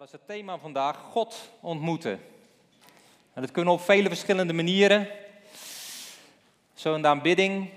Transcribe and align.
dat 0.00 0.08
is 0.08 0.14
het 0.14 0.26
thema 0.26 0.58
vandaag, 0.58 0.96
God 0.96 1.50
ontmoeten. 1.60 2.20
En 3.32 3.42
dat 3.42 3.50
kunnen 3.50 3.72
op 3.72 3.80
vele 3.80 4.08
verschillende 4.08 4.52
manieren. 4.52 5.08
Zo 6.74 6.94
in 6.94 7.02
de 7.02 7.08
aanbidding. 7.08 7.70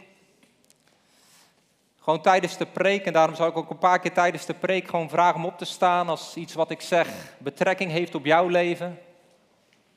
Gewoon 1.99 2.21
tijdens 2.21 2.57
de 2.57 2.65
preek, 2.65 3.05
en 3.05 3.13
daarom 3.13 3.35
zal 3.35 3.47
ik 3.47 3.57
ook 3.57 3.69
een 3.69 3.77
paar 3.77 3.99
keer 3.99 4.13
tijdens 4.13 4.45
de 4.45 4.53
preek 4.53 4.87
gewoon 4.89 5.09
vragen 5.09 5.35
om 5.35 5.45
op 5.45 5.57
te 5.57 5.65
staan 5.65 6.09
als 6.09 6.35
iets 6.35 6.53
wat 6.53 6.71
ik 6.71 6.81
zeg 6.81 7.07
betrekking 7.37 7.91
heeft 7.91 8.15
op 8.15 8.25
jouw 8.25 8.47
leven. 8.47 8.87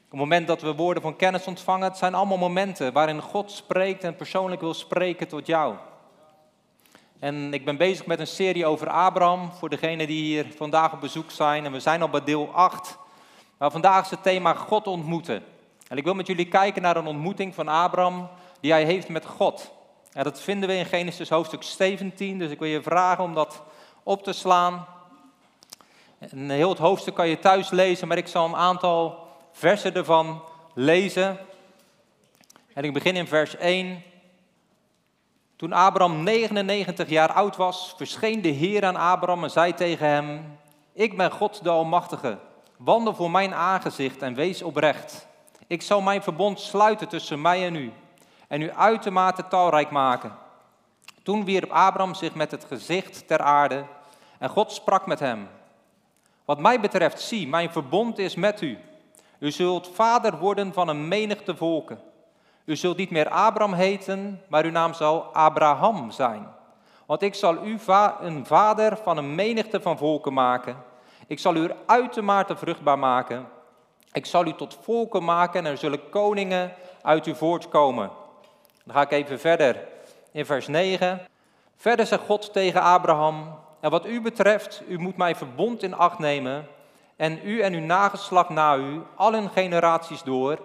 Op 0.04 0.10
het 0.10 0.20
moment 0.20 0.46
dat 0.46 0.62
we 0.62 0.74
woorden 0.74 1.02
van 1.02 1.16
kennis 1.16 1.46
ontvangen, 1.46 1.88
het 1.88 1.98
zijn 1.98 2.14
allemaal 2.14 2.38
momenten 2.38 2.92
waarin 2.92 3.20
God 3.20 3.50
spreekt 3.50 4.04
en 4.04 4.16
persoonlijk 4.16 4.60
wil 4.60 4.74
spreken 4.74 5.28
tot 5.28 5.46
jou. 5.46 5.74
En 7.18 7.54
ik 7.54 7.64
ben 7.64 7.76
bezig 7.76 8.06
met 8.06 8.20
een 8.20 8.26
serie 8.26 8.66
over 8.66 8.88
Abraham, 8.88 9.52
voor 9.52 9.68
degenen 9.68 10.06
die 10.06 10.22
hier 10.22 10.46
vandaag 10.56 10.92
op 10.92 11.00
bezoek 11.00 11.30
zijn. 11.30 11.64
En 11.64 11.72
we 11.72 11.80
zijn 11.80 12.02
al 12.02 12.08
bij 12.08 12.24
deel 12.24 12.50
8. 12.52 12.98
Maar 13.58 13.70
vandaag 13.70 14.04
is 14.04 14.10
het 14.10 14.22
thema 14.22 14.54
God 14.54 14.86
ontmoeten. 14.86 15.44
En 15.88 15.96
ik 15.96 16.04
wil 16.04 16.14
met 16.14 16.26
jullie 16.26 16.48
kijken 16.48 16.82
naar 16.82 16.96
een 16.96 17.06
ontmoeting 17.06 17.54
van 17.54 17.68
Abraham 17.68 18.28
die 18.60 18.72
hij 18.72 18.84
heeft 18.84 19.08
met 19.08 19.26
God. 19.26 19.72
En 20.12 20.24
dat 20.24 20.40
vinden 20.40 20.68
we 20.68 20.74
in 20.74 20.86
Genesis 20.86 21.28
hoofdstuk 21.28 21.62
17, 21.62 22.38
dus 22.38 22.50
ik 22.50 22.58
wil 22.58 22.68
je 22.68 22.82
vragen 22.82 23.24
om 23.24 23.34
dat 23.34 23.62
op 24.02 24.22
te 24.22 24.32
slaan. 24.32 24.86
En 26.18 26.50
heel 26.50 26.68
het 26.68 26.78
hoofdstuk 26.78 27.14
kan 27.14 27.28
je 27.28 27.38
thuis 27.38 27.70
lezen, 27.70 28.08
maar 28.08 28.16
ik 28.16 28.28
zal 28.28 28.44
een 28.44 28.56
aantal 28.56 29.26
versen 29.52 29.94
ervan 29.94 30.42
lezen. 30.74 31.38
En 32.72 32.84
ik 32.84 32.92
begin 32.92 33.16
in 33.16 33.26
vers 33.26 33.56
1. 33.56 34.02
Toen 35.56 35.72
Abraham 35.72 36.22
99 36.22 37.08
jaar 37.08 37.32
oud 37.32 37.56
was, 37.56 37.94
verscheen 37.96 38.42
de 38.42 38.48
Heer 38.48 38.84
aan 38.84 38.96
Abraham 38.96 39.44
en 39.44 39.50
zei 39.50 39.74
tegen 39.74 40.08
hem: 40.08 40.58
Ik 40.92 41.16
ben 41.16 41.30
God 41.30 41.62
de 41.62 41.70
Almachtige. 41.70 42.38
Wandel 42.76 43.14
voor 43.14 43.30
mijn 43.30 43.54
aangezicht 43.54 44.22
en 44.22 44.34
wees 44.34 44.62
oprecht. 44.62 45.26
Ik 45.66 45.82
zal 45.82 46.00
mijn 46.00 46.22
verbond 46.22 46.60
sluiten 46.60 47.08
tussen 47.08 47.40
mij 47.40 47.66
en 47.66 47.74
u 47.74 47.92
en 48.48 48.60
u 48.62 48.72
uitermate 48.72 49.48
talrijk 49.48 49.90
maken. 49.90 50.36
Toen 51.22 51.44
wierp 51.44 51.70
Abraham 51.70 52.14
zich 52.14 52.34
met 52.34 52.50
het 52.50 52.64
gezicht 52.64 53.26
ter 53.26 53.38
aarde 53.40 53.84
en 54.38 54.48
God 54.48 54.72
sprak 54.72 55.06
met 55.06 55.18
hem. 55.18 55.48
Wat 56.44 56.58
mij 56.58 56.80
betreft, 56.80 57.20
zie, 57.20 57.48
mijn 57.48 57.72
verbond 57.72 58.18
is 58.18 58.34
met 58.34 58.60
u. 58.60 58.78
U 59.38 59.50
zult 59.50 59.90
vader 59.94 60.38
worden 60.38 60.72
van 60.72 60.88
een 60.88 61.08
menigte 61.08 61.56
volken. 61.56 61.98
U 62.66 62.76
zult 62.76 62.96
niet 62.96 63.10
meer 63.10 63.28
Abraham 63.28 63.74
heten, 63.74 64.42
maar 64.48 64.64
uw 64.64 64.70
naam 64.70 64.94
zal 64.94 65.22
Abraham 65.22 66.10
zijn. 66.10 66.48
Want 67.06 67.22
ik 67.22 67.34
zal 67.34 67.64
u 67.64 67.78
een 68.20 68.46
vader 68.46 68.96
van 68.96 69.16
een 69.16 69.34
menigte 69.34 69.80
van 69.80 69.98
volken 69.98 70.32
maken. 70.32 70.76
Ik 71.26 71.38
zal 71.38 71.54
u 71.54 71.70
uitermate 71.86 72.56
vruchtbaar 72.56 72.98
maken. 72.98 73.46
Ik 74.12 74.26
zal 74.26 74.46
u 74.46 74.52
tot 74.52 74.78
volken 74.82 75.24
maken 75.24 75.64
en 75.64 75.70
er 75.70 75.76
zullen 75.76 76.08
koningen 76.10 76.72
uit 77.02 77.26
u 77.26 77.34
voortkomen. 77.34 78.10
Dan 78.84 78.94
ga 78.94 79.02
ik 79.02 79.10
even 79.10 79.40
verder 79.40 79.88
in 80.32 80.46
vers 80.46 80.66
9. 80.66 81.20
Verder 81.76 82.06
zegt 82.06 82.22
God 82.22 82.52
tegen 82.52 82.82
Abraham: 82.82 83.58
En 83.80 83.90
wat 83.90 84.06
u 84.06 84.20
betreft, 84.20 84.82
u 84.88 84.98
moet 84.98 85.16
mijn 85.16 85.36
verbond 85.36 85.82
in 85.82 85.94
acht 85.94 86.18
nemen. 86.18 86.66
En 87.16 87.40
u 87.44 87.60
en 87.60 87.72
uw 87.72 87.84
nageslacht 87.84 88.48
na 88.48 88.76
u, 88.76 89.02
al 89.16 89.32
hun 89.32 89.50
generaties 89.50 90.22
door 90.22 90.58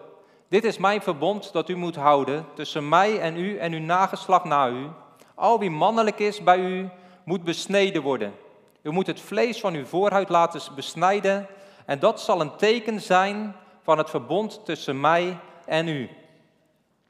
dit 0.52 0.63
is 0.63 0.77
mijn 0.77 1.02
verbond 1.02 1.53
dat 1.53 1.69
u 1.69 1.75
moet 1.75 1.95
houden 1.95 2.45
tussen 2.53 2.89
mij 2.89 3.19
en 3.19 3.38
u 3.38 3.57
en 3.57 3.73
uw 3.73 3.80
nageslacht 3.80 4.44
na 4.44 4.69
u. 4.69 4.89
Al 5.35 5.59
wie 5.59 5.69
mannelijk 5.69 6.19
is 6.19 6.44
bij 6.44 6.59
u, 6.59 6.89
moet 7.23 7.44
besneden 7.44 8.02
worden. 8.02 8.33
U 8.81 8.91
moet 8.91 9.07
het 9.07 9.22
vlees 9.22 9.59
van 9.59 9.73
uw 9.73 9.85
voorhuid 9.85 10.29
laten 10.29 10.75
besnijden 10.75 11.47
en 11.85 11.99
dat 11.99 12.22
zal 12.22 12.41
een 12.41 12.55
teken 12.55 13.02
zijn 13.02 13.55
van 13.83 13.97
het 13.97 14.09
verbond 14.09 14.66
tussen 14.66 14.99
mij 14.99 15.38
en 15.66 15.88
u. 15.88 16.09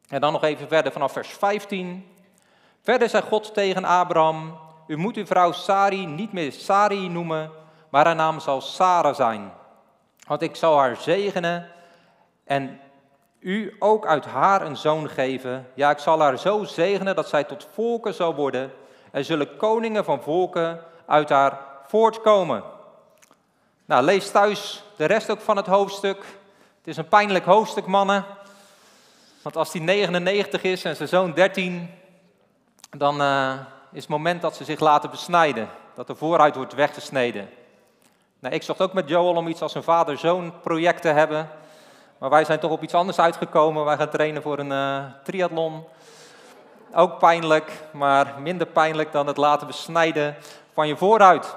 En 0.08 0.22
dan 0.22 0.34
nog 0.34 0.44
even 0.44 0.68
verder 0.68 0.92
vanaf 0.92 1.12
vers 1.12 1.30
15. 1.30 2.08
Verder 2.82 3.10
zei 3.10 3.24
God 3.24 3.54
tegen 3.54 3.86
Abraham, 3.86 4.58
u 4.88 4.98
moet 4.98 5.16
uw 5.16 5.26
vrouw 5.26 5.52
Sari 5.52 6.06
niet 6.06 6.34
meer 6.34 6.52
Sari 6.52 7.10
noemen, 7.10 7.52
maar 7.90 8.06
haar 8.06 8.16
naam 8.16 8.40
zal 8.40 8.62
Sarah 8.62 9.16
zijn. 9.16 9.52
Want 10.28 10.42
ik 10.42 10.56
zal 10.56 10.78
haar 10.78 10.96
zegenen 10.96 11.68
en 12.44 12.80
u 13.42 13.76
ook 13.80 14.06
uit 14.06 14.26
haar 14.26 14.62
een 14.62 14.78
zoon 14.78 15.10
geven. 15.10 15.68
Ja, 15.74 15.90
ik 15.90 15.98
zal 15.98 16.20
haar 16.20 16.40
zo 16.40 16.64
zegenen 16.64 17.16
dat 17.16 17.30
zij 17.30 17.44
tot 17.44 17.68
volken 17.74 18.14
zal 18.14 18.36
worden. 18.36 18.72
Er 19.12 19.24
zullen 19.24 19.58
koningen 19.58 20.04
van 20.06 20.22
volken 20.22 20.80
uit 21.06 21.30
haar 21.30 21.60
voortkomen. 21.88 22.64
Nou, 23.86 24.04
lees 24.04 24.32
thuis 24.32 24.84
de 24.98 25.06
rest 25.06 25.30
ook 25.30 25.42
van 25.42 25.58
het 25.58 25.66
hoofdstuk. 25.66 26.18
Het 26.78 26.88
is 26.88 26.98
een 26.98 27.10
pijnlijk 27.10 27.46
hoofdstuk, 27.46 27.86
mannen. 27.86 28.26
Want 29.42 29.56
als 29.56 29.72
die 29.72 29.82
99 29.82 30.64
is 30.64 30.84
en 30.84 30.96
zijn 30.96 31.10
zoon 31.10 31.34
13, 31.34 31.90
dan 32.98 33.22
uh, 33.22 33.54
is 33.92 34.02
het 34.02 34.10
moment 34.10 34.42
dat 34.42 34.56
ze 34.56 34.64
zich 34.64 34.80
laten 34.80 35.10
besnijden. 35.10 35.70
Dat 35.96 36.08
de 36.08 36.16
vooruit 36.16 36.56
wordt 36.56 36.74
weggesneden. 36.74 37.50
Nou, 38.40 38.54
ik 38.56 38.64
zocht 38.64 38.82
ook 38.82 38.94
met 38.94 39.10
Joel 39.10 39.36
om 39.36 39.48
iets 39.48 39.62
als 39.62 39.76
een 39.76 39.84
vader-zoon 39.84 40.54
project 40.62 41.02
te 41.02 41.08
hebben. 41.08 41.50
Maar 42.22 42.30
wij 42.30 42.46
zijn 42.46 42.60
toch 42.60 42.72
op 42.72 42.84
iets 42.84 42.94
anders 42.94 43.20
uitgekomen. 43.20 43.86
Wij 43.86 43.98
gaan 43.98 44.10
trainen 44.10 44.42
voor 44.42 44.60
een 44.60 44.72
uh, 44.72 45.04
triathlon. 45.24 45.84
Ook 46.94 47.20
pijnlijk, 47.20 47.72
maar 47.92 48.36
minder 48.40 48.68
pijnlijk 48.68 49.12
dan 49.12 49.28
het 49.28 49.38
laten 49.38 49.68
besnijden 49.68 50.36
van 50.74 50.88
je 50.88 50.98
vooruit. 50.98 51.56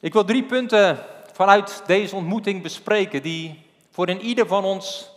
Ik 0.00 0.12
wil 0.12 0.24
drie 0.24 0.42
punten 0.42 0.98
vanuit 1.32 1.82
deze 1.86 2.16
ontmoeting 2.16 2.62
bespreken 2.62 3.22
die 3.22 3.66
voor 3.90 4.08
in 4.08 4.20
ieder 4.20 4.46
van 4.46 4.64
ons 4.64 5.10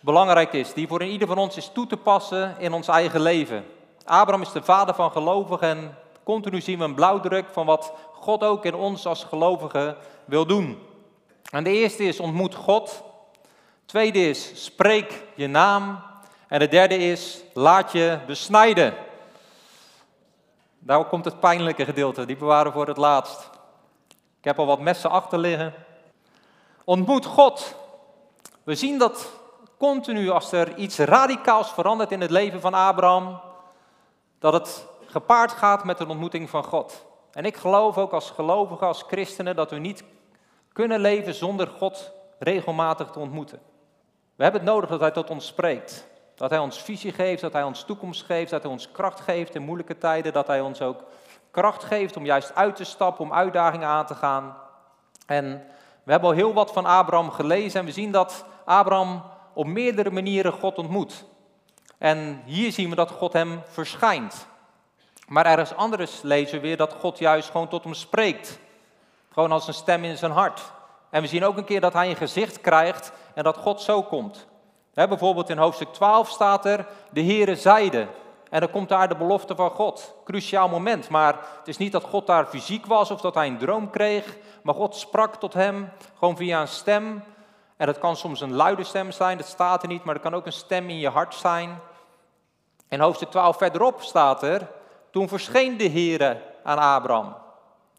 belangrijk 0.00 0.52
is. 0.52 0.72
Die 0.72 0.88
voor 0.88 1.02
in 1.02 1.10
ieder 1.10 1.28
van 1.28 1.38
ons 1.38 1.56
is 1.56 1.70
toe 1.72 1.86
te 1.86 1.96
passen 1.96 2.54
in 2.58 2.72
ons 2.72 2.88
eigen 2.88 3.20
leven. 3.20 3.64
Abraham 4.04 4.42
is 4.42 4.52
de 4.52 4.62
vader 4.62 4.94
van 4.94 5.10
gelovigen 5.10 5.68
en 5.68 5.98
continu 6.22 6.60
zien 6.60 6.78
we 6.78 6.84
een 6.84 6.94
blauwdruk 6.94 7.46
van 7.52 7.66
wat 7.66 7.92
God 8.12 8.44
ook 8.44 8.64
in 8.64 8.74
ons 8.74 9.06
als 9.06 9.24
gelovigen 9.24 9.96
wil 10.24 10.46
doen. 10.46 10.78
En 11.50 11.64
de 11.64 11.70
eerste 11.70 12.04
is 12.04 12.20
ontmoet 12.20 12.54
God 12.54 13.12
Tweede 13.94 14.28
is, 14.28 14.64
spreek 14.64 15.22
je 15.34 15.46
naam. 15.46 16.02
En 16.48 16.58
de 16.58 16.68
derde 16.68 16.96
is, 16.96 17.42
laat 17.52 17.92
je 17.92 18.18
besnijden. 18.26 18.94
Daar 20.78 21.04
komt 21.04 21.24
het 21.24 21.40
pijnlijke 21.40 21.84
gedeelte, 21.84 22.26
die 22.26 22.36
bewaren 22.36 22.72
voor 22.72 22.86
het 22.86 22.96
laatst. 22.96 23.50
Ik 24.38 24.44
heb 24.44 24.58
al 24.58 24.66
wat 24.66 24.80
messen 24.80 25.10
achter 25.10 25.38
liggen. 25.38 25.74
Ontmoet 26.84 27.26
God. 27.26 27.74
We 28.62 28.74
zien 28.74 28.98
dat 28.98 29.30
continu 29.78 30.30
als 30.30 30.52
er 30.52 30.76
iets 30.76 30.98
radicaals 30.98 31.72
verandert 31.72 32.12
in 32.12 32.20
het 32.20 32.30
leven 32.30 32.60
van 32.60 32.74
Abraham, 32.74 33.40
dat 34.38 34.52
het 34.52 34.86
gepaard 35.06 35.52
gaat 35.52 35.84
met 35.84 36.00
een 36.00 36.10
ontmoeting 36.10 36.50
van 36.50 36.64
God. 36.64 37.04
En 37.32 37.44
ik 37.44 37.56
geloof 37.56 37.98
ook 37.98 38.12
als 38.12 38.30
gelovigen, 38.30 38.86
als 38.86 39.04
christenen, 39.06 39.56
dat 39.56 39.70
we 39.70 39.78
niet 39.78 40.04
kunnen 40.72 41.00
leven 41.00 41.34
zonder 41.34 41.66
God 41.66 42.12
regelmatig 42.38 43.10
te 43.10 43.18
ontmoeten. 43.18 43.72
We 44.36 44.42
hebben 44.42 44.60
het 44.60 44.70
nodig 44.70 44.90
dat 44.90 45.00
Hij 45.00 45.10
tot 45.10 45.30
ons 45.30 45.46
spreekt. 45.46 46.06
Dat 46.34 46.50
Hij 46.50 46.58
ons 46.58 46.82
visie 46.82 47.12
geeft, 47.12 47.40
dat 47.40 47.52
Hij 47.52 47.62
ons 47.62 47.84
toekomst 47.84 48.22
geeft, 48.22 48.50
dat 48.50 48.62
Hij 48.62 48.72
ons 48.72 48.90
kracht 48.90 49.20
geeft 49.20 49.54
in 49.54 49.62
moeilijke 49.62 49.98
tijden, 49.98 50.32
dat 50.32 50.46
Hij 50.46 50.60
ons 50.60 50.80
ook 50.80 51.02
kracht 51.50 51.84
geeft 51.84 52.16
om 52.16 52.24
juist 52.24 52.54
uit 52.54 52.76
te 52.76 52.84
stappen, 52.84 53.24
om 53.24 53.32
uitdagingen 53.32 53.88
aan 53.88 54.06
te 54.06 54.14
gaan. 54.14 54.56
En 55.26 55.66
we 56.02 56.10
hebben 56.10 56.28
al 56.28 56.34
heel 56.34 56.52
wat 56.52 56.72
van 56.72 56.86
Abraham 56.86 57.30
gelezen 57.30 57.80
en 57.80 57.86
we 57.86 57.92
zien 57.92 58.12
dat 58.12 58.44
Abraham 58.64 59.22
op 59.52 59.66
meerdere 59.66 60.10
manieren 60.10 60.52
God 60.52 60.78
ontmoet. 60.78 61.24
En 61.98 62.42
hier 62.44 62.72
zien 62.72 62.90
we 62.90 62.96
dat 62.96 63.10
God 63.10 63.32
hem 63.32 63.62
verschijnt. 63.66 64.46
Maar 65.26 65.46
ergens 65.46 65.74
anders 65.74 66.22
lezen 66.22 66.54
we 66.54 66.66
weer 66.66 66.76
dat 66.76 66.96
God 67.00 67.18
juist 67.18 67.50
gewoon 67.50 67.68
tot 67.68 67.84
hem 67.84 67.94
spreekt. 67.94 68.58
Gewoon 69.32 69.52
als 69.52 69.66
een 69.66 69.74
stem 69.74 70.04
in 70.04 70.16
zijn 70.16 70.32
hart. 70.32 70.72
En 71.14 71.22
we 71.22 71.28
zien 71.28 71.44
ook 71.44 71.56
een 71.56 71.64
keer 71.64 71.80
dat 71.80 71.92
hij 71.92 72.10
een 72.10 72.16
gezicht 72.16 72.60
krijgt 72.60 73.12
en 73.34 73.44
dat 73.44 73.56
God 73.56 73.80
zo 73.80 74.02
komt. 74.02 74.46
bijvoorbeeld 74.94 75.50
in 75.50 75.58
hoofdstuk 75.58 75.92
12 75.92 76.28
staat 76.28 76.64
er, 76.64 76.86
de 77.10 77.22
Heere 77.22 77.56
zeide. 77.56 78.06
En 78.50 78.60
dan 78.60 78.70
komt 78.70 78.88
daar 78.88 79.08
de 79.08 79.16
belofte 79.16 79.54
van 79.54 79.70
God. 79.70 80.14
Cruciaal 80.24 80.68
moment, 80.68 81.08
maar 81.08 81.38
het 81.58 81.68
is 81.68 81.76
niet 81.76 81.92
dat 81.92 82.04
God 82.04 82.26
daar 82.26 82.46
fysiek 82.46 82.86
was 82.86 83.10
of 83.10 83.20
dat 83.20 83.34
hij 83.34 83.46
een 83.46 83.58
droom 83.58 83.90
kreeg. 83.90 84.36
Maar 84.62 84.74
God 84.74 84.96
sprak 84.96 85.36
tot 85.36 85.54
hem, 85.54 85.90
gewoon 86.18 86.36
via 86.36 86.60
een 86.60 86.68
stem. 86.68 87.24
En 87.76 87.86
dat 87.86 87.98
kan 87.98 88.16
soms 88.16 88.40
een 88.40 88.54
luide 88.54 88.84
stem 88.84 89.12
zijn, 89.12 89.36
dat 89.36 89.46
staat 89.46 89.82
er 89.82 89.88
niet, 89.88 90.04
maar 90.04 90.14
het 90.14 90.22
kan 90.22 90.34
ook 90.34 90.46
een 90.46 90.52
stem 90.52 90.88
in 90.88 90.98
je 90.98 91.08
hart 91.08 91.34
zijn. 91.34 91.80
In 92.88 93.00
hoofdstuk 93.00 93.30
12 93.30 93.56
verderop 93.56 94.02
staat 94.02 94.42
er, 94.42 94.68
toen 95.10 95.28
verscheen 95.28 95.76
de 95.76 95.88
Heere 95.88 96.40
aan 96.62 96.78
Abraham. 96.78 97.36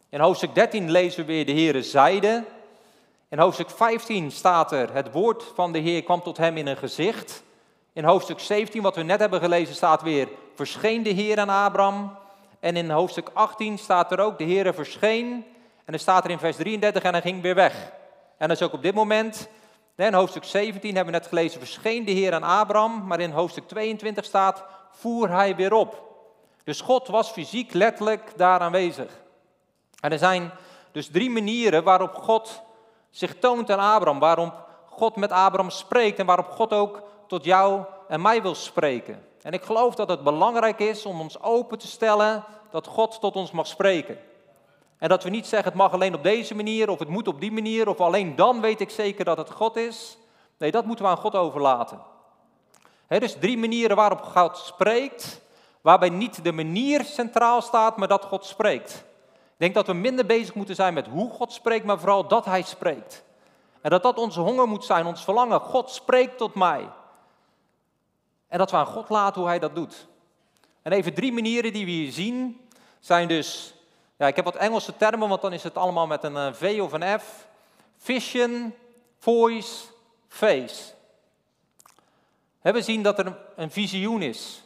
In 0.10 0.20
hoofdstuk 0.20 0.56
13 0.56 0.92
lezen 0.92 1.20
we 1.20 1.26
weer, 1.26 1.46
de 1.46 1.52
Heere 1.52 1.84
zeide. 1.84 2.44
In 3.36 3.42
hoofdstuk 3.42 3.70
15 3.70 4.32
staat 4.32 4.72
er, 4.72 4.94
het 4.94 5.12
woord 5.12 5.44
van 5.56 5.72
de 5.72 5.80
Heer 5.80 6.04
kwam 6.04 6.22
tot 6.22 6.38
hem 6.38 6.58
in 6.58 6.68
een 6.68 6.78
gezicht. 6.78 7.44
In 7.94 8.04
hoofdstuk 8.04 8.40
17, 8.40 8.82
wat 8.82 8.96
we 8.96 9.04
net 9.04 9.20
hebben 9.20 9.40
gelezen, 9.40 9.76
staat 9.76 10.02
weer, 10.02 10.28
verscheen 10.54 11.04
de 11.04 11.10
Heer 11.10 11.40
aan 11.40 11.50
Abraham. 11.50 12.18
En 12.60 12.76
in 12.76 12.90
hoofdstuk 12.90 13.30
18 13.34 13.78
staat 13.78 14.12
er 14.12 14.20
ook, 14.20 14.38
de 14.38 14.44
Heer 14.44 14.74
verscheen 14.74 15.26
En 15.86 15.92
dan 15.92 16.00
staat 16.00 16.24
er 16.24 16.30
in 16.30 16.40
vers 16.40 16.56
33 16.56 17.04
en 17.04 17.12
hij 17.12 17.22
ging 17.22 17.42
weer 17.42 17.56
weg. 17.56 17.92
En 18.38 18.48
dat 18.48 18.58
is 18.58 18.64
ook 18.64 18.74
op 18.74 18.82
dit 18.82 18.94
moment, 18.94 19.48
in 19.96 20.14
hoofdstuk 20.14 20.44
17 20.44 20.96
hebben 20.96 21.14
we 21.14 21.20
net 21.20 21.28
gelezen, 21.28 21.60
verscheen 21.60 22.06
de 22.06 22.12
Heer 22.12 22.34
aan 22.34 22.44
Abraham, 22.44 23.08
maar 23.08 23.20
in 23.20 23.32
hoofdstuk 23.32 23.68
22 23.68 24.26
staat, 24.26 24.64
voer 24.92 25.30
hij 25.30 25.56
weer 25.56 25.74
op. 25.74 26.04
Dus 26.64 26.82
God 26.82 27.08
was 27.08 27.32
fysiek 27.32 27.74
letterlijk 27.74 28.32
daar 28.36 28.60
aanwezig. 28.60 29.12
En 30.00 30.12
er 30.12 30.18
zijn 30.18 30.52
dus 30.92 31.08
drie 31.08 31.30
manieren 31.30 31.84
waarop 31.84 32.16
God 32.16 32.64
zich 33.16 33.40
toont 33.40 33.72
aan 33.72 33.94
Abraham, 33.94 34.20
waarop 34.20 34.54
God 34.90 35.16
met 35.16 35.32
Abraham 35.32 35.70
spreekt 35.70 36.20
en 36.20 36.26
waarop 36.26 36.50
God 36.50 36.74
ook 36.74 37.02
tot 37.28 37.44
jou 37.44 37.84
en 38.08 38.22
mij 38.22 38.42
wil 38.42 38.56
spreken. 38.56 39.26
En 39.42 39.54
ik 39.54 39.64
geloof 39.64 39.96
dat 39.96 40.10
het 40.10 40.24
belangrijk 40.24 40.80
is 40.80 41.06
om 41.06 41.20
ons 41.20 41.42
open 41.42 41.78
te 41.78 41.88
stellen 41.88 42.44
dat 42.72 42.88
God 42.88 43.20
tot 43.20 43.36
ons 43.36 43.52
mag 43.52 43.68
spreken. 43.68 44.18
En 44.98 45.10
dat 45.10 45.24
we 45.24 45.30
niet 45.30 45.48
zeggen 45.48 45.70
het 45.70 45.78
mag 45.78 45.94
alleen 45.94 46.14
op 46.14 46.24
deze 46.24 46.56
manier 46.56 46.90
of 46.90 47.00
het 47.00 47.08
moet 47.08 47.28
op 47.28 47.40
die 47.40 47.52
manier 47.52 47.90
of 47.90 48.00
alleen 48.00 48.36
dan 48.36 48.62
weet 48.62 48.82
ik 48.82 48.90
zeker 48.90 49.26
dat 49.26 49.38
het 49.38 49.52
God 49.52 49.76
is. 49.76 50.18
Nee, 50.58 50.72
dat 50.72 50.86
moeten 50.86 51.06
we 51.06 51.12
aan 51.12 51.18
God 51.18 51.36
overlaten. 51.36 52.02
He, 53.08 53.20
dus 53.20 53.36
drie 53.40 53.58
manieren 53.58 53.96
waarop 53.96 54.22
God 54.22 54.58
spreekt, 54.58 55.42
waarbij 55.82 56.10
niet 56.10 56.44
de 56.44 56.52
manier 56.52 57.04
centraal 57.04 57.62
staat, 57.62 57.98
maar 57.98 58.08
dat 58.08 58.26
God 58.26 58.46
spreekt. 58.46 59.06
Ik 59.56 59.62
denk 59.62 59.74
dat 59.74 59.88
we 59.88 59.94
minder 59.94 60.26
bezig 60.26 60.54
moeten 60.54 60.76
zijn 60.76 60.94
met 60.94 61.08
hoe 61.08 61.30
God 61.30 61.54
spreekt, 61.54 61.86
maar 61.86 62.00
vooral 62.00 62.28
dat 62.28 62.46
Hij 62.46 62.62
spreekt. 62.62 63.24
En 63.82 63.90
dat 63.90 64.04
dat 64.04 64.18
onze 64.18 64.40
honger 64.40 64.68
moet 64.68 64.86
zijn, 64.86 65.06
ons 65.06 65.24
verlangen. 65.24 65.60
God 65.60 65.90
spreekt 65.90 66.38
tot 66.38 66.56
mij. 66.56 66.90
En 68.48 68.58
dat 68.58 68.72
we 68.72 68.78
aan 68.78 68.86
God 68.86 69.10
laten 69.10 69.42
hoe 69.42 69.50
Hij 69.50 69.60
dat 69.60 69.76
doet. 69.76 70.08
En 70.82 70.92
even 70.92 71.14
drie 71.14 71.34
manieren 71.34 71.74
die 71.74 71.86
we 71.86 71.92
hier 71.92 72.12
zien, 72.12 72.68
zijn 73.00 73.28
dus, 73.28 73.74
ja, 74.18 74.28
ik 74.28 74.36
heb 74.36 74.46
wat 74.46 74.56
Engelse 74.56 74.98
termen, 74.98 75.30
want 75.30 75.42
dan 75.42 75.54
is 75.54 75.64
het 75.64 75.78
allemaal 75.78 76.08
met 76.08 76.24
een 76.24 76.38
eh, 76.38 76.54
V 76.54 76.80
of 76.82 76.92
een 76.92 77.20
F. 77.20 77.48
Vision, 77.98 78.76
voice, 79.20 79.86
face. 80.28 80.94
We 82.62 82.82
zien 82.82 83.04
dat 83.04 83.20
er 83.20 83.38
een 83.56 83.72
visioen 83.72 84.22
is 84.22 84.64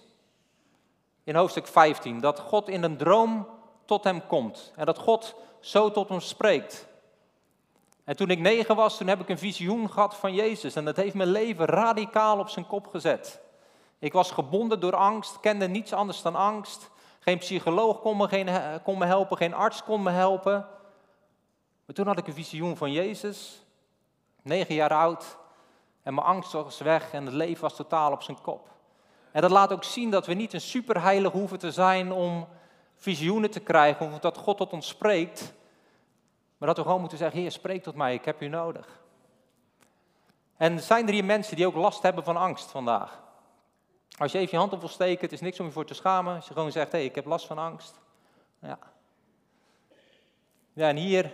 in 1.23 1.35
hoofdstuk 1.35 1.67
15, 1.67 2.19
dat 2.19 2.39
God 2.39 2.69
in 2.69 2.83
een 2.83 2.97
droom 2.97 3.47
tot 3.89 4.03
hem 4.03 4.27
komt 4.27 4.71
en 4.75 4.85
dat 4.85 4.97
God 4.97 5.35
zo 5.59 5.91
tot 5.91 6.09
hem 6.09 6.19
spreekt. 6.19 6.87
En 8.03 8.15
toen 8.15 8.29
ik 8.29 8.39
negen 8.39 8.75
was, 8.75 8.97
toen 8.97 9.07
heb 9.07 9.19
ik 9.19 9.29
een 9.29 9.37
visioen 9.37 9.89
gehad 9.91 10.15
van 10.15 10.33
Jezus 10.33 10.75
en 10.75 10.85
dat 10.85 10.95
heeft 10.95 11.15
mijn 11.15 11.29
leven 11.29 11.65
radicaal 11.65 12.39
op 12.39 12.49
zijn 12.49 12.67
kop 12.67 12.87
gezet. 12.87 13.41
Ik 13.99 14.13
was 14.13 14.31
gebonden 14.31 14.79
door 14.79 14.95
angst, 14.95 15.39
kende 15.39 15.67
niets 15.67 15.93
anders 15.93 16.21
dan 16.21 16.35
angst. 16.35 16.89
Geen 17.19 17.37
psycholoog 17.37 17.99
kon 17.99 18.17
me, 18.17 18.27
geen, 18.27 18.49
kon 18.83 18.97
me 18.97 19.05
helpen, 19.05 19.37
geen 19.37 19.53
arts 19.53 19.83
kon 19.83 20.03
me 20.03 20.09
helpen. 20.09 20.67
Maar 21.85 21.95
toen 21.95 22.07
had 22.07 22.17
ik 22.17 22.27
een 22.27 22.33
visioen 22.33 22.77
van 22.77 22.91
Jezus, 22.91 23.65
negen 24.41 24.75
jaar 24.75 24.93
oud, 24.93 25.37
en 26.03 26.13
mijn 26.13 26.27
angst 26.27 26.51
was 26.51 26.79
weg 26.79 27.13
en 27.13 27.25
het 27.25 27.33
leven 27.33 27.61
was 27.61 27.75
totaal 27.75 28.11
op 28.11 28.21
zijn 28.21 28.41
kop. 28.41 28.67
En 29.31 29.41
dat 29.41 29.51
laat 29.51 29.73
ook 29.73 29.83
zien 29.83 30.11
dat 30.11 30.25
we 30.25 30.33
niet 30.33 30.53
een 30.53 30.61
superheilig 30.61 31.31
hoeven 31.31 31.59
te 31.59 31.71
zijn 31.71 32.11
om 32.11 32.47
visioenen 32.99 33.51
te 33.51 33.59
krijgen, 33.59 34.05
of 34.05 34.19
dat 34.19 34.37
God 34.37 34.57
tot 34.57 34.73
ons 34.73 34.87
spreekt. 34.87 35.53
Maar 36.57 36.67
dat 36.67 36.77
we 36.77 36.83
gewoon 36.83 36.99
moeten 36.99 37.17
zeggen, 37.17 37.39
Heer, 37.39 37.51
spreek 37.51 37.83
tot 37.83 37.95
mij, 37.95 38.13
ik 38.13 38.25
heb 38.25 38.41
u 38.41 38.47
nodig. 38.47 38.99
En 40.57 40.79
zijn 40.79 41.07
er 41.07 41.13
hier 41.13 41.25
mensen 41.25 41.55
die 41.55 41.67
ook 41.67 41.75
last 41.75 42.01
hebben 42.01 42.23
van 42.23 42.37
angst 42.37 42.71
vandaag? 42.71 43.21
Als 44.17 44.31
je 44.31 44.37
even 44.37 44.51
je 44.51 44.57
hand 44.57 44.73
op 44.73 44.79
wil 44.79 44.89
steken, 44.89 45.21
het 45.21 45.31
is 45.31 45.41
niks 45.41 45.59
om 45.59 45.65
je 45.65 45.71
voor 45.71 45.85
te 45.85 45.93
schamen. 45.93 46.35
Als 46.35 46.47
je 46.47 46.53
gewoon 46.53 46.71
zegt, 46.71 46.91
hé, 46.91 46.97
hey, 46.97 47.07
ik 47.07 47.15
heb 47.15 47.25
last 47.25 47.45
van 47.45 47.57
angst. 47.57 47.99
Ja. 48.61 48.79
Ja, 50.73 50.87
en 50.87 50.95
hier, 50.95 51.33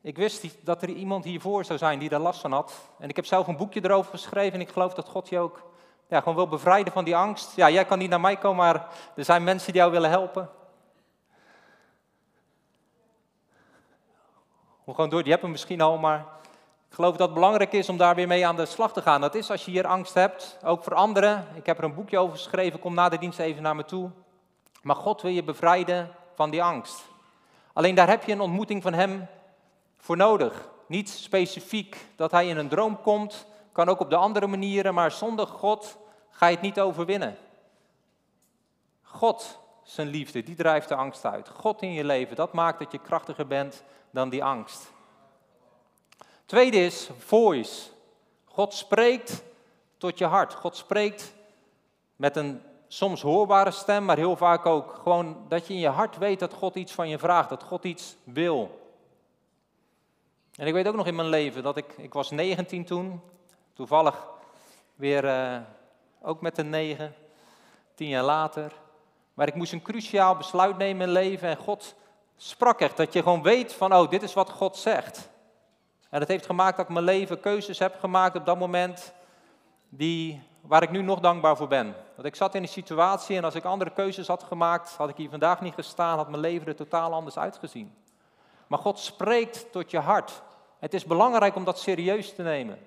ik 0.00 0.16
wist 0.16 0.64
dat 0.64 0.82
er 0.82 0.88
iemand 0.88 1.24
hiervoor 1.24 1.64
zou 1.64 1.78
zijn 1.78 1.98
die 1.98 2.08
daar 2.08 2.20
last 2.20 2.40
van 2.40 2.52
had. 2.52 2.88
En 2.98 3.08
ik 3.08 3.16
heb 3.16 3.26
zelf 3.26 3.46
een 3.46 3.56
boekje 3.56 3.84
erover 3.84 4.10
geschreven 4.10 4.54
en 4.54 4.60
ik 4.60 4.68
geloof 4.68 4.94
dat 4.94 5.08
God 5.08 5.28
je 5.28 5.38
ook 5.38 5.62
ja, 6.08 6.18
gewoon 6.18 6.34
wil 6.34 6.48
bevrijden 6.48 6.92
van 6.92 7.04
die 7.04 7.16
angst. 7.16 7.56
Ja, 7.56 7.70
jij 7.70 7.84
kan 7.84 7.98
niet 7.98 8.10
naar 8.10 8.20
mij 8.20 8.36
komen, 8.36 8.56
maar 8.56 8.88
er 9.16 9.24
zijn 9.24 9.44
mensen 9.44 9.72
die 9.72 9.80
jou 9.80 9.92
willen 9.92 10.10
helpen. 10.10 10.50
Hoe 14.90 14.98
gewoon 14.98 15.14
door, 15.14 15.22
die 15.22 15.32
hebben 15.32 15.50
misschien 15.50 15.80
al, 15.80 15.98
maar 15.98 16.26
ik 16.88 16.94
geloof 16.94 17.16
dat 17.16 17.26
het 17.26 17.34
belangrijk 17.34 17.72
is 17.72 17.88
om 17.88 17.96
daar 17.96 18.14
weer 18.14 18.26
mee 18.26 18.46
aan 18.46 18.56
de 18.56 18.66
slag 18.66 18.92
te 18.92 19.02
gaan. 19.02 19.20
Dat 19.20 19.34
is 19.34 19.50
als 19.50 19.64
je 19.64 19.70
hier 19.70 19.86
angst 19.86 20.14
hebt, 20.14 20.58
ook 20.64 20.82
voor 20.82 20.94
anderen. 20.94 21.46
Ik 21.54 21.66
heb 21.66 21.78
er 21.78 21.84
een 21.84 21.94
boekje 21.94 22.18
over 22.18 22.36
geschreven, 22.36 22.80
kom 22.80 22.94
na 22.94 23.08
de 23.08 23.18
dienst 23.18 23.38
even 23.38 23.62
naar 23.62 23.76
me 23.76 23.84
toe. 23.84 24.10
Maar 24.82 24.96
God 24.96 25.22
wil 25.22 25.30
je 25.30 25.42
bevrijden 25.42 26.10
van 26.34 26.50
die 26.50 26.62
angst. 26.62 27.02
Alleen 27.72 27.94
daar 27.94 28.08
heb 28.08 28.24
je 28.24 28.32
een 28.32 28.40
ontmoeting 28.40 28.82
van 28.82 28.92
Hem 28.92 29.26
voor 29.98 30.16
nodig. 30.16 30.68
Niet 30.86 31.08
specifiek 31.08 31.96
dat 32.16 32.30
Hij 32.30 32.48
in 32.48 32.56
een 32.56 32.68
droom 32.68 33.00
komt, 33.00 33.46
kan 33.72 33.88
ook 33.88 34.00
op 34.00 34.10
de 34.10 34.16
andere 34.16 34.46
manieren, 34.46 34.94
maar 34.94 35.10
zonder 35.10 35.46
God 35.46 35.98
ga 36.30 36.46
je 36.46 36.54
het 36.54 36.64
niet 36.64 36.80
overwinnen. 36.80 37.36
God, 39.02 39.58
zijn 39.90 40.08
liefde, 40.08 40.42
die 40.42 40.54
drijft 40.54 40.88
de 40.88 40.94
angst 40.94 41.24
uit. 41.24 41.48
God 41.48 41.82
in 41.82 41.92
je 41.92 42.04
leven, 42.04 42.36
dat 42.36 42.52
maakt 42.52 42.78
dat 42.78 42.92
je 42.92 42.98
krachtiger 42.98 43.46
bent 43.46 43.84
dan 44.10 44.28
die 44.28 44.44
angst. 44.44 44.92
Tweede 46.46 46.76
is 46.76 47.10
voice. 47.18 47.90
God 48.44 48.74
spreekt 48.74 49.42
tot 49.98 50.18
je 50.18 50.24
hart. 50.24 50.54
God 50.54 50.76
spreekt 50.76 51.34
met 52.16 52.36
een 52.36 52.62
soms 52.88 53.22
hoorbare 53.22 53.70
stem, 53.70 54.04
maar 54.04 54.16
heel 54.16 54.36
vaak 54.36 54.66
ook 54.66 55.00
gewoon 55.02 55.44
dat 55.48 55.66
je 55.66 55.72
in 55.74 55.80
je 55.80 55.88
hart 55.88 56.18
weet 56.18 56.38
dat 56.38 56.52
God 56.52 56.74
iets 56.74 56.92
van 56.92 57.08
je 57.08 57.18
vraagt, 57.18 57.48
dat 57.48 57.62
God 57.62 57.84
iets 57.84 58.16
wil. 58.24 58.80
En 60.54 60.66
ik 60.66 60.72
weet 60.72 60.88
ook 60.88 60.94
nog 60.96 61.06
in 61.06 61.14
mijn 61.14 61.28
leven 61.28 61.62
dat 61.62 61.76
ik, 61.76 61.92
ik 61.96 62.12
was 62.12 62.30
19 62.30 62.84
toen, 62.84 63.20
toevallig 63.72 64.26
weer 64.94 65.24
uh, 65.24 65.60
ook 66.22 66.40
met 66.40 66.58
een 66.58 66.70
9, 66.70 67.14
tien 67.94 68.08
jaar 68.08 68.24
later. 68.24 68.72
Maar 69.34 69.48
ik 69.48 69.54
moest 69.54 69.72
een 69.72 69.82
cruciaal 69.82 70.36
besluit 70.36 70.78
nemen 70.78 70.90
in 70.90 70.96
mijn 70.96 71.10
leven 71.10 71.48
en 71.48 71.56
God 71.56 71.94
sprak 72.36 72.80
echt 72.80 72.96
dat 72.96 73.12
je 73.12 73.22
gewoon 73.22 73.42
weet 73.42 73.72
van, 73.72 73.94
oh, 73.94 74.10
dit 74.10 74.22
is 74.22 74.34
wat 74.34 74.50
God 74.50 74.76
zegt. 74.76 75.28
En 76.10 76.18
dat 76.18 76.28
heeft 76.28 76.46
gemaakt 76.46 76.76
dat 76.76 76.86
ik 76.86 76.92
mijn 76.92 77.04
leven 77.04 77.40
keuzes 77.40 77.78
heb 77.78 77.96
gemaakt 77.98 78.36
op 78.36 78.46
dat 78.46 78.58
moment 78.58 79.12
die, 79.88 80.42
waar 80.60 80.82
ik 80.82 80.90
nu 80.90 81.02
nog 81.02 81.20
dankbaar 81.20 81.56
voor 81.56 81.68
ben. 81.68 81.94
Dat 82.16 82.24
ik 82.24 82.34
zat 82.34 82.54
in 82.54 82.62
een 82.62 82.68
situatie 82.68 83.36
en 83.36 83.44
als 83.44 83.54
ik 83.54 83.64
andere 83.64 83.90
keuzes 83.90 84.26
had 84.26 84.42
gemaakt, 84.42 84.90
had 84.90 85.08
ik 85.08 85.16
hier 85.16 85.30
vandaag 85.30 85.60
niet 85.60 85.74
gestaan, 85.74 86.16
had 86.16 86.28
mijn 86.28 86.42
leven 86.42 86.66
er 86.66 86.76
totaal 86.76 87.12
anders 87.12 87.38
uitgezien. 87.38 87.94
Maar 88.66 88.78
God 88.78 88.98
spreekt 88.98 89.72
tot 89.72 89.90
je 89.90 89.98
hart. 89.98 90.42
Het 90.78 90.94
is 90.94 91.04
belangrijk 91.04 91.54
om 91.54 91.64
dat 91.64 91.78
serieus 91.78 92.34
te 92.34 92.42
nemen. 92.42 92.78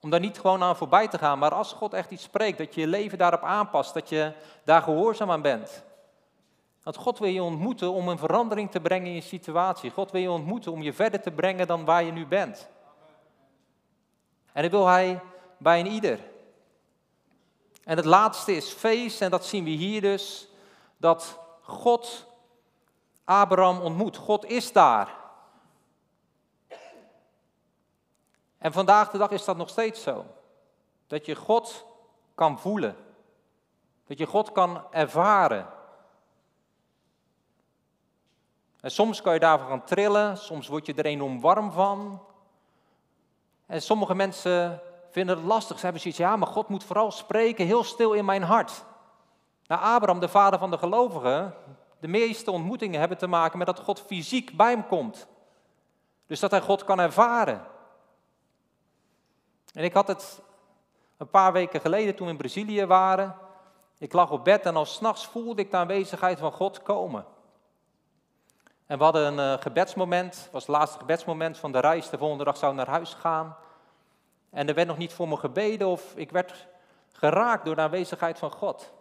Om 0.00 0.10
daar 0.10 0.20
niet 0.20 0.38
gewoon 0.38 0.62
aan 0.62 0.76
voorbij 0.76 1.08
te 1.08 1.18
gaan, 1.18 1.38
maar 1.38 1.54
als 1.54 1.72
God 1.72 1.92
echt 1.92 2.10
iets 2.10 2.22
spreekt, 2.22 2.58
dat 2.58 2.74
je 2.74 2.80
je 2.80 2.86
leven 2.86 3.18
daarop 3.18 3.42
aanpast, 3.42 3.94
dat 3.94 4.08
je 4.08 4.32
daar 4.64 4.82
gehoorzaam 4.82 5.30
aan 5.30 5.42
bent. 5.42 5.84
Want 6.82 6.96
God 6.96 7.18
wil 7.18 7.28
je 7.28 7.42
ontmoeten 7.42 7.92
om 7.92 8.08
een 8.08 8.18
verandering 8.18 8.70
te 8.70 8.80
brengen 8.80 9.06
in 9.06 9.14
je 9.14 9.20
situatie. 9.20 9.90
God 9.90 10.10
wil 10.10 10.20
je 10.20 10.30
ontmoeten 10.30 10.72
om 10.72 10.82
je 10.82 10.92
verder 10.92 11.20
te 11.22 11.30
brengen 11.30 11.66
dan 11.66 11.84
waar 11.84 12.02
je 12.02 12.12
nu 12.12 12.26
bent. 12.26 12.68
En 14.52 14.62
dat 14.62 14.70
wil 14.70 14.86
Hij 14.86 15.20
bij 15.58 15.80
een 15.80 15.86
ieder. 15.86 16.18
En 17.84 17.96
het 17.96 18.04
laatste 18.04 18.56
is 18.56 18.72
feest, 18.72 19.20
en 19.20 19.30
dat 19.30 19.46
zien 19.46 19.64
we 19.64 19.70
hier 19.70 20.00
dus, 20.00 20.48
dat 20.96 21.38
God 21.62 22.26
Abraham 23.24 23.80
ontmoet. 23.80 24.16
God 24.16 24.44
is 24.44 24.72
daar. 24.72 25.17
En 28.58 28.72
vandaag 28.72 29.10
de 29.10 29.18
dag 29.18 29.30
is 29.30 29.44
dat 29.44 29.56
nog 29.56 29.68
steeds 29.68 30.02
zo. 30.02 30.24
Dat 31.06 31.26
je 31.26 31.34
God 31.34 31.86
kan 32.34 32.58
voelen. 32.58 32.96
Dat 34.06 34.18
je 34.18 34.26
God 34.26 34.52
kan 34.52 34.82
ervaren. 34.90 35.66
En 38.80 38.90
soms 38.90 39.22
kan 39.22 39.34
je 39.34 39.40
daarvan 39.40 39.68
gaan 39.68 39.84
trillen, 39.84 40.36
soms 40.36 40.68
word 40.68 40.86
je 40.86 40.94
er 40.94 41.06
enorm 41.06 41.40
warm 41.40 41.72
van. 41.72 42.22
En 43.66 43.82
sommige 43.82 44.14
mensen 44.14 44.80
vinden 45.10 45.36
het 45.36 45.46
lastig. 45.46 45.76
Ze 45.76 45.82
hebben 45.82 46.00
zoiets, 46.00 46.20
ja, 46.20 46.36
maar 46.36 46.48
God 46.48 46.68
moet 46.68 46.84
vooral 46.84 47.10
spreken 47.10 47.66
heel 47.66 47.84
stil 47.84 48.12
in 48.12 48.24
mijn 48.24 48.42
hart. 48.42 48.84
Nou, 49.66 49.82
Abraham, 49.82 50.20
de 50.20 50.28
vader 50.28 50.58
van 50.58 50.70
de 50.70 50.78
gelovigen, 50.78 51.54
de 52.00 52.08
meeste 52.08 52.50
ontmoetingen 52.50 53.00
hebben 53.00 53.18
te 53.18 53.26
maken 53.26 53.58
met 53.58 53.66
dat 53.66 53.80
God 53.80 54.00
fysiek 54.00 54.56
bij 54.56 54.70
hem 54.70 54.86
komt. 54.86 55.26
Dus 56.26 56.40
dat 56.40 56.50
hij 56.50 56.60
God 56.60 56.84
kan 56.84 57.00
ervaren. 57.00 57.66
En 59.74 59.84
ik 59.84 59.92
had 59.92 60.08
het 60.08 60.40
een 61.16 61.30
paar 61.30 61.52
weken 61.52 61.80
geleden 61.80 62.14
toen 62.14 62.26
we 62.26 62.32
in 62.32 62.38
Brazilië 62.38 62.86
waren. 62.86 63.36
Ik 63.98 64.12
lag 64.12 64.30
op 64.30 64.44
bed 64.44 64.66
en 64.66 64.76
al 64.76 64.84
s'nachts 64.84 65.26
voelde 65.26 65.62
ik 65.62 65.70
de 65.70 65.76
aanwezigheid 65.76 66.38
van 66.38 66.52
God 66.52 66.82
komen. 66.82 67.24
En 68.86 68.98
we 68.98 69.04
hadden 69.04 69.26
een 69.26 69.52
uh, 69.54 69.62
gebedsmoment, 69.62 70.34
het 70.34 70.48
was 70.52 70.66
het 70.66 70.76
laatste 70.76 70.98
gebedsmoment 70.98 71.58
van 71.58 71.72
de 71.72 71.80
reis. 71.80 72.10
De 72.10 72.18
volgende 72.18 72.44
dag 72.44 72.56
zou 72.56 72.72
ik 72.72 72.78
naar 72.78 72.88
huis 72.88 73.14
gaan. 73.14 73.56
En 74.50 74.68
er 74.68 74.74
werd 74.74 74.88
nog 74.88 74.96
niet 74.96 75.12
voor 75.12 75.28
me 75.28 75.36
gebeden 75.36 75.88
of 75.88 76.12
ik 76.16 76.30
werd 76.30 76.66
geraakt 77.12 77.64
door 77.64 77.74
de 77.74 77.80
aanwezigheid 77.80 78.38
van 78.38 78.50
God. 78.50 78.92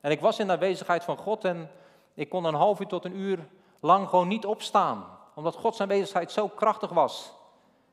En 0.00 0.10
ik 0.10 0.20
was 0.20 0.38
in 0.38 0.46
de 0.46 0.52
aanwezigheid 0.52 1.04
van 1.04 1.16
God 1.16 1.44
en 1.44 1.70
ik 2.14 2.28
kon 2.28 2.44
een 2.44 2.54
half 2.54 2.80
uur 2.80 2.86
tot 2.86 3.04
een 3.04 3.16
uur 3.16 3.48
lang 3.80 4.08
gewoon 4.08 4.28
niet 4.28 4.46
opstaan. 4.46 5.04
Omdat 5.34 5.56
God 5.56 5.76
zijn 5.76 5.88
bezigheid 5.88 6.32
zo 6.32 6.48
krachtig 6.48 6.90
was. 6.90 7.32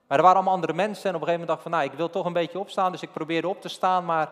Maar 0.08 0.18
er 0.18 0.24
waren 0.24 0.36
allemaal 0.36 0.54
andere 0.54 0.74
mensen 0.74 1.10
en 1.10 1.16
op 1.16 1.22
een 1.22 1.28
gegeven 1.28 1.48
moment 1.48 1.48
dacht 1.48 1.66
ik 1.66 1.72
van, 1.72 1.72
nou, 1.72 1.92
ik 1.92 1.98
wil 1.98 2.10
toch 2.10 2.26
een 2.26 2.34
beetje 2.34 2.60
opstaan. 2.60 2.92
Dus 2.92 3.02
ik 3.02 3.12
probeerde 3.12 3.48
op 3.48 3.62
te 3.62 3.70
staan, 3.70 4.06
maar 4.06 4.32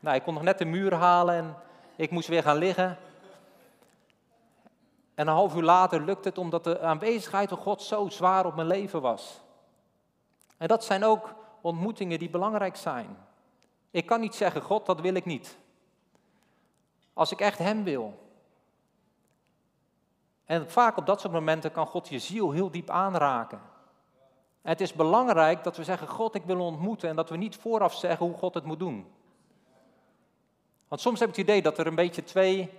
nou, 0.00 0.16
ik 0.16 0.22
kon 0.22 0.34
nog 0.34 0.42
net 0.42 0.58
de 0.58 0.64
muur 0.64 0.94
halen 0.94 1.34
en 1.34 1.56
ik 1.96 2.10
moest 2.10 2.28
weer 2.28 2.42
gaan 2.42 2.56
liggen. 2.56 2.98
En 5.14 5.28
een 5.28 5.34
half 5.34 5.54
uur 5.54 5.62
later 5.62 6.00
lukte 6.00 6.28
het 6.28 6.38
omdat 6.38 6.64
de 6.64 6.80
aanwezigheid 6.80 7.48
van 7.48 7.58
God 7.58 7.82
zo 7.82 8.08
zwaar 8.08 8.46
op 8.46 8.54
mijn 8.54 8.66
leven 8.66 9.00
was. 9.00 9.40
En 10.56 10.68
dat 10.68 10.84
zijn 10.84 11.04
ook 11.04 11.34
ontmoetingen 11.60 12.18
die 12.18 12.30
belangrijk 12.30 12.76
zijn. 12.76 13.16
Ik 13.90 14.06
kan 14.06 14.20
niet 14.20 14.34
zeggen, 14.34 14.62
God, 14.62 14.86
dat 14.86 15.00
wil 15.00 15.14
ik 15.14 15.24
niet. 15.24 15.56
Als 17.12 17.32
ik 17.32 17.40
echt 17.40 17.58
Hem 17.58 17.84
wil. 17.84 18.30
En 20.44 20.70
vaak 20.70 20.96
op 20.96 21.06
dat 21.06 21.20
soort 21.20 21.32
momenten 21.32 21.72
kan 21.72 21.86
God 21.86 22.08
je 22.08 22.18
ziel 22.18 22.50
heel 22.50 22.70
diep 22.70 22.90
aanraken. 22.90 23.60
Het 24.62 24.80
is 24.80 24.92
belangrijk 24.92 25.64
dat 25.64 25.76
we 25.76 25.84
zeggen, 25.84 26.08
God, 26.08 26.34
ik 26.34 26.44
wil 26.44 26.60
ontmoeten. 26.60 27.08
En 27.08 27.16
dat 27.16 27.30
we 27.30 27.36
niet 27.36 27.56
vooraf 27.56 27.94
zeggen 27.94 28.26
hoe 28.26 28.36
God 28.36 28.54
het 28.54 28.64
moet 28.64 28.78
doen. 28.78 29.06
Want 30.88 31.00
soms 31.00 31.20
heb 31.20 31.28
ik 31.28 31.36
het 31.36 31.44
idee 31.44 31.62
dat 31.62 31.78
er 31.78 31.86
een 31.86 31.94
beetje 31.94 32.24
twee 32.24 32.70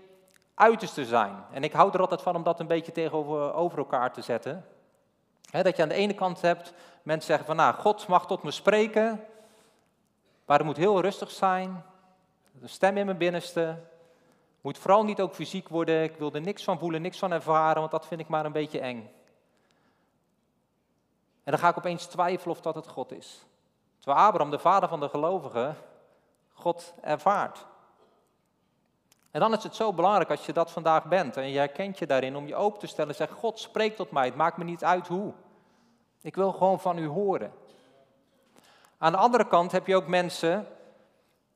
uitersten 0.54 1.06
zijn. 1.06 1.36
En 1.52 1.64
ik 1.64 1.74
hou 1.74 1.94
er 1.94 2.00
altijd 2.00 2.22
van 2.22 2.36
om 2.36 2.44
dat 2.44 2.60
een 2.60 2.68
beetje 2.68 2.92
tegenover 2.92 3.54
over 3.54 3.78
elkaar 3.78 4.14
te 4.14 4.22
zetten. 4.22 4.66
dat 5.52 5.76
je 5.76 5.82
aan 5.82 5.90
de 5.90 5.96
ene 5.96 6.14
kant 6.14 6.42
hebt, 6.42 6.74
mensen 7.04 7.28
zeggen 7.28 7.46
van, 7.46 7.56
nou, 7.56 7.74
God 7.74 8.08
mag 8.08 8.28
tot 8.28 8.44
me 8.44 8.52
spreken, 8.52 9.26
maar 10.46 10.58
het 10.58 10.68
moet 10.68 10.78
heel 10.78 11.02
rustig 11.02 11.32
zijn. 11.32 11.84
Een 12.62 12.70
stem 12.70 12.98
in 12.98 13.06
mijn 13.06 13.18
binnenste. 13.18 13.78
Moet 14.62 14.78
vooral 14.78 15.04
niet 15.04 15.22
ook 15.22 15.34
fysiek 15.34 15.70
worden. 15.70 16.04
Ik 16.04 16.16
wil 16.16 16.34
er 16.34 16.42
niks 16.42 16.64
van 16.64 16.80
voelen, 16.80 17.02
niks 17.02 17.20
van 17.20 17.32
ervaren, 17.32 17.80
want 17.80 17.92
dat 17.92 18.08
vind 18.08 18.22
ik 18.22 18.28
maar 18.28 18.46
een 18.46 18.52
beetje 18.52 18.80
eng. 18.80 19.10
En 21.44 21.52
dan 21.52 21.60
ga 21.60 21.70
ik 21.70 21.78
opeens 21.78 22.06
twijfelen 22.06 22.56
of 22.56 22.62
dat 22.62 22.76
het 22.76 22.88
God 22.88 23.12
is. 23.12 23.46
Terwijl 24.00 24.26
Abraham, 24.26 24.52
de 24.52 24.60
vader 24.60 24.90
van 24.90 25.00
de 25.00 25.10
gelovigen, 25.10 25.78
God 26.54 26.94
ervaart. 27.02 27.66
En 29.32 29.40
dan 29.40 29.54
is 29.54 29.64
het 29.64 29.76
zo 29.76 29.94
belangrijk 29.94 30.30
als 30.30 30.46
je 30.46 30.54
dat 30.54 30.72
vandaag 30.72 31.06
bent 31.06 31.38
en 31.38 31.50
je 31.50 31.58
herkent 31.58 32.00
je 32.00 32.08
daarin 32.08 32.36
om 32.36 32.48
je 32.48 32.56
open 32.56 32.80
te 32.80 32.88
stellen 32.88 33.10
en 33.10 33.16
zeg: 33.16 33.32
God 33.32 33.60
spreekt 33.60 33.96
tot 33.96 34.12
mij, 34.12 34.26
het 34.26 34.36
maakt 34.36 34.58
me 34.58 34.64
niet 34.64 34.84
uit 34.84 35.08
hoe. 35.08 35.34
Ik 36.22 36.36
wil 36.36 36.52
gewoon 36.52 36.80
van 36.80 36.98
u 36.98 37.08
horen. 37.08 37.54
Aan 38.98 39.12
de 39.12 39.18
andere 39.18 39.48
kant 39.48 39.72
heb 39.72 39.88
je 39.88 39.96
ook 39.96 40.08
mensen, 40.08 40.68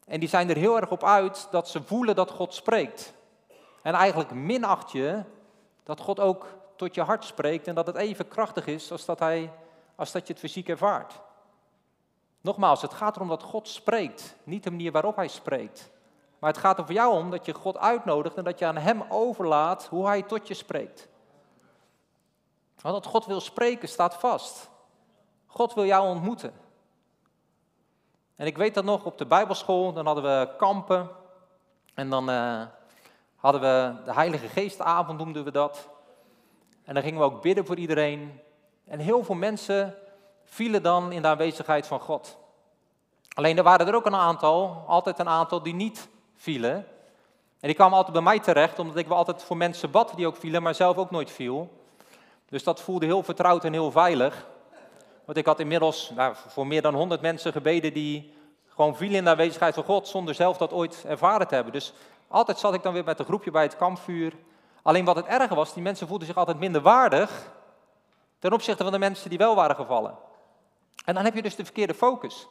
en 0.06 0.20
die 0.20 0.30
zijn 0.30 0.50
er 0.50 0.56
heel 0.56 0.78
erg 0.82 0.92
op 0.92 1.04
uit 1.04 1.48
dat 1.52 1.70
ze 1.70 1.84
voelen 1.84 2.16
dat 2.16 2.32
God 2.32 2.54
spreekt. 2.54 3.14
En 3.82 3.94
eigenlijk 3.94 4.32
minacht 4.32 4.92
je 4.92 5.24
dat 5.84 6.00
God 6.00 6.20
ook 6.20 6.46
tot 6.76 6.96
je 6.96 7.02
hart 7.02 7.24
spreekt 7.24 7.68
en 7.68 7.76
dat 7.76 7.88
het 7.88 7.96
even 7.96 8.28
krachtig 8.28 8.66
is 8.66 8.92
als 8.92 9.06
dat, 9.06 9.20
hij, 9.20 9.52
als 9.98 10.12
dat 10.12 10.28
je 10.28 10.34
het 10.34 10.42
fysiek 10.42 10.70
ervaart. 10.70 11.22
Nogmaals, 12.42 12.82
het 12.82 12.94
gaat 12.94 13.16
erom 13.16 13.28
dat 13.28 13.44
God 13.44 13.68
spreekt, 13.68 14.36
niet 14.44 14.64
de 14.64 14.70
manier 14.70 14.92
waarop 14.92 15.16
hij 15.16 15.28
spreekt. 15.28 15.92
Maar 16.40 16.50
het 16.50 16.60
gaat 16.60 16.78
er 16.78 16.86
voor 16.86 16.94
jou 16.94 17.14
om 17.14 17.32
dat 17.32 17.46
je 17.46 17.54
God 17.54 17.78
uitnodigt 17.78 18.36
en 18.36 18.44
dat 18.44 18.60
je 18.60 18.66
aan 18.66 18.78
Hem 18.78 19.04
overlaat 19.10 19.88
hoe 19.88 20.06
Hij 20.06 20.22
tot 20.22 20.48
je 20.48 20.54
spreekt. 20.54 21.08
Want 22.82 23.04
dat 23.04 23.06
God 23.06 23.26
wil 23.26 23.40
spreken 23.40 23.90
staat 23.90 24.16
vast. 24.16 24.70
God 25.46 25.74
wil 25.74 25.86
jou 25.86 26.08
ontmoeten. 26.08 26.54
En 28.36 28.46
ik 28.46 28.58
weet 28.58 28.74
dat 28.74 28.84
nog 28.84 29.06
op 29.06 29.18
de 29.18 29.26
Bijbelschool, 29.26 29.94
dan 29.94 30.06
hadden 30.06 30.24
we 30.24 30.56
kampen. 30.58 31.10
En 31.94 32.10
dan 32.10 32.30
uh, 32.30 32.66
hadden 33.36 33.62
we 33.62 34.04
de 34.06 34.14
Heilige 34.14 34.48
Geestavond, 34.48 35.18
noemden 35.18 35.44
we 35.44 35.52
dat. 35.52 35.90
En 36.84 36.94
dan 36.94 37.04
gingen 37.04 37.20
we 37.20 37.26
ook 37.26 37.42
bidden 37.42 37.66
voor 37.66 37.76
iedereen. 37.76 38.40
En 38.88 39.00
heel 39.00 39.24
veel 39.24 39.36
mensen 39.36 39.96
vielen 40.46 40.84
dan 40.84 41.12
in 41.12 41.22
de 41.22 41.28
aanwezigheid 41.28 41.88
van 41.88 42.00
God. 42.00 42.38
Alleen 43.34 43.58
er 43.58 43.64
waren 43.64 43.88
er 43.88 43.96
ook 43.96 44.06
een 44.06 44.16
aantal, 44.16 44.84
altijd 44.88 45.20
een 45.20 45.30
aantal, 45.30 45.64
die 45.64 45.74
niet 45.74 46.08
vielen. 46.36 46.76
En 47.60 47.68
die 47.68 47.74
kwamen 47.74 47.98
altijd 47.98 48.14
bij 48.14 48.24
mij 48.24 48.40
terecht, 48.40 48.80
omdat 48.80 48.98
ik 48.98 49.08
wel 49.08 49.18
altijd 49.18 49.44
voor 49.44 49.58
mensen 49.58 49.92
bad 49.92 50.14
die 50.16 50.28
ook 50.28 50.36
vielen, 50.36 50.64
maar 50.64 50.76
zelf 50.76 50.98
ook 50.98 51.12
nooit 51.12 51.32
viel. 51.32 51.82
Dus 52.50 52.64
dat 52.64 52.82
voelde 52.82 53.06
heel 53.06 53.24
vertrouwd 53.24 53.64
en 53.64 53.74
heel 53.74 53.92
veilig. 53.92 54.48
Want 55.26 55.38
ik 55.38 55.46
had 55.46 55.60
inmiddels 55.60 56.12
nou, 56.16 56.36
voor 56.48 56.68
meer 56.68 56.82
dan 56.82 56.94
100 56.94 57.22
mensen 57.22 57.52
gebeden 57.52 57.94
die 57.94 58.34
gewoon 58.68 58.96
vielen 58.96 59.18
in 59.18 59.24
de 59.24 59.30
aanwezigheid 59.30 59.74
van 59.74 59.84
God, 59.84 60.08
zonder 60.08 60.36
zelf 60.36 60.58
dat 60.58 60.74
ooit 60.74 61.04
ervaren 61.08 61.48
te 61.48 61.56
hebben. 61.56 61.74
Dus 61.74 61.94
altijd 62.28 62.60
zat 62.60 62.74
ik 62.74 62.84
dan 62.84 62.94
weer 62.94 63.04
met 63.04 63.20
een 63.20 63.26
groepje 63.26 63.52
bij 63.52 63.64
het 63.64 63.76
kampvuur. 63.76 64.34
Alleen 64.82 65.06
wat 65.06 65.16
het 65.16 65.26
erge 65.26 65.56
was, 65.56 65.74
die 65.74 65.84
mensen 65.84 66.08
voelden 66.08 66.28
zich 66.28 66.38
altijd 66.38 66.60
minder 66.60 66.82
waardig 66.82 67.56
ten 68.40 68.54
opzichte 68.54 68.84
van 68.84 68.92
de 68.92 69.00
mensen 69.00 69.30
die 69.30 69.38
wel 69.38 69.56
waren 69.56 69.76
gevallen. 69.76 70.18
En 71.06 71.14
dan 71.14 71.24
heb 71.24 71.36
je 71.36 71.42
dus 71.42 71.56
de 71.56 71.64
verkeerde 71.64 71.94
focus. 71.94 72.48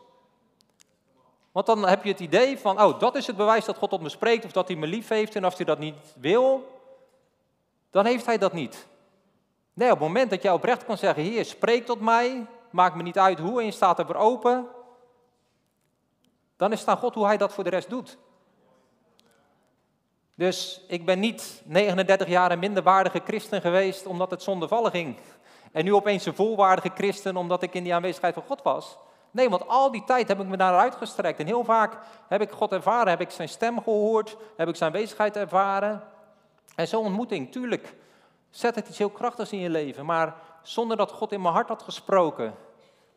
Want 1.53 1.67
dan 1.67 1.89
heb 1.89 2.05
je 2.05 2.11
het 2.11 2.21
idee 2.21 2.59
van, 2.59 2.83
oh, 2.83 2.99
dat 2.99 3.15
is 3.15 3.27
het 3.27 3.37
bewijs 3.37 3.65
dat 3.65 3.79
God 3.79 3.93
op 3.93 4.01
me 4.01 4.09
spreekt 4.09 4.45
of 4.45 4.53
dat 4.53 4.69
hij 4.69 4.77
me 4.77 4.87
lief 4.87 5.09
heeft. 5.09 5.35
En 5.35 5.45
als 5.45 5.57
hij 5.57 5.65
dat 5.65 5.79
niet 5.79 6.15
wil, 6.17 6.81
dan 7.91 8.07
heeft 8.07 8.27
hij 8.27 8.39
dat 8.39 8.53
niet. 8.53 8.87
Nee, 9.73 9.91
op 9.91 9.99
het 9.99 10.07
moment 10.07 10.31
dat 10.31 10.43
jij 10.43 10.53
oprecht 10.53 10.85
kan 10.85 10.99
zeggen, 10.99 11.23
Heer, 11.23 11.45
spreek 11.45 11.87
tot 11.87 12.01
mij, 12.01 12.47
maakt 12.71 12.95
me 12.95 13.03
niet 13.03 13.19
uit 13.19 13.39
hoe 13.39 13.61
en 13.61 13.67
je 13.67 13.73
staat 13.73 13.99
er 13.99 14.07
voor 14.07 14.15
open, 14.15 14.67
dan 16.57 16.73
is 16.73 16.81
het 16.81 16.89
aan 16.89 16.97
God 16.97 17.15
hoe 17.15 17.27
hij 17.27 17.37
dat 17.37 17.53
voor 17.53 17.65
de 17.65 17.71
rest 17.71 17.91
doet. 17.91 18.19
Dus 20.35 20.85
ik 20.89 21.05
ben 21.05 21.21
niet 21.21 21.63
39 21.65 22.29
jaar 22.29 22.53
een 22.53 22.59
minderwaardige 22.59 23.21
christen 23.25 23.61
geweest 23.61 24.07
omdat 24.07 24.31
het 24.31 24.43
zondevallig 24.43 24.91
ging. 24.91 25.17
En 25.73 25.85
nu 25.85 25.95
opeens 25.95 26.27
een 26.27 26.35
volwaardige 26.35 26.91
christen 26.95 27.37
omdat 27.37 27.63
ik 27.63 27.75
in 27.75 27.83
die 27.83 27.95
aanwezigheid 27.95 28.35
van 28.35 28.43
God 28.47 28.63
was. 28.63 28.99
Nee, 29.31 29.49
want 29.49 29.69
al 29.69 29.91
die 29.91 30.05
tijd 30.05 30.29
heb 30.29 30.41
ik 30.41 30.47
me 30.47 30.57
naar 30.57 30.79
uitgestrekt. 30.79 31.39
En 31.39 31.47
heel 31.47 31.65
vaak 31.65 31.99
heb 32.29 32.41
ik 32.41 32.51
God 32.51 32.73
ervaren, 32.73 33.09
heb 33.09 33.21
ik 33.21 33.31
zijn 33.31 33.49
stem 33.49 33.83
gehoord, 33.83 34.37
heb 34.57 34.69
ik 34.69 34.77
zijn 34.77 34.93
bezigheid 34.93 35.37
ervaren. 35.37 36.03
En 36.75 36.89
zo'n 36.89 37.05
ontmoeting, 37.05 37.53
tuurlijk, 37.53 37.95
zet 38.51 38.75
het 38.75 38.89
iets 38.89 38.99
heel 38.99 39.11
krachtigs 39.11 39.53
in 39.53 39.59
je 39.59 39.71
leven. 39.71 40.07
Maar 40.07 40.35
zonder 40.63 40.97
dat 40.97 41.13
God 41.13 41.33
in 41.33 41.43
mijn 41.43 41.55
hart 41.55 41.69
had 41.69 41.83
gesproken, 41.83 42.55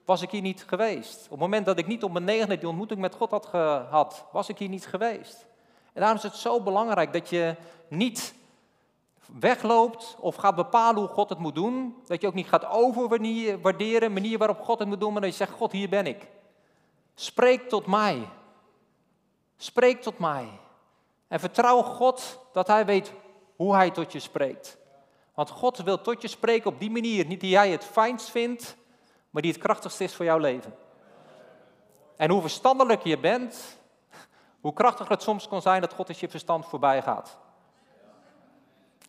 was 0.06 0.22
ik 0.22 0.30
hier 0.30 0.42
niet 0.42 0.64
geweest. 0.68 1.24
Op 1.24 1.30
het 1.30 1.40
moment 1.40 1.66
dat 1.66 1.78
ik 1.78 1.88
niet 1.88 2.04
op 2.04 2.12
mijn 2.12 2.24
negende 2.24 2.58
die 2.58 2.68
ontmoeting 2.68 3.00
met 3.00 3.16
God 3.16 3.32
had 3.32 3.46
gehad, 3.46 4.26
was 4.32 4.50
ik 4.50 4.58
hier 4.58 4.70
niet 4.70 4.88
geweest. 4.88 5.48
En 5.94 6.02
daarom 6.02 6.18
is 6.18 6.24
het 6.24 6.36
zo 6.36 6.62
belangrijk 6.62 7.14
dat 7.14 7.30
je 7.30 7.56
niet 7.88 8.34
wegloopt 9.40 10.16
of 10.20 10.36
gaat 10.36 10.56
bepalen 10.56 11.02
hoe 11.02 11.10
God 11.10 11.30
het 11.30 11.40
moet 11.40 11.56
doen. 11.56 11.96
Dat 12.06 12.22
je 12.22 12.28
ook 12.28 12.34
niet 12.34 12.48
gaat 12.48 12.66
overwaarderen, 12.66 14.00
de 14.00 14.10
manier 14.10 14.38
waarop 14.38 14.62
God 14.62 14.80
het 14.80 14.88
moet 14.88 15.00
doen, 15.00 15.12
maar 15.12 15.22
dat 15.22 15.30
je 15.30 15.36
zegt, 15.36 15.52
God, 15.52 15.72
hier 15.72 15.90
ben 15.90 16.08
ik. 16.08 16.28
Spreek 17.16 17.70
tot 17.70 17.86
mij. 17.86 18.28
Spreek 19.58 20.02
tot 20.02 20.20
mij. 20.20 20.50
En 21.28 21.40
vertrouw 21.40 21.82
God 21.82 22.40
dat 22.54 22.68
Hij 22.68 22.86
weet 22.86 23.14
hoe 23.56 23.76
Hij 23.76 23.92
tot 23.92 24.12
je 24.12 24.20
spreekt. 24.20 24.78
Want 25.34 25.50
God 25.50 25.78
wil 25.78 26.02
tot 26.02 26.22
je 26.22 26.28
spreken 26.28 26.72
op 26.72 26.80
die 26.80 26.92
manier, 26.92 27.26
niet 27.26 27.42
die 27.42 27.50
jij 27.50 27.70
het 27.70 27.86
fijnst 27.86 28.30
vindt, 28.30 28.78
maar 29.30 29.42
die 29.42 29.52
het 29.52 29.62
krachtigst 29.62 30.02
is 30.02 30.16
voor 30.16 30.26
jouw 30.26 30.38
leven. 30.38 30.76
En 32.18 32.30
hoe 32.30 32.42
verstandelijk 32.42 33.04
je 33.04 33.20
bent, 33.20 33.78
hoe 34.62 34.74
krachtiger 34.74 35.12
het 35.12 35.22
soms 35.22 35.48
kan 35.48 35.62
zijn 35.62 35.82
dat 35.82 35.94
God 35.94 36.10
eens 36.10 36.20
je 36.20 36.30
verstand 36.30 36.66
voorbij 36.66 37.02
gaat. 37.02 37.38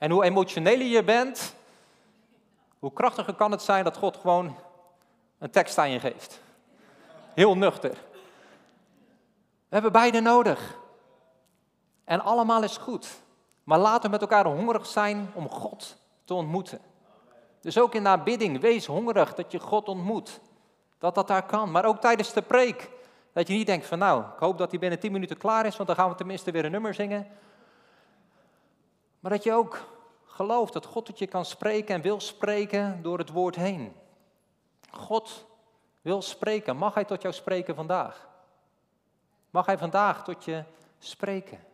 En 0.00 0.10
hoe 0.10 0.24
emotioneler 0.24 0.86
je 0.86 1.04
bent, 1.04 1.54
hoe 2.78 2.92
krachtiger 2.92 3.34
kan 3.34 3.50
het 3.50 3.62
zijn 3.62 3.84
dat 3.84 3.96
God 3.96 4.16
gewoon 4.16 4.56
een 5.38 5.50
tekst 5.50 5.78
aan 5.78 5.90
je 5.90 6.00
geeft. 6.00 6.40
Heel 7.34 7.56
nuchter. 7.56 7.90
We 9.68 9.76
hebben 9.76 9.92
beide 9.92 10.20
nodig. 10.20 10.78
En 12.04 12.20
allemaal 12.20 12.62
is 12.62 12.76
goed. 12.76 13.08
Maar 13.64 13.78
laten 13.78 14.02
we 14.02 14.08
met 14.08 14.20
elkaar 14.20 14.44
hongerig 14.44 14.86
zijn 14.86 15.30
om 15.34 15.48
God 15.48 15.96
te 16.24 16.34
ontmoeten. 16.34 16.80
Dus 17.60 17.78
ook 17.78 17.94
in 17.94 18.02
de 18.02 18.08
aanbidding, 18.08 18.60
wees 18.60 18.86
hongerig 18.86 19.34
dat 19.34 19.52
je 19.52 19.58
God 19.58 19.88
ontmoet. 19.88 20.40
Dat 20.98 21.14
dat 21.14 21.28
daar 21.28 21.46
kan. 21.46 21.70
Maar 21.70 21.84
ook 21.84 22.00
tijdens 22.00 22.32
de 22.32 22.42
preek. 22.42 22.90
Dat 23.32 23.48
je 23.48 23.54
niet 23.54 23.66
denkt 23.66 23.86
van 23.86 23.98
nou, 23.98 24.22
ik 24.22 24.38
hoop 24.38 24.58
dat 24.58 24.70
hij 24.70 24.80
binnen 24.80 24.98
10 24.98 25.12
minuten 25.12 25.36
klaar 25.36 25.66
is, 25.66 25.76
want 25.76 25.88
dan 25.88 25.96
gaan 25.96 26.08
we 26.08 26.14
tenminste 26.14 26.50
weer 26.50 26.64
een 26.64 26.70
nummer 26.70 26.94
zingen. 26.94 27.26
Maar 29.20 29.30
dat 29.30 29.42
je 29.42 29.52
ook 29.52 29.86
gelooft 30.24 30.72
dat 30.72 30.86
God 30.86 31.06
tot 31.06 31.18
je 31.18 31.26
kan 31.26 31.44
spreken 31.44 31.94
en 31.94 32.00
wil 32.00 32.20
spreken 32.20 33.02
door 33.02 33.18
het 33.18 33.30
woord 33.30 33.56
heen. 33.56 33.96
God 34.90 35.46
wil 36.00 36.22
spreken. 36.22 36.76
Mag 36.76 36.94
Hij 36.94 37.04
tot 37.04 37.22
jou 37.22 37.34
spreken 37.34 37.74
vandaag? 37.74 38.28
Mag 39.50 39.66
Hij 39.66 39.78
vandaag 39.78 40.24
tot 40.24 40.44
je 40.44 40.64
spreken? 40.98 41.64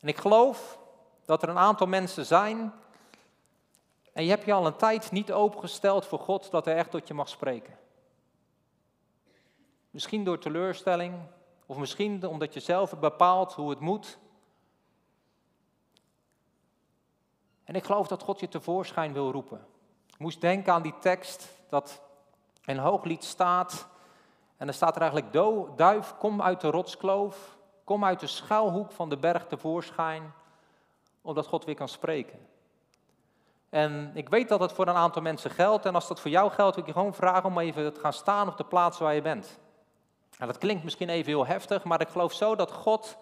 En 0.00 0.08
ik 0.08 0.16
geloof 0.16 0.78
dat 1.24 1.42
er 1.42 1.48
een 1.48 1.58
aantal 1.58 1.86
mensen 1.86 2.26
zijn. 2.26 2.72
En 4.12 4.24
je 4.24 4.30
hebt 4.30 4.44
je 4.44 4.52
al 4.52 4.66
een 4.66 4.76
tijd 4.76 5.10
niet 5.10 5.32
opengesteld 5.32 6.06
voor 6.06 6.18
God 6.18 6.50
dat 6.50 6.64
Hij 6.64 6.74
echt 6.74 6.90
tot 6.90 7.08
je 7.08 7.14
mag 7.14 7.28
spreken. 7.28 7.78
Misschien 9.94 10.24
door 10.24 10.38
teleurstelling, 10.38 11.14
of 11.66 11.76
misschien 11.76 12.26
omdat 12.26 12.54
je 12.54 12.60
zelf 12.60 12.98
bepaalt 12.98 13.52
hoe 13.52 13.70
het 13.70 13.80
moet. 13.80 14.18
En 17.64 17.74
ik 17.74 17.84
geloof 17.84 18.06
dat 18.06 18.22
God 18.22 18.40
je 18.40 18.48
tevoorschijn 18.48 19.12
wil 19.12 19.30
roepen. 19.30 19.66
Ik 20.06 20.18
moest 20.18 20.40
denken 20.40 20.72
aan 20.72 20.82
die 20.82 20.98
tekst 20.98 21.48
dat 21.68 22.02
in 22.64 22.76
Hooglied 22.76 23.24
staat. 23.24 23.88
En 24.56 24.68
er 24.68 24.74
staat 24.74 24.96
er 24.96 25.02
eigenlijk, 25.02 25.32
duif, 25.76 26.14
kom 26.18 26.42
uit 26.42 26.60
de 26.60 26.70
rotskloof. 26.70 27.58
Kom 27.84 28.04
uit 28.04 28.20
de 28.20 28.26
schuilhoek 28.26 28.92
van 28.92 29.08
de 29.08 29.16
berg 29.16 29.46
tevoorschijn. 29.46 30.32
Omdat 31.22 31.46
God 31.46 31.64
weer 31.64 31.74
kan 31.74 31.88
spreken. 31.88 32.48
En 33.68 34.10
ik 34.14 34.28
weet 34.28 34.48
dat 34.48 34.60
het 34.60 34.72
voor 34.72 34.86
een 34.86 34.94
aantal 34.94 35.22
mensen 35.22 35.50
geldt. 35.50 35.86
En 35.86 35.94
als 35.94 36.08
dat 36.08 36.20
voor 36.20 36.30
jou 36.30 36.50
geldt, 36.50 36.74
wil 36.74 36.84
ik 36.84 36.90
je 36.90 36.96
gewoon 36.98 37.14
vragen 37.14 37.44
om 37.44 37.58
even 37.58 37.94
te 37.94 38.00
gaan 38.00 38.12
staan 38.12 38.48
op 38.48 38.56
de 38.56 38.64
plaats 38.64 38.98
waar 38.98 39.14
je 39.14 39.22
bent. 39.22 39.62
En 40.38 40.46
dat 40.46 40.58
klinkt 40.58 40.84
misschien 40.84 41.08
even 41.08 41.26
heel 41.26 41.46
heftig, 41.46 41.84
maar 41.84 42.00
ik 42.00 42.08
geloof 42.08 42.32
zo 42.32 42.56
dat 42.56 42.72
God 42.72 43.16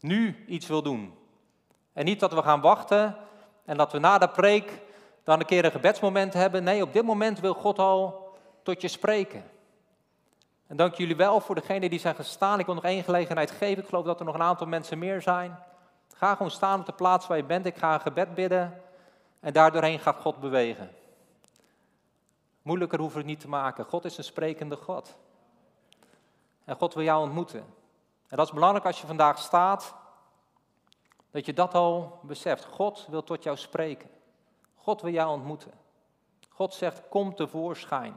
nu 0.00 0.44
iets 0.46 0.66
wil 0.66 0.82
doen. 0.82 1.14
En 1.92 2.04
niet 2.04 2.20
dat 2.20 2.32
we 2.32 2.42
gaan 2.42 2.60
wachten 2.60 3.16
en 3.64 3.76
dat 3.76 3.92
we 3.92 3.98
na 3.98 4.18
de 4.18 4.28
preek 4.28 4.80
dan 5.24 5.40
een 5.40 5.46
keer 5.46 5.64
een 5.64 5.70
gebedsmoment 5.70 6.32
hebben. 6.32 6.64
Nee, 6.64 6.82
op 6.82 6.92
dit 6.92 7.04
moment 7.04 7.40
wil 7.40 7.54
God 7.54 7.78
al 7.78 8.30
tot 8.62 8.80
je 8.80 8.88
spreken. 8.88 9.50
En 10.66 10.76
dank 10.76 10.94
jullie 10.94 11.16
wel 11.16 11.40
voor 11.40 11.54
degenen 11.54 11.90
die 11.90 11.98
zijn 11.98 12.14
gestaan. 12.14 12.58
Ik 12.58 12.66
wil 12.66 12.74
nog 12.74 12.84
één 12.84 13.04
gelegenheid 13.04 13.50
geven. 13.50 13.82
Ik 13.82 13.88
geloof 13.88 14.04
dat 14.04 14.18
er 14.18 14.24
nog 14.24 14.34
een 14.34 14.42
aantal 14.42 14.66
mensen 14.66 14.98
meer 14.98 15.22
zijn. 15.22 15.58
Ga 16.14 16.34
gewoon 16.34 16.50
staan 16.50 16.80
op 16.80 16.86
de 16.86 16.92
plaats 16.92 17.26
waar 17.26 17.36
je 17.36 17.44
bent. 17.44 17.66
Ik 17.66 17.76
ga 17.76 17.94
een 17.94 18.00
gebed 18.00 18.34
bidden. 18.34 18.82
En 19.40 19.52
daardoorheen 19.52 19.98
gaat 19.98 20.16
God 20.16 20.40
bewegen. 20.40 20.90
Moeilijker 22.62 22.98
hoeven 22.98 23.16
we 23.16 23.22
het 23.22 23.32
niet 23.32 23.40
te 23.40 23.48
maken. 23.48 23.84
God 23.84 24.04
is 24.04 24.18
een 24.18 24.24
sprekende 24.24 24.76
God. 24.76 25.16
En 26.64 26.76
God 26.76 26.94
wil 26.94 27.04
jou 27.04 27.22
ontmoeten. 27.22 27.64
En 28.28 28.36
dat 28.36 28.46
is 28.46 28.52
belangrijk 28.52 28.86
als 28.86 29.00
je 29.00 29.06
vandaag 29.06 29.38
staat, 29.38 29.94
dat 31.30 31.46
je 31.46 31.52
dat 31.52 31.74
al 31.74 32.20
beseft. 32.22 32.64
God 32.64 33.06
wil 33.10 33.22
tot 33.22 33.42
jou 33.42 33.56
spreken. 33.56 34.10
God 34.74 35.02
wil 35.02 35.12
jou 35.12 35.30
ontmoeten. 35.30 35.72
God 36.48 36.74
zegt, 36.74 37.02
kom 37.08 37.34
tevoorschijn, 37.34 38.14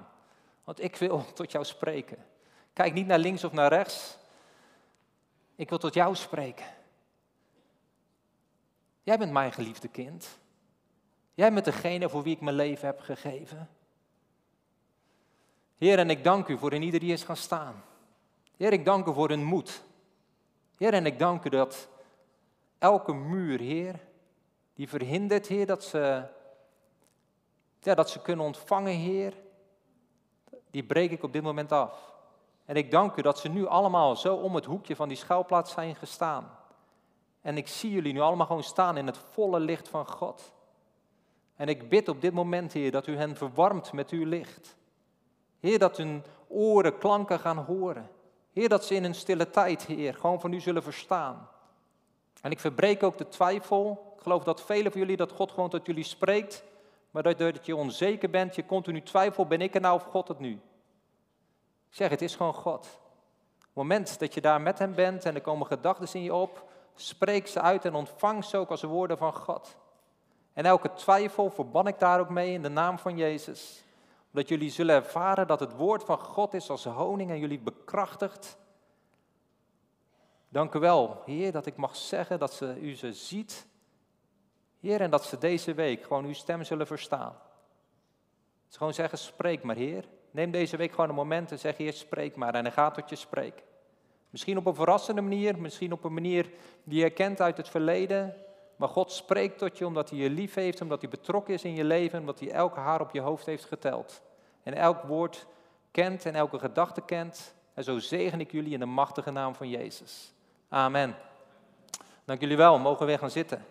want 0.63 0.83
ik 0.83 0.95
wil 0.95 1.25
tot 1.33 1.51
jou 1.51 1.65
spreken. 1.65 2.25
Kijk 2.73 2.93
niet 2.93 3.07
naar 3.07 3.19
links 3.19 3.43
of 3.43 3.51
naar 3.51 3.69
rechts. 3.69 4.17
Ik 5.55 5.69
wil 5.69 5.77
tot 5.77 5.93
jou 5.93 6.15
spreken. 6.15 6.65
Jij 9.03 9.17
bent 9.17 9.31
mijn 9.31 9.51
geliefde 9.51 9.87
kind. 9.87 10.39
Jij 11.33 11.53
bent 11.53 11.65
degene 11.65 12.09
voor 12.09 12.23
wie 12.23 12.35
ik 12.35 12.41
mijn 12.41 12.55
leven 12.55 12.85
heb 12.85 12.99
gegeven. 12.99 13.69
Heer, 15.77 15.99
en 15.99 16.09
ik 16.09 16.23
dank 16.23 16.47
u 16.47 16.57
voor 16.57 16.71
een 16.71 16.81
ieder 16.81 16.99
die 16.99 17.13
is 17.13 17.23
gaan 17.23 17.37
staan. 17.37 17.83
Heer, 18.57 18.73
ik 18.73 18.85
dank 18.85 19.07
u 19.07 19.13
voor 19.13 19.29
hun 19.29 19.43
moed. 19.43 19.83
Heer, 20.77 20.93
en 20.93 21.05
ik 21.05 21.19
dank 21.19 21.45
u 21.45 21.49
dat 21.49 21.87
elke 22.77 23.13
muur, 23.13 23.59
Heer, 23.59 23.99
die 24.73 24.89
verhindert, 24.89 25.47
Heer, 25.47 25.65
dat 25.65 25.83
ze, 25.83 26.23
ja, 27.79 27.95
dat 27.95 28.09
ze 28.09 28.21
kunnen 28.21 28.45
ontvangen, 28.45 28.93
Heer, 28.93 29.33
die 30.71 30.83
breek 30.83 31.11
ik 31.11 31.23
op 31.23 31.33
dit 31.33 31.43
moment 31.43 31.71
af. 31.71 32.13
En 32.65 32.75
ik 32.75 32.91
dank 32.91 33.15
u 33.15 33.21
dat 33.21 33.39
ze 33.39 33.49
nu 33.49 33.67
allemaal 33.67 34.15
zo 34.15 34.35
om 34.35 34.55
het 34.55 34.65
hoekje 34.65 34.95
van 34.95 35.07
die 35.07 35.17
schuilplaats 35.17 35.71
zijn 35.71 35.95
gestaan. 35.95 36.57
En 37.41 37.57
ik 37.57 37.67
zie 37.67 37.91
jullie 37.91 38.13
nu 38.13 38.19
allemaal 38.19 38.45
gewoon 38.45 38.63
staan 38.63 38.97
in 38.97 39.05
het 39.05 39.17
volle 39.17 39.59
licht 39.59 39.87
van 39.87 40.07
God. 40.07 40.53
En 41.55 41.67
ik 41.67 41.89
bid 41.89 42.07
op 42.07 42.21
dit 42.21 42.33
moment, 42.33 42.73
Heer, 42.73 42.91
dat 42.91 43.07
u 43.07 43.17
hen 43.17 43.35
verwarmt 43.35 43.93
met 43.93 44.09
uw 44.09 44.25
licht. 44.25 44.75
Heer, 45.59 45.79
dat 45.79 45.97
hun 45.97 46.23
oren 46.47 46.97
klanken 46.97 47.39
gaan 47.39 47.57
horen. 47.57 48.09
Heer, 48.55 48.69
dat 48.69 48.85
ze 48.85 48.95
in 48.95 49.03
een 49.03 49.15
stille 49.15 49.49
tijd, 49.49 49.85
Heer, 49.85 50.13
gewoon 50.13 50.39
van 50.39 50.53
u 50.53 50.59
zullen 50.59 50.83
verstaan. 50.83 51.49
En 52.41 52.51
ik 52.51 52.59
verbreek 52.59 53.03
ook 53.03 53.17
de 53.17 53.27
twijfel. 53.27 54.13
Ik 54.15 54.21
geloof 54.21 54.43
dat 54.43 54.61
velen 54.61 54.91
van 54.91 55.01
jullie, 55.01 55.17
dat 55.17 55.31
God 55.31 55.51
gewoon 55.51 55.69
tot 55.69 55.85
jullie 55.85 56.03
spreekt. 56.03 56.63
Maar 57.11 57.23
dat 57.23 57.65
je 57.65 57.75
onzeker 57.75 58.29
bent, 58.29 58.55
je 58.55 58.65
continu 58.65 59.01
twijfel, 59.03 59.45
ben 59.45 59.61
ik 59.61 59.75
er 59.75 59.81
nou 59.81 59.95
of 59.95 60.03
God 60.03 60.27
het 60.27 60.39
nu? 60.39 60.51
Ik 61.89 61.95
zeg, 61.95 62.09
het 62.09 62.21
is 62.21 62.35
gewoon 62.35 62.53
God. 62.53 62.85
Het 63.59 63.73
moment 63.73 64.19
dat 64.19 64.33
je 64.33 64.41
daar 64.41 64.61
met 64.61 64.79
hem 64.79 64.95
bent 64.95 65.25
en 65.25 65.35
er 65.35 65.41
komen 65.41 65.67
gedachten 65.67 66.13
in 66.13 66.23
je 66.23 66.33
op, 66.33 66.69
spreek 66.95 67.47
ze 67.47 67.61
uit 67.61 67.85
en 67.85 67.95
ontvang 67.95 68.45
ze 68.45 68.57
ook 68.57 68.69
als 68.69 68.81
woorden 68.81 69.17
van 69.17 69.33
God. 69.33 69.75
En 70.53 70.65
elke 70.65 70.93
twijfel 70.93 71.49
verban 71.49 71.87
ik 71.87 71.99
daar 71.99 72.19
ook 72.19 72.29
mee 72.29 72.53
in 72.53 72.61
de 72.61 72.69
naam 72.69 72.99
van 72.99 73.17
Jezus. 73.17 73.84
Omdat 74.35 74.49
jullie 74.49 74.69
zullen 74.69 74.95
ervaren 74.95 75.47
dat 75.47 75.59
het 75.59 75.75
woord 75.75 76.03
van 76.03 76.19
God 76.19 76.53
is 76.53 76.69
als 76.69 76.83
honing 76.83 77.29
en 77.29 77.39
jullie 77.39 77.59
bekrachtigt. 77.59 78.57
Dank 80.49 80.73
u 80.73 80.79
wel, 80.79 81.21
Heer, 81.25 81.51
dat 81.51 81.65
ik 81.65 81.75
mag 81.75 81.95
zeggen 81.95 82.39
dat 82.39 82.53
ze, 82.53 82.79
u 82.79 82.95
ze 82.95 83.13
ziet. 83.13 83.67
Heer, 84.79 85.01
en 85.01 85.09
dat 85.09 85.25
ze 85.25 85.37
deze 85.37 85.73
week 85.73 86.03
gewoon 86.03 86.25
uw 86.25 86.33
stem 86.33 86.63
zullen 86.63 86.87
verstaan. 86.87 87.37
Ze 88.67 88.77
gewoon 88.77 88.93
zeggen, 88.93 89.17
spreek 89.17 89.63
maar, 89.63 89.75
Heer. 89.75 90.05
Neem 90.31 90.51
deze 90.51 90.77
week 90.77 90.91
gewoon 90.91 91.09
een 91.09 91.15
moment 91.15 91.51
en 91.51 91.59
zeg, 91.59 91.77
Heer, 91.77 91.93
spreek 91.93 92.35
maar. 92.35 92.55
En 92.55 92.63
hij 92.63 92.73
gaat 92.73 92.93
tot 92.93 93.09
je 93.09 93.15
spreken. 93.15 93.63
Misschien 94.29 94.57
op 94.57 94.65
een 94.65 94.75
verrassende 94.75 95.21
manier, 95.21 95.57
misschien 95.59 95.91
op 95.91 96.03
een 96.03 96.13
manier 96.13 96.49
die 96.83 97.03
je 97.03 97.09
kent 97.09 97.41
uit 97.41 97.57
het 97.57 97.69
verleden. 97.69 98.44
Maar 98.75 98.89
God 98.89 99.11
spreekt 99.11 99.57
tot 99.57 99.77
je 99.77 99.85
omdat 99.85 100.09
hij 100.09 100.19
je 100.19 100.29
lief 100.29 100.53
heeft, 100.53 100.81
omdat 100.81 101.01
hij 101.01 101.09
betrokken 101.09 101.53
is 101.53 101.63
in 101.63 101.75
je 101.75 101.83
leven, 101.83 102.19
omdat 102.19 102.39
hij 102.39 102.51
elke 102.51 102.79
haar 102.79 103.01
op 103.01 103.11
je 103.11 103.21
hoofd 103.21 103.45
heeft 103.45 103.65
geteld. 103.65 104.21
En 104.63 104.73
elk 104.73 105.03
woord 105.03 105.45
kent 105.91 106.25
en 106.25 106.35
elke 106.35 106.59
gedachte 106.59 107.01
kent. 107.01 107.53
En 107.73 107.83
zo 107.83 107.99
zegen 107.99 108.39
ik 108.39 108.51
jullie 108.51 108.73
in 108.73 108.79
de 108.79 108.85
machtige 108.85 109.31
naam 109.31 109.55
van 109.55 109.69
Jezus. 109.69 110.33
Amen. 110.69 111.15
Dank 112.25 112.41
jullie 112.41 112.57
wel, 112.57 112.79
mogen 112.79 112.99
we 112.99 113.05
weer 113.05 113.19
gaan 113.19 113.31
zitten. 113.31 113.65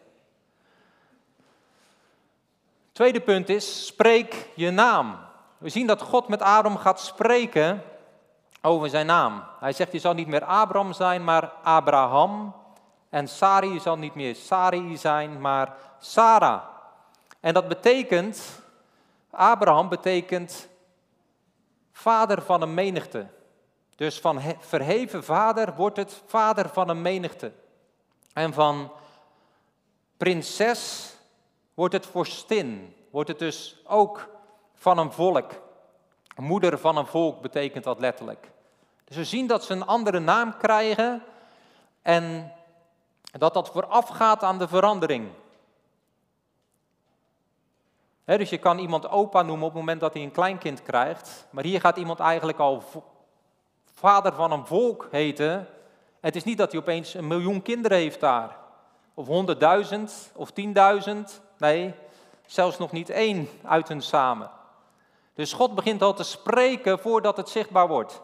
Tweede 2.92 3.20
punt 3.20 3.48
is, 3.48 3.86
spreek 3.86 4.48
je 4.54 4.70
naam. 4.70 5.18
We 5.58 5.68
zien 5.68 5.86
dat 5.86 6.02
God 6.02 6.28
met 6.28 6.42
Adam 6.42 6.76
gaat 6.76 7.00
spreken 7.00 7.82
over 8.62 8.88
zijn 8.88 9.06
naam. 9.06 9.44
Hij 9.60 9.72
zegt, 9.72 9.92
je 9.92 9.98
zal 9.98 10.14
niet 10.14 10.26
meer 10.26 10.44
Abraham 10.44 10.92
zijn, 10.92 11.24
maar 11.24 11.52
Abraham. 11.62 12.54
En 13.14 13.28
Sari 13.28 13.80
zal 13.80 13.98
niet 13.98 14.14
meer 14.14 14.34
Sari 14.34 14.96
zijn, 14.96 15.40
maar 15.40 15.76
Sarah. 15.98 16.62
En 17.40 17.54
dat 17.54 17.68
betekent, 17.68 18.60
Abraham 19.30 19.88
betekent 19.88 20.68
vader 21.92 22.42
van 22.42 22.62
een 22.62 22.74
menigte. 22.74 23.26
Dus 23.96 24.20
van 24.20 24.40
verheven 24.58 25.24
vader 25.24 25.74
wordt 25.74 25.96
het 25.96 26.22
vader 26.26 26.68
van 26.68 26.88
een 26.88 27.02
menigte. 27.02 27.52
En 28.32 28.52
van 28.52 28.92
prinses 30.16 31.12
wordt 31.74 31.94
het 31.94 32.06
vorstin. 32.06 32.96
Wordt 33.10 33.28
het 33.28 33.38
dus 33.38 33.82
ook 33.84 34.28
van 34.74 34.98
een 34.98 35.12
volk. 35.12 35.52
Moeder 36.36 36.78
van 36.78 36.96
een 36.96 37.06
volk 37.06 37.40
betekent 37.40 37.84
dat 37.84 38.00
letterlijk. 38.00 38.50
Dus 39.04 39.16
we 39.16 39.24
zien 39.24 39.46
dat 39.46 39.64
ze 39.64 39.72
een 39.72 39.86
andere 39.86 40.18
naam 40.18 40.56
krijgen. 40.56 41.22
En 42.02 42.52
dat 43.38 43.54
dat 43.54 43.70
voorafgaat 43.70 44.42
aan 44.42 44.58
de 44.58 44.68
verandering. 44.68 45.28
dus 48.24 48.50
je 48.50 48.58
kan 48.58 48.78
iemand 48.78 49.08
opa 49.08 49.42
noemen 49.42 49.66
op 49.66 49.70
het 49.72 49.80
moment 49.80 50.00
dat 50.00 50.14
hij 50.14 50.22
een 50.22 50.30
kleinkind 50.30 50.82
krijgt, 50.82 51.46
maar 51.50 51.64
hier 51.64 51.80
gaat 51.80 51.96
iemand 51.96 52.20
eigenlijk 52.20 52.58
al 52.58 52.82
vader 53.94 54.32
van 54.32 54.52
een 54.52 54.66
volk 54.66 55.08
heten. 55.10 55.68
Het 56.20 56.36
is 56.36 56.44
niet 56.44 56.58
dat 56.58 56.70
hij 56.72 56.80
opeens 56.80 57.14
een 57.14 57.26
miljoen 57.26 57.62
kinderen 57.62 57.98
heeft 57.98 58.20
daar, 58.20 58.56
of 59.14 59.26
honderdduizend, 59.26 60.32
of 60.34 60.50
tienduizend. 60.50 61.40
Nee, 61.58 61.94
zelfs 62.46 62.78
nog 62.78 62.92
niet 62.92 63.10
één 63.10 63.48
uit 63.62 63.88
hun 63.88 64.02
samen. 64.02 64.50
Dus 65.34 65.52
God 65.52 65.74
begint 65.74 66.02
al 66.02 66.14
te 66.14 66.22
spreken 66.22 66.98
voordat 66.98 67.36
het 67.36 67.48
zichtbaar 67.48 67.88
wordt. 67.88 68.22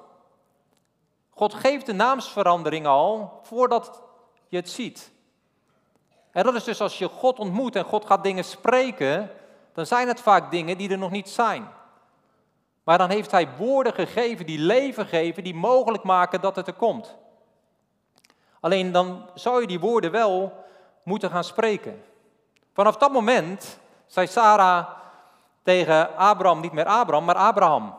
God 1.30 1.54
geeft 1.54 1.86
de 1.86 1.92
naamsverandering 1.92 2.86
al 2.86 3.40
voordat 3.42 4.02
je 4.50 4.56
het 4.56 4.70
ziet. 4.70 5.10
En 6.32 6.44
dat 6.44 6.54
is 6.54 6.64
dus 6.64 6.80
als 6.80 6.98
je 6.98 7.08
God 7.08 7.38
ontmoet 7.38 7.76
en 7.76 7.84
God 7.84 8.06
gaat 8.06 8.22
dingen 8.22 8.44
spreken, 8.44 9.30
dan 9.72 9.86
zijn 9.86 10.08
het 10.08 10.20
vaak 10.20 10.50
dingen 10.50 10.78
die 10.78 10.90
er 10.90 10.98
nog 10.98 11.10
niet 11.10 11.28
zijn. 11.28 11.68
Maar 12.84 12.98
dan 12.98 13.10
heeft 13.10 13.30
Hij 13.30 13.48
woorden 13.56 13.92
gegeven 13.92 14.46
die 14.46 14.58
leven 14.58 15.06
geven, 15.06 15.44
die 15.44 15.54
mogelijk 15.54 16.02
maken 16.02 16.40
dat 16.40 16.56
het 16.56 16.66
er 16.66 16.72
komt. 16.72 17.16
Alleen 18.60 18.92
dan 18.92 19.30
zou 19.34 19.60
je 19.60 19.66
die 19.66 19.80
woorden 19.80 20.10
wel 20.10 20.64
moeten 21.04 21.30
gaan 21.30 21.44
spreken. 21.44 22.04
Vanaf 22.72 22.96
dat 22.96 23.12
moment 23.12 23.78
zei 24.06 24.26
Sarah 24.26 24.88
tegen 25.62 26.16
Abraham 26.16 26.60
niet 26.60 26.72
meer 26.72 26.84
Abraham, 26.84 27.24
maar 27.24 27.34
Abraham. 27.34 27.94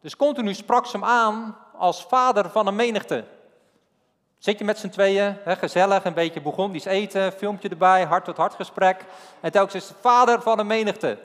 Dus 0.00 0.16
continu 0.16 0.54
sprak 0.54 0.86
ze 0.86 0.96
hem 0.96 1.06
aan 1.06 1.56
als 1.76 2.04
vader 2.04 2.50
van 2.50 2.66
een 2.66 2.76
menigte. 2.76 3.24
Zit 4.40 4.58
je 4.58 4.64
met 4.64 4.78
z'n 4.78 4.88
tweeën, 4.88 5.36
hè, 5.44 5.56
gezellig, 5.56 6.04
een 6.04 6.14
beetje 6.14 6.40
begon, 6.40 6.72
die 6.72 6.88
eten, 6.88 7.32
filmpje 7.32 7.68
erbij, 7.68 8.04
hart 8.04 8.24
tot 8.24 8.36
hart 8.36 8.54
gesprek. 8.54 9.04
En 9.40 9.52
telkens 9.52 9.74
is 9.74 9.92
vader 10.00 10.42
van 10.42 10.58
een 10.58 10.66
menigte. 10.66 11.18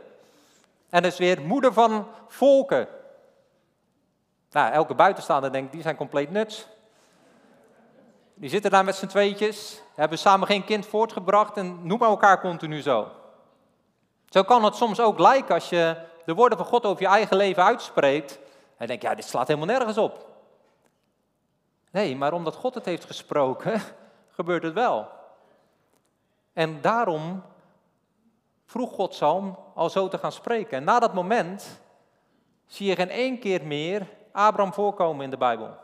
En 0.90 1.04
is 1.04 1.18
weer 1.18 1.42
moeder 1.42 1.74
van 1.74 2.08
volken. 2.28 2.88
Nou, 4.52 4.72
elke 4.72 4.94
buitenstaander 4.94 5.52
denkt, 5.52 5.72
die 5.72 5.82
zijn 5.82 5.96
compleet 5.96 6.32
nuts. 6.32 6.68
Die 8.34 8.50
zitten 8.50 8.72
daar 8.72 8.84
met 8.84 8.96
z'n 8.96 9.08
tweetjes, 9.08 9.82
hebben 9.96 10.18
samen 10.18 10.48
geen 10.48 10.66
kind 10.66 10.86
voortgebracht 10.86 11.58
en 11.58 11.88
noemen 11.88 12.08
elkaar 12.08 12.42
continu 12.42 12.82
zo. 12.82 13.12
Zo 14.30 14.44
kan 14.44 14.64
het 14.64 14.76
soms 14.76 15.00
ook 15.00 15.20
lijken 15.20 15.54
als 15.54 15.70
je 15.70 15.96
de 16.26 16.34
woorden 16.34 16.58
van 16.58 16.68
God 16.68 16.86
over 16.86 17.02
je 17.02 17.08
eigen 17.08 17.38
leven 17.38 17.64
uitspreekt. 17.64 18.40
En 18.78 18.88
denk 18.88 19.02
ja, 19.02 19.16
dit 19.16 19.26
slaat 19.26 19.48
helemaal 19.48 19.78
nergens 19.78 19.98
op. 19.98 20.35
Nee, 21.96 22.16
maar 22.16 22.34
omdat 22.34 22.56
God 22.56 22.74
het 22.74 22.86
heeft 22.86 23.06
gesproken, 23.06 23.82
gebeurt 24.38 24.64
het 24.64 24.74
wel. 24.74 25.08
En 26.54 26.82
daarom 26.82 27.44
vroeg 28.66 28.92
God 28.92 29.10
Psalm 29.10 29.58
al 29.76 29.90
zo 29.90 30.08
te 30.08 30.18
gaan 30.18 30.32
spreken. 30.32 30.78
En 30.78 30.84
na 30.84 31.00
dat 31.00 31.14
moment 31.14 31.82
zie 32.66 32.88
je 32.88 32.96
geen 32.96 33.10
één 33.10 33.40
keer 33.40 33.66
meer 33.66 34.08
Abraham 34.32 34.74
voorkomen 34.74 35.24
in 35.24 35.30
de 35.30 35.38
Bijbel. 35.38 35.78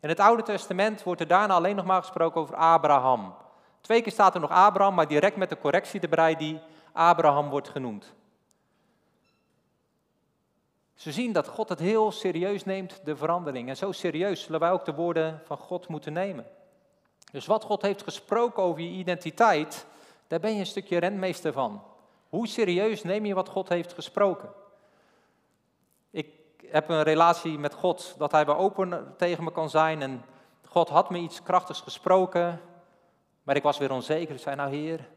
In 0.00 0.08
het 0.08 0.20
Oude 0.20 0.42
Testament 0.42 1.02
wordt 1.02 1.20
er 1.20 1.26
daarna 1.26 1.54
alleen 1.54 1.76
nog 1.76 1.84
maar 1.84 2.00
gesproken 2.00 2.40
over 2.40 2.56
Abraham. 2.56 3.34
Twee 3.80 4.02
keer 4.02 4.12
staat 4.12 4.34
er 4.34 4.40
nog 4.40 4.50
Abraham, 4.50 4.94
maar 4.94 5.08
direct 5.08 5.36
met 5.36 5.48
de 5.48 5.58
correctie 5.58 6.00
erbij 6.00 6.36
die 6.36 6.60
Abraham 6.92 7.48
wordt 7.48 7.68
genoemd. 7.68 8.14
Ze 11.06 11.12
zien 11.12 11.32
dat 11.32 11.48
God 11.48 11.68
het 11.68 11.78
heel 11.78 12.12
serieus 12.12 12.64
neemt, 12.64 13.00
de 13.04 13.16
verandering. 13.16 13.68
En 13.68 13.76
zo 13.76 13.92
serieus 13.92 14.42
zullen 14.42 14.60
wij 14.60 14.70
ook 14.70 14.84
de 14.84 14.94
woorden 14.94 15.40
van 15.44 15.56
God 15.56 15.88
moeten 15.88 16.12
nemen. 16.12 16.46
Dus 17.32 17.46
wat 17.46 17.64
God 17.64 17.82
heeft 17.82 18.02
gesproken 18.02 18.62
over 18.62 18.82
je 18.82 18.88
identiteit, 18.88 19.86
daar 20.26 20.40
ben 20.40 20.52
je 20.52 20.58
een 20.58 20.66
stukje 20.66 20.98
renmeester 20.98 21.52
van. 21.52 21.82
Hoe 22.28 22.46
serieus 22.46 23.02
neem 23.02 23.24
je 23.24 23.34
wat 23.34 23.48
God 23.48 23.68
heeft 23.68 23.92
gesproken? 23.92 24.48
Ik 26.10 26.28
heb 26.66 26.88
een 26.88 27.02
relatie 27.02 27.58
met 27.58 27.74
God 27.74 28.14
dat 28.18 28.32
Hij 28.32 28.46
wel 28.46 28.56
open 28.56 29.14
tegen 29.16 29.44
me 29.44 29.52
kan 29.52 29.70
zijn. 29.70 30.02
En 30.02 30.24
God 30.64 30.88
had 30.88 31.10
me 31.10 31.18
iets 31.18 31.42
krachtigs 31.42 31.80
gesproken, 31.80 32.60
maar 33.42 33.56
ik 33.56 33.62
was 33.62 33.78
weer 33.78 33.92
onzeker. 33.92 34.34
Ik 34.34 34.40
zei, 34.40 34.56
nou 34.56 34.70
Heer, 34.70 35.08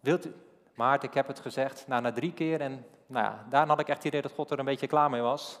wilt 0.00 0.26
u... 0.26 0.34
Maarten, 0.74 1.08
ik 1.08 1.14
heb 1.14 1.26
het 1.26 1.40
gezegd, 1.40 1.84
nou, 1.86 2.02
na 2.02 2.12
drie 2.12 2.32
keer 2.32 2.60
en 2.60 2.86
nou 3.06 3.24
ja, 3.24 3.44
daar 3.48 3.66
had 3.66 3.80
ik 3.80 3.88
echt 3.88 3.96
het 3.96 4.06
idee 4.06 4.22
dat 4.22 4.32
God 4.34 4.50
er 4.50 4.58
een 4.58 4.64
beetje 4.64 4.86
klaar 4.86 5.10
mee 5.10 5.20
was. 5.20 5.58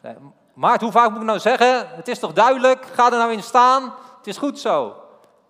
Eh, 0.00 0.10
maar 0.54 0.80
hoe 0.80 0.92
vaak 0.92 1.10
moet 1.10 1.20
ik 1.20 1.26
nou 1.26 1.38
zeggen? 1.38 1.88
Het 1.88 2.08
is 2.08 2.18
toch 2.18 2.32
duidelijk? 2.32 2.84
Ga 2.84 3.04
er 3.04 3.18
nou 3.18 3.32
in 3.32 3.42
staan? 3.42 3.82
Het 4.16 4.26
is 4.26 4.38
goed 4.38 4.58
zo. 4.58 4.96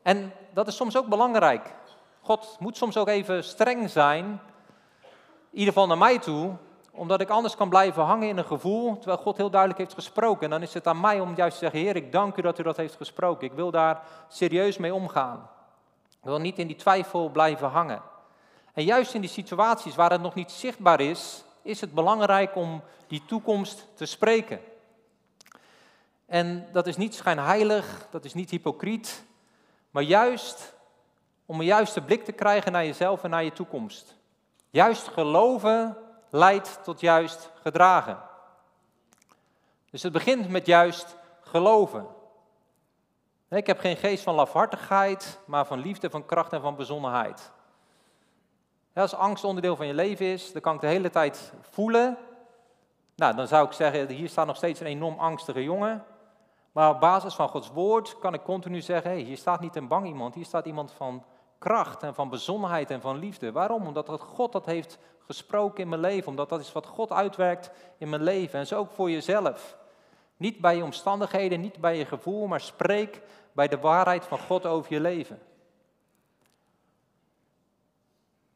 En 0.03 0.33
dat 0.53 0.69
is 0.69 0.77
soms 0.77 0.97
ook 0.97 1.07
belangrijk. 1.07 1.75
God 2.21 2.57
moet 2.59 2.77
soms 2.77 2.97
ook 2.97 3.09
even 3.09 3.45
streng 3.45 3.91
zijn, 3.91 4.25
in 4.25 5.59
ieder 5.59 5.73
geval 5.73 5.87
naar 5.87 5.99
mij 5.99 6.19
toe, 6.19 6.53
omdat 6.91 7.21
ik 7.21 7.29
anders 7.29 7.57
kan 7.57 7.69
blijven 7.69 8.03
hangen 8.03 8.29
in 8.29 8.39
een 8.39 8.45
gevoel, 8.45 8.97
terwijl 8.97 9.23
God 9.23 9.37
heel 9.37 9.51
duidelijk 9.51 9.81
heeft 9.81 9.95
gesproken. 9.95 10.45
En 10.45 10.51
dan 10.51 10.63
is 10.63 10.75
het 10.75 10.87
aan 10.87 11.01
mij 11.01 11.21
om 11.21 11.35
juist 11.35 11.59
te 11.59 11.65
zeggen, 11.65 11.81
Heer, 11.81 11.97
ik 11.97 12.13
dank 12.13 12.37
u 12.37 12.43
dat 12.43 12.59
u 12.59 12.63
dat 12.63 12.77
heeft 12.77 12.97
gesproken. 12.97 13.47
Ik 13.47 13.53
wil 13.53 13.71
daar 13.71 14.03
serieus 14.29 14.79
mee 14.79 14.95
omgaan. 14.95 15.49
Ik 16.11 16.31
wil 16.31 16.39
niet 16.39 16.59
in 16.59 16.67
die 16.67 16.77
twijfel 16.77 17.29
blijven 17.29 17.69
hangen. 17.69 18.03
En 18.75 18.85
juist 18.85 19.15
in 19.15 19.21
die 19.21 19.31
situaties 19.31 19.95
waar 19.95 20.11
het 20.11 20.21
nog 20.21 20.35
niet 20.35 20.51
zichtbaar 20.51 21.01
is, 21.01 21.45
is 21.63 21.81
het 21.81 21.95
belangrijk 21.95 22.57
om 22.57 22.83
die 23.07 23.25
toekomst 23.25 23.87
te 23.95 24.07
spreken. 24.07 24.61
En 26.27 26.69
dat 26.73 26.87
is 26.87 26.97
niet 26.97 27.15
schijnheilig, 27.15 28.07
dat 28.11 28.25
is 28.25 28.35
niet 28.35 28.51
hypocriet, 28.51 29.25
maar 29.91 30.03
juist 30.03 30.75
om 31.47 31.61
een 31.61 31.67
juiste 31.67 32.01
blik 32.01 32.25
te 32.25 32.33
krijgen 32.33 32.73
naar 32.73 32.85
jezelf 32.85 33.25
en 33.25 33.31
naar 33.31 33.45
je 33.45 33.53
toekomst. 33.53 34.17
Juist 34.71 35.09
geloven 35.09 35.97
leidt 36.31 36.79
tot 36.83 37.01
juist 37.01 37.51
gedragen. 37.63 38.19
Dus 39.91 40.03
het 40.03 40.13
begint 40.13 40.49
met 40.49 40.67
juist 40.67 41.17
geloven. 41.41 42.07
Ik 43.51 43.67
heb 43.67 43.79
geen 43.79 43.97
geest 43.97 44.23
van 44.23 44.35
lafhartigheid, 44.35 45.39
maar 45.45 45.67
van 45.67 45.79
liefde, 45.79 46.11
van 46.11 46.27
kracht 46.27 46.53
en 46.53 46.61
van 46.61 46.77
bezonnenheid. 46.77 47.53
Als 48.95 49.15
angst 49.15 49.45
onderdeel 49.45 49.77
van 49.77 49.87
je 49.87 49.95
leven 49.95 50.27
is, 50.27 50.53
dan 50.53 50.63
kan 50.63 50.75
ik 50.75 50.81
de 50.81 50.87
hele 50.87 51.11
tijd 51.11 51.53
voelen. 51.61 52.19
Nou, 53.17 53.37
dan 53.37 53.49
zou 53.49 53.67
ik 53.67 53.73
zeggen, 53.73 54.09
hier 54.09 54.29
staat 54.29 54.47
nog 54.47 54.57
steeds 54.57 54.81
een 54.81 54.87
enorm 54.87 55.19
angstige 55.19 55.63
jongen. 55.63 56.05
Maar 56.73 56.91
op 56.91 57.01
basis 57.01 57.35
van 57.35 57.49
Gods 57.49 57.71
woord 57.73 58.19
kan 58.19 58.35
ik 58.35 58.43
continu 58.43 58.81
zeggen, 58.81 59.13
hier 59.13 59.37
staat 59.37 59.61
niet 59.61 59.77
een 59.77 59.89
bang 59.89 60.07
iemand, 60.07 60.35
hier 60.35 60.45
staat 60.45 60.67
iemand 60.67 60.93
van 60.93 61.25
kracht 61.59 62.03
en 62.03 62.15
van 62.15 62.29
bezonnenheid 62.29 62.91
en 62.91 63.01
van 63.01 63.19
liefde. 63.19 63.53
Waarom? 63.53 63.87
Omdat 63.87 64.07
dat 64.07 64.21
God 64.21 64.53
dat 64.53 64.67
heeft 64.67 64.99
gesproken 65.27 65.83
in 65.83 65.89
mijn 65.89 66.01
leven, 66.01 66.29
omdat 66.29 66.49
dat 66.49 66.61
is 66.61 66.73
wat 66.73 66.87
God 66.87 67.13
uitwerkt 67.13 67.71
in 67.99 68.09
mijn 68.09 68.23
leven. 68.23 68.59
En 68.59 68.67
zo 68.67 68.79
ook 68.79 68.91
voor 68.91 69.11
jezelf. 69.11 69.77
Niet 70.37 70.61
bij 70.61 70.77
je 70.77 70.85
omstandigheden, 70.85 71.61
niet 71.61 71.81
bij 71.81 71.99
je 71.99 72.05
gevoel, 72.05 72.47
maar 72.47 72.61
spreek 72.61 73.23
bij 73.53 73.69
de 73.69 73.79
waarheid 73.79 74.25
van 74.25 74.39
God 74.39 74.67
over 74.67 74.93
je 74.93 75.01
leven. 75.01 75.39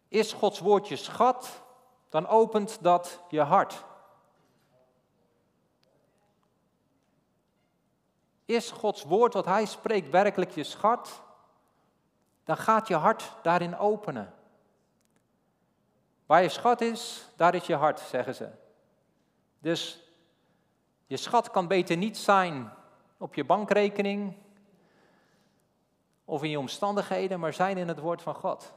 Is 0.08 0.32
Gods 0.32 0.58
woord 0.58 0.88
je 0.88 0.96
schat, 0.96 1.62
dan 2.08 2.26
opent 2.26 2.82
dat 2.82 3.20
je 3.28 3.40
hart. 3.40 3.84
Is 8.44 8.70
Gods 8.70 9.04
woord 9.04 9.34
wat 9.34 9.44
Hij 9.44 9.64
spreekt 9.66 10.10
werkelijk 10.10 10.50
je 10.50 10.64
schat, 10.64 11.22
dan 12.44 12.56
gaat 12.56 12.88
je 12.88 12.94
hart 12.94 13.32
daarin 13.42 13.78
openen. 13.78 14.34
Waar 16.26 16.42
je 16.42 16.48
schat 16.48 16.80
is, 16.80 17.28
daar 17.36 17.54
is 17.54 17.66
je 17.66 17.74
hart, 17.74 18.00
zeggen 18.00 18.34
ze. 18.34 18.48
Dus 19.58 20.02
je 21.06 21.16
schat 21.16 21.50
kan 21.50 21.66
beter 21.66 21.96
niet 21.96 22.18
zijn 22.18 22.72
op 23.16 23.34
je 23.34 23.44
bankrekening 23.44 24.36
of 26.24 26.42
in 26.42 26.50
je 26.50 26.58
omstandigheden, 26.58 27.40
maar 27.40 27.52
zijn 27.52 27.76
in 27.76 27.88
het 27.88 27.98
woord 27.98 28.22
van 28.22 28.34
God. 28.34 28.72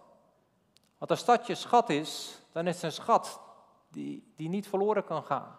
Want 1.01 1.13
als 1.13 1.25
dat 1.25 1.47
je 1.47 1.55
schat 1.55 1.89
is, 1.89 2.37
dan 2.51 2.67
is 2.67 2.75
het 2.75 2.83
een 2.83 2.91
schat 2.91 3.39
die, 3.87 4.33
die 4.35 4.49
niet 4.49 4.67
verloren 4.67 5.03
kan 5.03 5.23
gaan. 5.23 5.57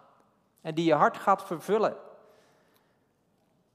En 0.61 0.74
die 0.74 0.85
je 0.85 0.94
hart 0.94 1.16
gaat 1.16 1.42
vervullen. 1.44 1.96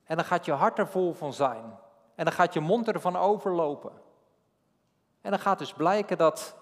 En 0.04 0.16
dan 0.16 0.26
gaat 0.26 0.46
je 0.46 0.52
hart 0.52 0.80
er 0.80 0.88
vol 0.88 1.14
van 1.14 1.34
zijn. 1.34 1.80
En 2.16 2.26
dan 2.26 2.34
gaat 2.34 2.54
je 2.54 2.60
mond 2.60 2.88
ervan 2.88 3.16
overlopen. 3.16 3.92
En 5.22 5.32
dan 5.32 5.40
gaat 5.40 5.60
dus 5.60 5.74
blijken 5.74 6.18
dat 6.18 6.56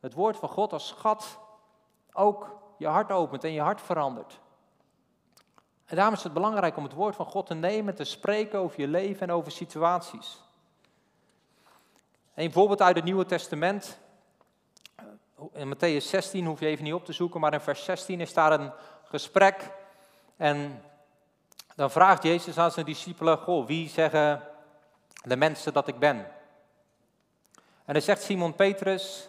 het 0.00 0.14
woord 0.14 0.36
van 0.36 0.48
God 0.48 0.72
als 0.72 0.86
schat 0.86 1.38
ook 2.12 2.56
je 2.76 2.86
hart 2.86 3.12
opent 3.12 3.44
en 3.44 3.52
je 3.52 3.60
hart 3.60 3.80
verandert. 3.80 4.40
En 5.84 5.96
daarom 5.96 6.14
is 6.14 6.22
het 6.22 6.32
belangrijk 6.32 6.76
om 6.76 6.84
het 6.84 6.92
woord 6.92 7.16
van 7.16 7.26
God 7.26 7.46
te 7.46 7.54
nemen, 7.54 7.94
te 7.94 8.04
spreken 8.04 8.58
over 8.58 8.80
je 8.80 8.88
leven 8.88 9.28
en 9.28 9.34
over 9.34 9.52
situaties. 9.52 10.44
Een 12.34 12.52
voorbeeld 12.52 12.82
uit 12.82 12.96
het 12.96 13.04
Nieuwe 13.04 13.26
Testament 13.26 14.04
in 15.52 15.74
Matthäus 15.74 16.08
16 16.08 16.46
hoef 16.46 16.60
je 16.60 16.66
even 16.66 16.84
niet 16.84 16.94
op 16.94 17.04
te 17.04 17.12
zoeken, 17.12 17.40
maar 17.40 17.52
in 17.52 17.60
vers 17.60 17.84
16 17.84 18.20
is 18.20 18.32
daar 18.32 18.60
een 18.60 18.72
gesprek. 19.04 19.70
En 20.36 20.82
dan 21.74 21.90
vraagt 21.90 22.22
Jezus 22.22 22.58
aan 22.58 22.70
zijn 22.70 22.86
discipelen: 22.86 23.38
Goh, 23.38 23.66
wie 23.66 23.88
zeggen 23.88 24.42
de 25.22 25.36
mensen 25.36 25.72
dat 25.72 25.88
ik 25.88 25.98
ben? 25.98 26.16
En 27.84 27.92
dan 27.92 28.02
zegt 28.02 28.22
Simon 28.22 28.54
Petrus 28.54 29.28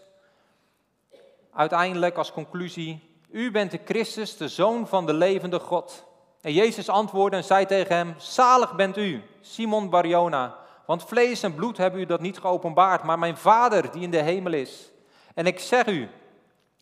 uiteindelijk 1.54 2.18
als 2.18 2.32
conclusie: 2.32 3.20
U 3.30 3.52
bent 3.52 3.72
de 3.72 3.80
Christus, 3.86 4.38
de 4.38 4.48
zoon 4.48 4.88
van 4.88 5.06
de 5.06 5.14
levende 5.14 5.60
God. 5.60 6.06
En 6.42 6.54
Jezus 6.54 6.90
antwoordde 6.90 7.38
en 7.38 7.44
zei 7.44 7.66
tegen 7.66 7.96
hem: 7.96 8.16
Zalig 8.18 8.76
bent 8.76 8.98
u, 8.98 9.24
Simon 9.42 9.90
Barjona, 9.90 10.56
want 10.86 11.04
vlees 11.04 11.44
en 11.44 11.56
bloed 11.56 11.78
hebben 11.78 12.00
u 12.00 12.06
dat 12.06 12.22
niet 12.22 12.40
geopenbaard, 12.40 13.04
maar 13.04 13.20
mijn 13.20 13.38
Vader 13.38 13.92
die 13.92 14.02
in 14.02 14.12
de 14.12 14.22
hemel 14.22 14.54
is. 14.54 14.92
En 15.38 15.46
ik 15.46 15.60
zeg 15.60 15.86
u 15.86 16.10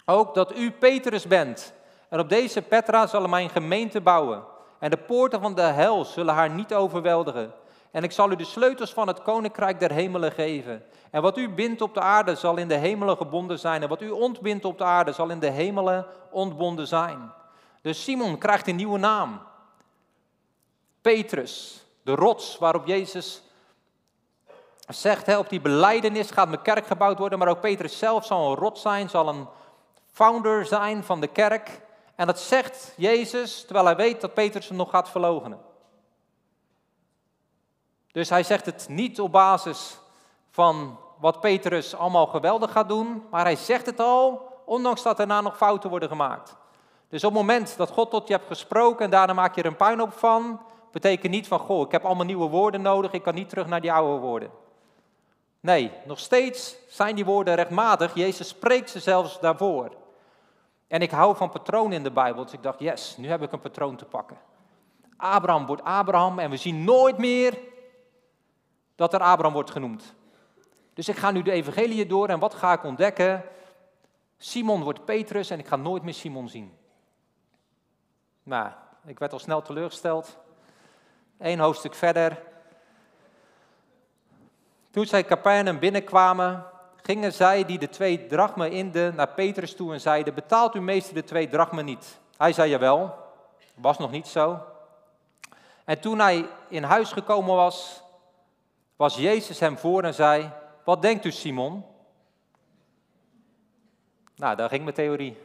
ook 0.05 0.33
dat 0.33 0.57
u 0.57 0.71
Petrus 0.71 1.27
bent. 1.27 1.73
En 2.09 2.19
op 2.19 2.29
deze 2.29 2.61
Petra 2.61 3.07
zal 3.07 3.27
mijn 3.27 3.49
gemeente 3.49 4.01
bouwen. 4.01 4.43
En 4.79 4.89
de 4.89 4.97
poorten 4.97 5.41
van 5.41 5.55
de 5.55 5.61
hel 5.61 6.05
zullen 6.05 6.33
haar 6.33 6.49
niet 6.49 6.73
overweldigen. 6.73 7.53
En 7.91 8.03
ik 8.03 8.11
zal 8.11 8.31
u 8.31 8.35
de 8.35 8.45
sleutels 8.45 8.93
van 8.93 9.07
het 9.07 9.21
koninkrijk 9.21 9.79
der 9.79 9.91
hemelen 9.91 10.31
geven. 10.31 10.83
En 11.11 11.21
wat 11.21 11.37
u 11.37 11.49
bindt 11.49 11.81
op 11.81 11.93
de 11.93 11.99
aarde 11.99 12.35
zal 12.35 12.57
in 12.57 12.67
de 12.67 12.75
hemelen 12.75 13.17
gebonden 13.17 13.59
zijn. 13.59 13.81
En 13.81 13.89
wat 13.89 14.01
u 14.01 14.09
ontbindt 14.09 14.65
op 14.65 14.77
de 14.77 14.83
aarde 14.83 15.11
zal 15.11 15.29
in 15.29 15.39
de 15.39 15.49
hemelen 15.49 16.05
ontbonden 16.31 16.87
zijn. 16.87 17.31
Dus 17.81 18.03
Simon 18.03 18.37
krijgt 18.37 18.67
een 18.67 18.75
nieuwe 18.75 18.99
naam. 18.99 19.41
Petrus, 21.01 21.85
de 22.03 22.15
rots 22.15 22.57
waarop 22.57 22.87
Jezus 22.87 23.41
zegt, 24.87 25.37
op 25.37 25.49
die 25.49 25.61
beleidenis 25.61 26.31
gaat 26.31 26.47
mijn 26.47 26.61
kerk 26.61 26.87
gebouwd 26.87 27.17
worden, 27.17 27.39
maar 27.39 27.47
ook 27.47 27.61
Petrus 27.61 27.97
zelf 27.97 28.25
zal 28.25 28.49
een 28.49 28.57
rot 28.57 28.79
zijn, 28.79 29.09
zal 29.09 29.27
een 29.27 29.47
founder 30.11 30.65
zijn 30.65 31.03
van 31.03 31.21
de 31.21 31.27
kerk. 31.27 31.81
En 32.15 32.27
dat 32.27 32.39
zegt 32.39 32.93
Jezus, 32.97 33.63
terwijl 33.65 33.85
hij 33.85 33.95
weet 33.95 34.21
dat 34.21 34.33
Petrus 34.33 34.67
hem 34.67 34.77
nog 34.77 34.89
gaat 34.89 35.09
verloochenen. 35.09 35.59
Dus 38.11 38.29
hij 38.29 38.43
zegt 38.43 38.65
het 38.65 38.87
niet 38.89 39.19
op 39.19 39.31
basis 39.31 39.99
van 40.49 40.99
wat 41.19 41.39
Petrus 41.39 41.95
allemaal 41.95 42.27
geweldig 42.27 42.71
gaat 42.71 42.89
doen, 42.89 43.23
maar 43.31 43.43
hij 43.43 43.55
zegt 43.55 43.85
het 43.85 43.99
al, 43.99 44.47
ondanks 44.65 45.03
dat 45.03 45.17
daarna 45.17 45.41
nog 45.41 45.57
fouten 45.57 45.89
worden 45.89 46.09
gemaakt. 46.09 46.55
Dus 47.09 47.23
op 47.23 47.29
het 47.29 47.39
moment 47.39 47.77
dat 47.77 47.89
God 47.89 48.09
tot 48.09 48.27
je 48.27 48.33
hebt 48.33 48.47
gesproken 48.47 49.05
en 49.05 49.11
daarna 49.11 49.33
maak 49.33 49.55
je 49.55 49.61
er 49.61 49.67
een 49.67 49.75
puinhoop 49.75 50.13
van, 50.13 50.61
betekent 50.91 51.31
niet 51.31 51.47
van, 51.47 51.59
goh, 51.59 51.85
ik 51.85 51.91
heb 51.91 52.05
allemaal 52.05 52.25
nieuwe 52.25 52.49
woorden 52.49 52.81
nodig, 52.81 53.11
ik 53.11 53.23
kan 53.23 53.35
niet 53.35 53.49
terug 53.49 53.67
naar 53.67 53.81
die 53.81 53.93
oude 53.93 54.21
woorden. 54.21 54.49
Nee, 55.65 55.91
nog 56.03 56.19
steeds 56.19 56.75
zijn 56.87 57.15
die 57.15 57.25
woorden 57.25 57.55
rechtmatig. 57.55 58.13
Jezus 58.13 58.47
spreekt 58.47 58.89
ze 58.89 58.99
zelfs 58.99 59.39
daarvoor. 59.39 59.95
En 60.87 61.01
ik 61.01 61.11
hou 61.11 61.35
van 61.35 61.49
patronen 61.49 61.91
in 61.97 62.03
de 62.03 62.11
Bijbel, 62.11 62.43
dus 62.43 62.53
ik 62.53 62.63
dacht, 62.63 62.79
yes, 62.79 63.17
nu 63.17 63.27
heb 63.27 63.41
ik 63.41 63.51
een 63.51 63.59
patroon 63.59 63.95
te 63.95 64.05
pakken. 64.05 64.37
Abraham 65.17 65.65
wordt 65.65 65.83
Abraham 65.83 66.39
en 66.39 66.49
we 66.49 66.57
zien 66.57 66.83
nooit 66.83 67.17
meer 67.17 67.57
dat 68.95 69.13
er 69.13 69.19
Abraham 69.19 69.53
wordt 69.53 69.71
genoemd. 69.71 70.13
Dus 70.93 71.07
ik 71.07 71.15
ga 71.15 71.31
nu 71.31 71.41
de 71.41 71.51
evangelie 71.51 72.05
door 72.05 72.29
en 72.29 72.39
wat 72.39 72.53
ga 72.53 72.73
ik 72.73 72.83
ontdekken? 72.83 73.43
Simon 74.37 74.83
wordt 74.83 75.05
Petrus 75.05 75.49
en 75.49 75.59
ik 75.59 75.67
ga 75.67 75.75
nooit 75.75 76.03
meer 76.03 76.13
Simon 76.13 76.49
zien. 76.49 76.77
Nou, 78.43 78.71
ik 79.05 79.19
werd 79.19 79.33
al 79.33 79.39
snel 79.39 79.61
teleurgesteld. 79.61 80.37
Eén 81.37 81.59
hoofdstuk 81.59 81.95
verder. 81.95 82.53
Toen 84.95 85.05
zij 85.05 85.23
Capernaum 85.23 85.79
binnenkwamen, 85.79 86.65
gingen 86.95 87.33
zij 87.33 87.65
die 87.65 87.79
de 87.79 87.89
twee 87.89 88.27
drachmen 88.27 88.71
inden 88.71 89.15
naar 89.15 89.27
Petrus 89.27 89.75
toe 89.75 89.93
en 89.93 90.01
zeiden, 90.01 90.33
betaalt 90.33 90.73
uw 90.73 90.81
meester 90.81 91.13
de 91.13 91.23
twee 91.23 91.49
drachmen 91.49 91.85
niet? 91.85 92.19
Hij 92.37 92.53
zei, 92.53 92.69
jawel, 92.69 93.15
was 93.73 93.97
nog 93.97 94.11
niet 94.11 94.27
zo. 94.27 94.59
En 95.85 95.99
toen 95.99 96.19
hij 96.19 96.49
in 96.67 96.83
huis 96.83 97.11
gekomen 97.11 97.55
was, 97.55 98.01
was 98.95 99.15
Jezus 99.15 99.59
hem 99.59 99.77
voor 99.77 100.03
en 100.03 100.13
zei, 100.13 100.51
wat 100.83 101.01
denkt 101.01 101.25
u 101.25 101.31
Simon? 101.31 101.85
Nou, 104.35 104.55
daar 104.55 104.69
ging 104.69 104.83
mijn 104.83 104.95
theorie. 104.95 105.37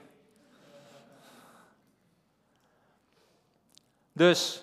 Dus 4.13 4.63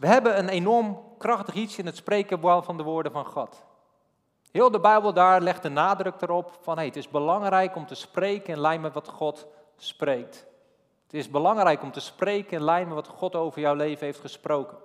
we 0.00 0.06
hebben 0.06 0.38
een 0.38 0.48
enorm 0.48 1.02
krachtig 1.18 1.54
iets 1.54 1.78
in 1.78 1.86
het 1.86 1.96
spreken 1.96 2.40
van 2.40 2.76
de 2.76 2.82
woorden 2.82 3.12
van 3.12 3.24
God. 3.24 3.68
Heel 4.50 4.70
de 4.70 4.80
Bijbel 4.80 5.12
daar 5.12 5.40
legt 5.40 5.62
de 5.62 5.68
nadruk 5.68 6.20
erop 6.20 6.58
van 6.60 6.78
het 6.78 6.96
is 6.96 7.08
belangrijk 7.08 7.76
om 7.76 7.86
te 7.86 7.94
spreken 7.94 8.54
in 8.54 8.60
lijn 8.60 8.80
met 8.80 8.94
wat 8.94 9.08
God 9.08 9.46
spreekt. 9.76 10.46
Het 11.04 11.14
is 11.14 11.30
belangrijk 11.30 11.82
om 11.82 11.92
te 11.92 12.00
spreken 12.00 12.56
in 12.56 12.64
lijn 12.64 12.86
met 12.86 12.94
wat 12.94 13.08
God 13.08 13.34
over 13.34 13.60
jouw 13.60 13.74
leven 13.74 14.06
heeft 14.06 14.20
gesproken. 14.20 14.78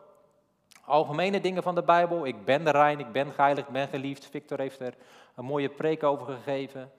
Algemene 0.86 1.42
dingen 1.42 1.64
van 1.64 1.76
de 1.76 1.84
Bijbel, 1.84 2.26
ik 2.26 2.46
ben 2.46 2.64
de 2.64 2.72
rein, 2.72 3.00
ik 3.00 3.12
ben 3.12 3.32
geheiligd, 3.32 3.68
ik 3.68 3.74
ben 3.74 3.88
geliefd. 3.88 4.26
Victor 4.26 4.60
heeft 4.60 4.80
er 4.80 4.94
een 5.36 5.46
mooie 5.46 5.70
preek 5.70 6.04
over 6.04 6.26
gegeven. 6.26 6.92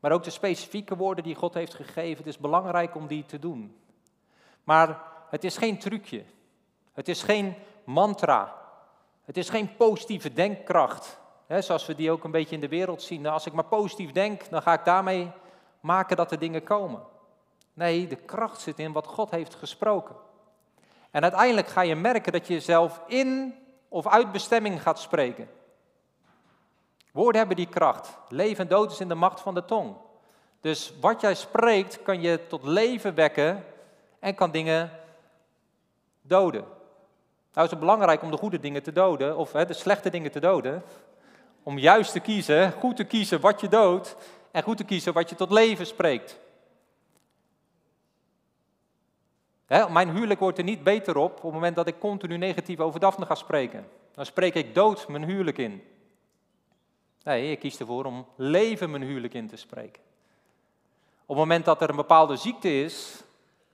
Maar 0.00 0.12
ook 0.12 0.22
de 0.22 0.30
specifieke 0.30 0.96
woorden 0.96 1.24
die 1.24 1.34
God 1.34 1.54
heeft 1.54 1.74
gegeven, 1.74 2.16
het 2.16 2.26
is 2.26 2.38
belangrijk 2.38 2.94
om 2.94 3.06
die 3.06 3.26
te 3.26 3.38
doen. 3.38 3.76
Maar 4.64 5.02
het 5.30 5.44
is 5.44 5.56
geen 5.56 5.78
trucje. 5.78 6.24
Het 6.92 7.08
is 7.08 7.22
geen 7.22 7.54
mantra. 7.84 8.54
Het 9.24 9.36
is 9.36 9.48
geen 9.48 9.76
positieve 9.76 10.32
denkkracht. 10.32 11.22
Zoals 11.48 11.86
we 11.86 11.94
die 11.94 12.10
ook 12.10 12.24
een 12.24 12.30
beetje 12.30 12.54
in 12.54 12.60
de 12.60 12.68
wereld 12.68 13.02
zien. 13.02 13.20
Nou, 13.20 13.34
als 13.34 13.46
ik 13.46 13.52
maar 13.52 13.64
positief 13.64 14.12
denk, 14.12 14.48
dan 14.50 14.62
ga 14.62 14.72
ik 14.72 14.84
daarmee 14.84 15.30
maken 15.80 16.16
dat 16.16 16.30
er 16.30 16.38
dingen 16.38 16.64
komen. 16.64 17.02
Nee, 17.74 18.06
de 18.06 18.16
kracht 18.16 18.60
zit 18.60 18.78
in 18.78 18.92
wat 18.92 19.06
God 19.06 19.30
heeft 19.30 19.54
gesproken. 19.54 20.16
En 21.10 21.22
uiteindelijk 21.22 21.68
ga 21.68 21.80
je 21.80 21.94
merken 21.94 22.32
dat 22.32 22.46
je 22.46 22.60
zelf 22.60 23.00
in 23.06 23.54
of 23.88 24.06
uit 24.06 24.32
bestemming 24.32 24.82
gaat 24.82 24.98
spreken. 24.98 25.48
Woorden 27.12 27.38
hebben 27.38 27.56
die 27.56 27.68
kracht. 27.68 28.18
Leven 28.28 28.64
en 28.64 28.70
dood 28.70 28.92
is 28.92 29.00
in 29.00 29.08
de 29.08 29.14
macht 29.14 29.40
van 29.40 29.54
de 29.54 29.64
tong. 29.64 29.96
Dus 30.60 30.92
wat 31.00 31.20
jij 31.20 31.34
spreekt 31.34 32.02
kan 32.02 32.20
je 32.20 32.46
tot 32.46 32.64
leven 32.64 33.14
wekken 33.14 33.64
en 34.18 34.34
kan 34.34 34.50
dingen 34.50 34.90
doden. 36.22 36.64
Nou 37.52 37.64
is 37.66 37.70
het 37.70 37.80
belangrijk 37.80 38.22
om 38.22 38.30
de 38.30 38.36
goede 38.36 38.60
dingen 38.60 38.82
te 38.82 38.92
doden, 38.92 39.36
of 39.36 39.52
hè, 39.52 39.66
de 39.66 39.72
slechte 39.72 40.10
dingen 40.10 40.30
te 40.30 40.40
doden. 40.40 40.82
Om 41.64 41.78
juist 41.78 42.12
te 42.12 42.20
kiezen, 42.20 42.72
goed 42.72 42.96
te 42.96 43.04
kiezen 43.04 43.40
wat 43.40 43.60
je 43.60 43.68
doodt 43.68 44.16
en 44.50 44.62
goed 44.62 44.76
te 44.76 44.84
kiezen 44.84 45.12
wat 45.12 45.28
je 45.28 45.36
tot 45.36 45.50
leven 45.50 45.86
spreekt. 45.86 46.38
mijn 49.66 50.10
huwelijk 50.10 50.40
wordt 50.40 50.58
er 50.58 50.64
niet 50.64 50.82
beter 50.82 51.16
op 51.16 51.36
op 51.36 51.42
het 51.42 51.52
moment 51.52 51.76
dat 51.76 51.86
ik 51.86 51.98
continu 51.98 52.36
negatief 52.36 52.80
over 52.80 53.00
Daphne 53.00 53.26
ga 53.26 53.34
spreken. 53.34 53.88
Dan 54.14 54.26
spreek 54.26 54.54
ik 54.54 54.74
dood 54.74 55.08
mijn 55.08 55.24
huwelijk 55.24 55.58
in. 55.58 55.82
Nee, 57.22 57.50
ik 57.50 57.58
kies 57.58 57.78
ervoor 57.78 58.04
om 58.04 58.26
leven 58.36 58.90
mijn 58.90 59.02
huwelijk 59.02 59.34
in 59.34 59.48
te 59.48 59.56
spreken. 59.56 60.02
Op 61.26 61.36
het 61.36 61.36
moment 61.36 61.64
dat 61.64 61.82
er 61.82 61.90
een 61.90 61.96
bepaalde 61.96 62.36
ziekte 62.36 62.80
is, 62.80 63.22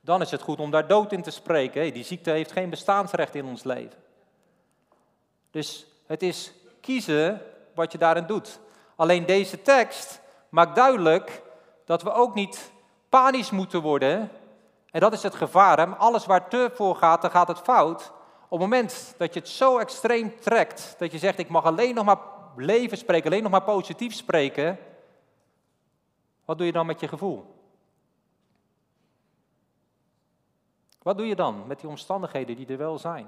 dan 0.00 0.20
is 0.20 0.30
het 0.30 0.42
goed 0.42 0.58
om 0.58 0.70
daar 0.70 0.86
dood 0.86 1.12
in 1.12 1.22
te 1.22 1.30
spreken. 1.30 1.92
die 1.92 2.04
ziekte 2.04 2.30
heeft 2.30 2.52
geen 2.52 2.70
bestaansrecht 2.70 3.34
in 3.34 3.44
ons 3.44 3.64
leven. 3.64 3.98
Dus 5.50 5.86
het 6.06 6.22
is 6.22 6.52
kiezen 6.80 7.42
wat 7.74 7.92
je 7.92 7.98
daarin 7.98 8.26
doet. 8.26 8.60
Alleen 8.96 9.26
deze 9.26 9.62
tekst 9.62 10.20
maakt 10.48 10.74
duidelijk 10.76 11.42
dat 11.84 12.02
we 12.02 12.12
ook 12.12 12.34
niet 12.34 12.72
panisch 13.08 13.50
moeten 13.50 13.82
worden. 13.82 14.30
En 14.90 15.00
dat 15.00 15.12
is 15.12 15.22
het 15.22 15.34
gevaar. 15.34 15.96
Alles 15.96 16.26
waar 16.26 16.48
te 16.48 16.70
voor 16.74 16.96
gaat, 16.96 17.22
dan 17.22 17.30
gaat 17.30 17.48
het 17.48 17.58
fout. 17.58 18.12
Op 18.44 18.60
het 18.60 18.68
moment 18.68 19.14
dat 19.16 19.34
je 19.34 19.40
het 19.40 19.48
zo 19.48 19.78
extreem 19.78 20.40
trekt, 20.40 20.94
dat 20.98 21.12
je 21.12 21.18
zegt 21.18 21.38
ik 21.38 21.48
mag 21.48 21.64
alleen 21.64 21.94
nog 21.94 22.04
maar 22.04 22.18
leven 22.56 22.98
spreken, 22.98 23.30
alleen 23.30 23.42
nog 23.42 23.52
maar 23.52 23.62
positief 23.62 24.14
spreken, 24.14 24.78
wat 26.44 26.58
doe 26.58 26.66
je 26.66 26.72
dan 26.72 26.86
met 26.86 27.00
je 27.00 27.08
gevoel? 27.08 27.58
Wat 31.02 31.16
doe 31.16 31.26
je 31.26 31.36
dan 31.36 31.66
met 31.66 31.80
die 31.80 31.88
omstandigheden 31.88 32.56
die 32.56 32.66
er 32.66 32.76
wel 32.76 32.98
zijn? 32.98 33.26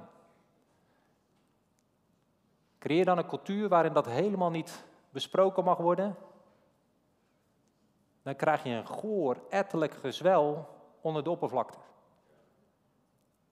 Creëer 2.82 3.04
dan 3.04 3.18
een 3.18 3.26
cultuur 3.26 3.68
waarin 3.68 3.92
dat 3.92 4.06
helemaal 4.06 4.50
niet 4.50 4.84
besproken 5.10 5.64
mag 5.64 5.76
worden. 5.76 6.16
Dan 8.22 8.36
krijg 8.36 8.62
je 8.62 8.70
een 8.70 8.86
goor, 8.86 9.36
ettelijk 9.50 9.94
gezwel 9.94 10.68
onder 11.00 11.24
de 11.24 11.30
oppervlakte. 11.30 11.78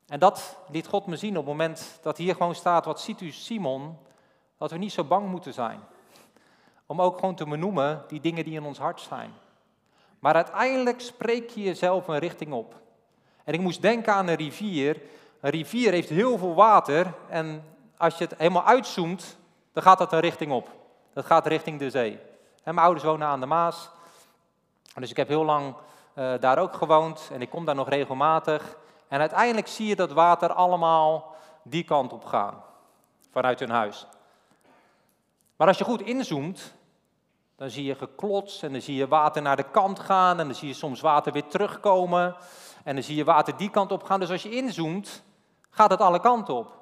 En 0.06 0.18
dat 0.18 0.58
liet 0.68 0.86
God 0.86 1.06
me 1.06 1.16
zien 1.16 1.30
op 1.30 1.46
het 1.46 1.56
moment 1.56 1.98
dat 2.02 2.16
hier 2.16 2.34
gewoon 2.34 2.54
staat, 2.54 2.84
wat 2.84 3.00
ziet 3.00 3.20
u 3.20 3.30
Simon, 3.30 3.98
dat 4.58 4.70
we 4.70 4.78
niet 4.78 4.92
zo 4.92 5.04
bang 5.04 5.28
moeten 5.28 5.52
zijn. 5.52 5.80
Om 6.86 7.00
ook 7.00 7.18
gewoon 7.18 7.34
te 7.34 7.44
benoemen 7.44 8.04
die 8.08 8.20
dingen 8.20 8.44
die 8.44 8.54
in 8.54 8.64
ons 8.64 8.78
hart 8.78 9.00
zijn. 9.00 9.32
Maar 10.18 10.34
uiteindelijk 10.34 11.00
spreek 11.00 11.50
je 11.50 11.62
jezelf 11.62 12.08
een 12.08 12.18
richting 12.18 12.52
op. 12.52 12.80
En 13.44 13.54
ik 13.54 13.60
moest 13.60 13.82
denken 13.82 14.14
aan 14.14 14.28
een 14.28 14.34
rivier. 14.34 15.02
Een 15.40 15.50
rivier 15.50 15.92
heeft 15.92 16.08
heel 16.08 16.38
veel 16.38 16.54
water 16.54 17.14
en 17.28 17.64
als 18.00 18.18
je 18.18 18.24
het 18.24 18.38
helemaal 18.38 18.64
uitzoomt, 18.64 19.36
dan 19.72 19.82
gaat 19.82 19.98
dat 19.98 20.12
een 20.12 20.20
richting 20.20 20.52
op. 20.52 20.68
Dat 21.12 21.26
gaat 21.26 21.46
richting 21.46 21.78
de 21.78 21.90
zee. 21.90 22.18
Mijn 22.64 22.78
ouders 22.78 23.04
wonen 23.04 23.28
aan 23.28 23.40
de 23.40 23.46
Maas. 23.46 23.90
Dus 24.94 25.10
ik 25.10 25.16
heb 25.16 25.28
heel 25.28 25.44
lang 25.44 25.74
uh, 26.14 26.32
daar 26.40 26.58
ook 26.58 26.74
gewoond 26.74 27.28
en 27.32 27.42
ik 27.42 27.50
kom 27.50 27.64
daar 27.64 27.74
nog 27.74 27.88
regelmatig. 27.88 28.76
En 29.08 29.20
uiteindelijk 29.20 29.66
zie 29.68 29.86
je 29.86 29.96
dat 29.96 30.12
water 30.12 30.52
allemaal 30.52 31.34
die 31.62 31.84
kant 31.84 32.12
op 32.12 32.24
gaan, 32.24 32.62
vanuit 33.30 33.60
hun 33.60 33.70
huis. 33.70 34.06
Maar 35.56 35.68
als 35.68 35.78
je 35.78 35.84
goed 35.84 36.02
inzoomt, 36.02 36.74
dan 37.56 37.70
zie 37.70 37.84
je 37.84 37.94
geklots 37.94 38.62
en 38.62 38.72
dan 38.72 38.80
zie 38.80 38.96
je 38.96 39.08
water 39.08 39.42
naar 39.42 39.56
de 39.56 39.70
kant 39.70 40.00
gaan 40.00 40.40
en 40.40 40.46
dan 40.46 40.54
zie 40.54 40.68
je 40.68 40.74
soms 40.74 41.00
water 41.00 41.32
weer 41.32 41.46
terugkomen 41.46 42.36
en 42.84 42.94
dan 42.94 43.04
zie 43.04 43.16
je 43.16 43.24
water 43.24 43.56
die 43.56 43.70
kant 43.70 43.92
op 43.92 44.02
gaan. 44.02 44.20
Dus 44.20 44.30
als 44.30 44.42
je 44.42 44.56
inzoomt, 44.56 45.22
gaat 45.70 45.90
het 45.90 46.00
alle 46.00 46.20
kanten 46.20 46.54
op. 46.54 46.79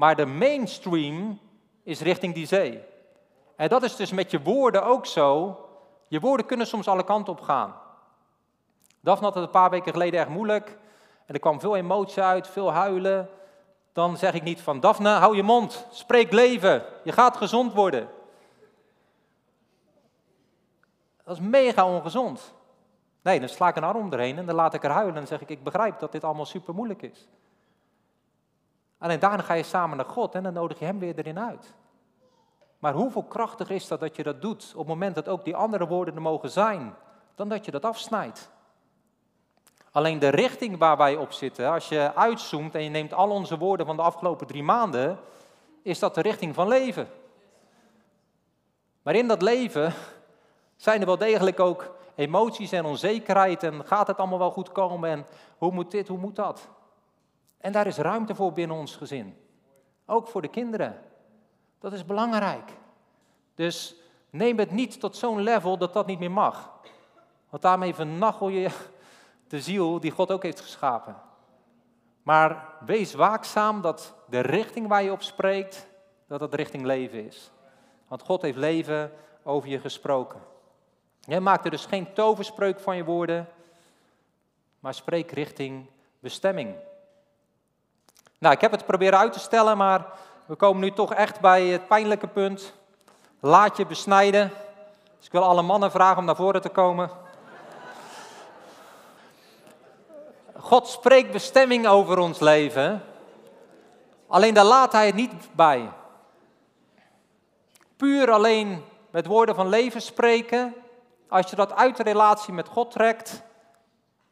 Maar 0.00 0.16
de 0.16 0.26
mainstream 0.26 1.40
is 1.82 2.00
richting 2.00 2.34
die 2.34 2.46
zee. 2.46 2.82
En 3.56 3.68
dat 3.68 3.82
is 3.82 3.96
dus 3.96 4.12
met 4.12 4.30
je 4.30 4.42
woorden 4.42 4.84
ook 4.84 5.06
zo. 5.06 5.58
Je 6.08 6.20
woorden 6.20 6.46
kunnen 6.46 6.66
soms 6.66 6.88
alle 6.88 7.04
kanten 7.04 7.32
op 7.32 7.40
gaan. 7.40 7.74
Daphne 9.00 9.26
had 9.26 9.34
het 9.34 9.44
een 9.44 9.50
paar 9.50 9.70
weken 9.70 9.92
geleden 9.92 10.20
erg 10.20 10.28
moeilijk. 10.28 10.78
En 11.26 11.34
er 11.34 11.40
kwam 11.40 11.60
veel 11.60 11.76
emotie 11.76 12.22
uit, 12.22 12.48
veel 12.48 12.72
huilen. 12.72 13.28
Dan 13.92 14.16
zeg 14.16 14.34
ik 14.34 14.42
niet 14.42 14.60
van 14.60 14.80
Daphne, 14.80 15.08
hou 15.08 15.36
je 15.36 15.42
mond, 15.42 15.86
spreek 15.90 16.32
leven, 16.32 16.84
je 17.04 17.12
gaat 17.12 17.36
gezond 17.36 17.72
worden. 17.72 18.08
Dat 21.24 21.36
is 21.36 21.42
mega 21.42 21.86
ongezond. 21.86 22.54
Nee, 23.22 23.40
dan 23.40 23.48
sla 23.48 23.68
ik 23.68 23.76
een 23.76 23.84
arm 23.84 24.12
erheen 24.12 24.38
en 24.38 24.46
dan 24.46 24.54
laat 24.54 24.74
ik 24.74 24.84
er 24.84 24.90
huilen 24.90 25.16
en 25.16 25.26
zeg 25.26 25.40
ik, 25.40 25.48
ik 25.48 25.64
begrijp 25.64 25.98
dat 25.98 26.12
dit 26.12 26.24
allemaal 26.24 26.46
super 26.46 26.74
moeilijk 26.74 27.02
is. 27.02 27.28
Alleen 29.00 29.18
daarna 29.18 29.42
ga 29.42 29.54
je 29.54 29.62
samen 29.62 29.96
naar 29.96 30.06
God 30.06 30.34
en 30.34 30.42
dan 30.42 30.52
nodig 30.52 30.78
je 30.78 30.84
hem 30.84 30.98
weer 30.98 31.18
erin 31.18 31.38
uit. 31.38 31.74
Maar 32.78 32.92
hoeveel 32.92 33.22
krachtiger 33.22 33.74
is 33.74 33.88
dat 33.88 34.00
dat 34.00 34.16
je 34.16 34.22
dat 34.22 34.42
doet 34.42 34.70
op 34.72 34.78
het 34.78 34.88
moment 34.88 35.14
dat 35.14 35.28
ook 35.28 35.44
die 35.44 35.56
andere 35.56 35.86
woorden 35.86 36.14
er 36.14 36.22
mogen 36.22 36.50
zijn, 36.50 36.94
dan 37.34 37.48
dat 37.48 37.64
je 37.64 37.70
dat 37.70 37.84
afsnijdt. 37.84 38.50
Alleen 39.92 40.18
de 40.18 40.28
richting 40.28 40.78
waar 40.78 40.96
wij 40.96 41.16
op 41.16 41.32
zitten, 41.32 41.70
als 41.70 41.88
je 41.88 42.14
uitzoomt 42.14 42.74
en 42.74 42.82
je 42.82 42.90
neemt 42.90 43.14
al 43.14 43.30
onze 43.30 43.58
woorden 43.58 43.86
van 43.86 43.96
de 43.96 44.02
afgelopen 44.02 44.46
drie 44.46 44.62
maanden, 44.62 45.18
is 45.82 45.98
dat 45.98 46.14
de 46.14 46.20
richting 46.20 46.54
van 46.54 46.68
leven. 46.68 47.08
Maar 49.02 49.14
in 49.14 49.28
dat 49.28 49.42
leven 49.42 49.92
zijn 50.76 51.00
er 51.00 51.06
wel 51.06 51.18
degelijk 51.18 51.60
ook 51.60 51.94
emoties 52.14 52.72
en 52.72 52.84
onzekerheid 52.84 53.62
en 53.62 53.86
gaat 53.86 54.06
het 54.06 54.16
allemaal 54.16 54.38
wel 54.38 54.50
goed 54.50 54.72
komen 54.72 55.10
en 55.10 55.26
hoe 55.58 55.72
moet 55.72 55.90
dit, 55.90 56.08
hoe 56.08 56.18
moet 56.18 56.36
dat? 56.36 56.68
En 57.60 57.72
daar 57.72 57.86
is 57.86 57.96
ruimte 57.96 58.34
voor 58.34 58.52
binnen 58.52 58.76
ons 58.76 58.96
gezin. 58.96 59.36
Ook 60.06 60.28
voor 60.28 60.42
de 60.42 60.48
kinderen. 60.48 61.00
Dat 61.78 61.92
is 61.92 62.04
belangrijk. 62.04 62.72
Dus 63.54 63.94
neem 64.30 64.58
het 64.58 64.70
niet 64.70 65.00
tot 65.00 65.16
zo'n 65.16 65.40
level 65.40 65.78
dat 65.78 65.92
dat 65.92 66.06
niet 66.06 66.18
meer 66.18 66.30
mag. 66.30 66.72
Want 67.50 67.62
daarmee 67.62 67.94
vernachel 67.94 68.48
je 68.48 68.70
de 69.48 69.60
ziel 69.60 70.00
die 70.00 70.10
God 70.10 70.30
ook 70.30 70.42
heeft 70.42 70.60
geschapen. 70.60 71.16
Maar 72.22 72.68
wees 72.84 73.14
waakzaam 73.14 73.80
dat 73.80 74.14
de 74.28 74.40
richting 74.40 74.86
waar 74.86 75.02
je 75.02 75.12
op 75.12 75.22
spreekt, 75.22 75.86
dat 76.26 76.40
dat 76.40 76.54
richting 76.54 76.84
leven 76.84 77.26
is. 77.26 77.50
Want 78.08 78.22
God 78.22 78.42
heeft 78.42 78.58
leven 78.58 79.12
over 79.42 79.68
je 79.68 79.80
gesproken. 79.80 80.40
Jij 81.20 81.40
maakt 81.40 81.64
er 81.64 81.70
dus 81.70 81.86
geen 81.86 82.12
toverspreuk 82.12 82.80
van 82.80 82.96
je 82.96 83.04
woorden, 83.04 83.48
maar 84.80 84.94
spreek 84.94 85.30
richting 85.30 85.86
bestemming. 86.20 86.74
Nou, 88.40 88.54
ik 88.54 88.60
heb 88.60 88.70
het 88.70 88.86
proberen 88.86 89.18
uit 89.18 89.32
te 89.32 89.38
stellen, 89.38 89.76
maar 89.76 90.06
we 90.46 90.54
komen 90.54 90.82
nu 90.82 90.92
toch 90.92 91.14
echt 91.14 91.40
bij 91.40 91.66
het 91.66 91.88
pijnlijke 91.88 92.26
punt. 92.26 92.72
Laat 93.40 93.76
je 93.76 93.86
besnijden. 93.86 94.52
Dus 95.16 95.26
ik 95.26 95.32
wil 95.32 95.42
alle 95.42 95.62
mannen 95.62 95.90
vragen 95.90 96.18
om 96.18 96.24
naar 96.24 96.36
voren 96.36 96.60
te 96.60 96.68
komen. 96.68 97.10
God 100.56 100.88
spreekt 100.88 101.32
bestemming 101.32 101.86
over 101.86 102.18
ons 102.18 102.38
leven. 102.38 103.04
Alleen 104.26 104.54
daar 104.54 104.64
laat 104.64 104.92
hij 104.92 105.06
het 105.06 105.14
niet 105.14 105.48
bij. 105.52 105.90
Puur 107.96 108.30
alleen 108.30 108.84
met 109.10 109.26
woorden 109.26 109.54
van 109.54 109.68
leven 109.68 110.02
spreken, 110.02 110.74
als 111.28 111.50
je 111.50 111.56
dat 111.56 111.72
uit 111.72 111.96
de 111.96 112.02
relatie 112.02 112.52
met 112.52 112.68
God 112.68 112.90
trekt, 112.90 113.42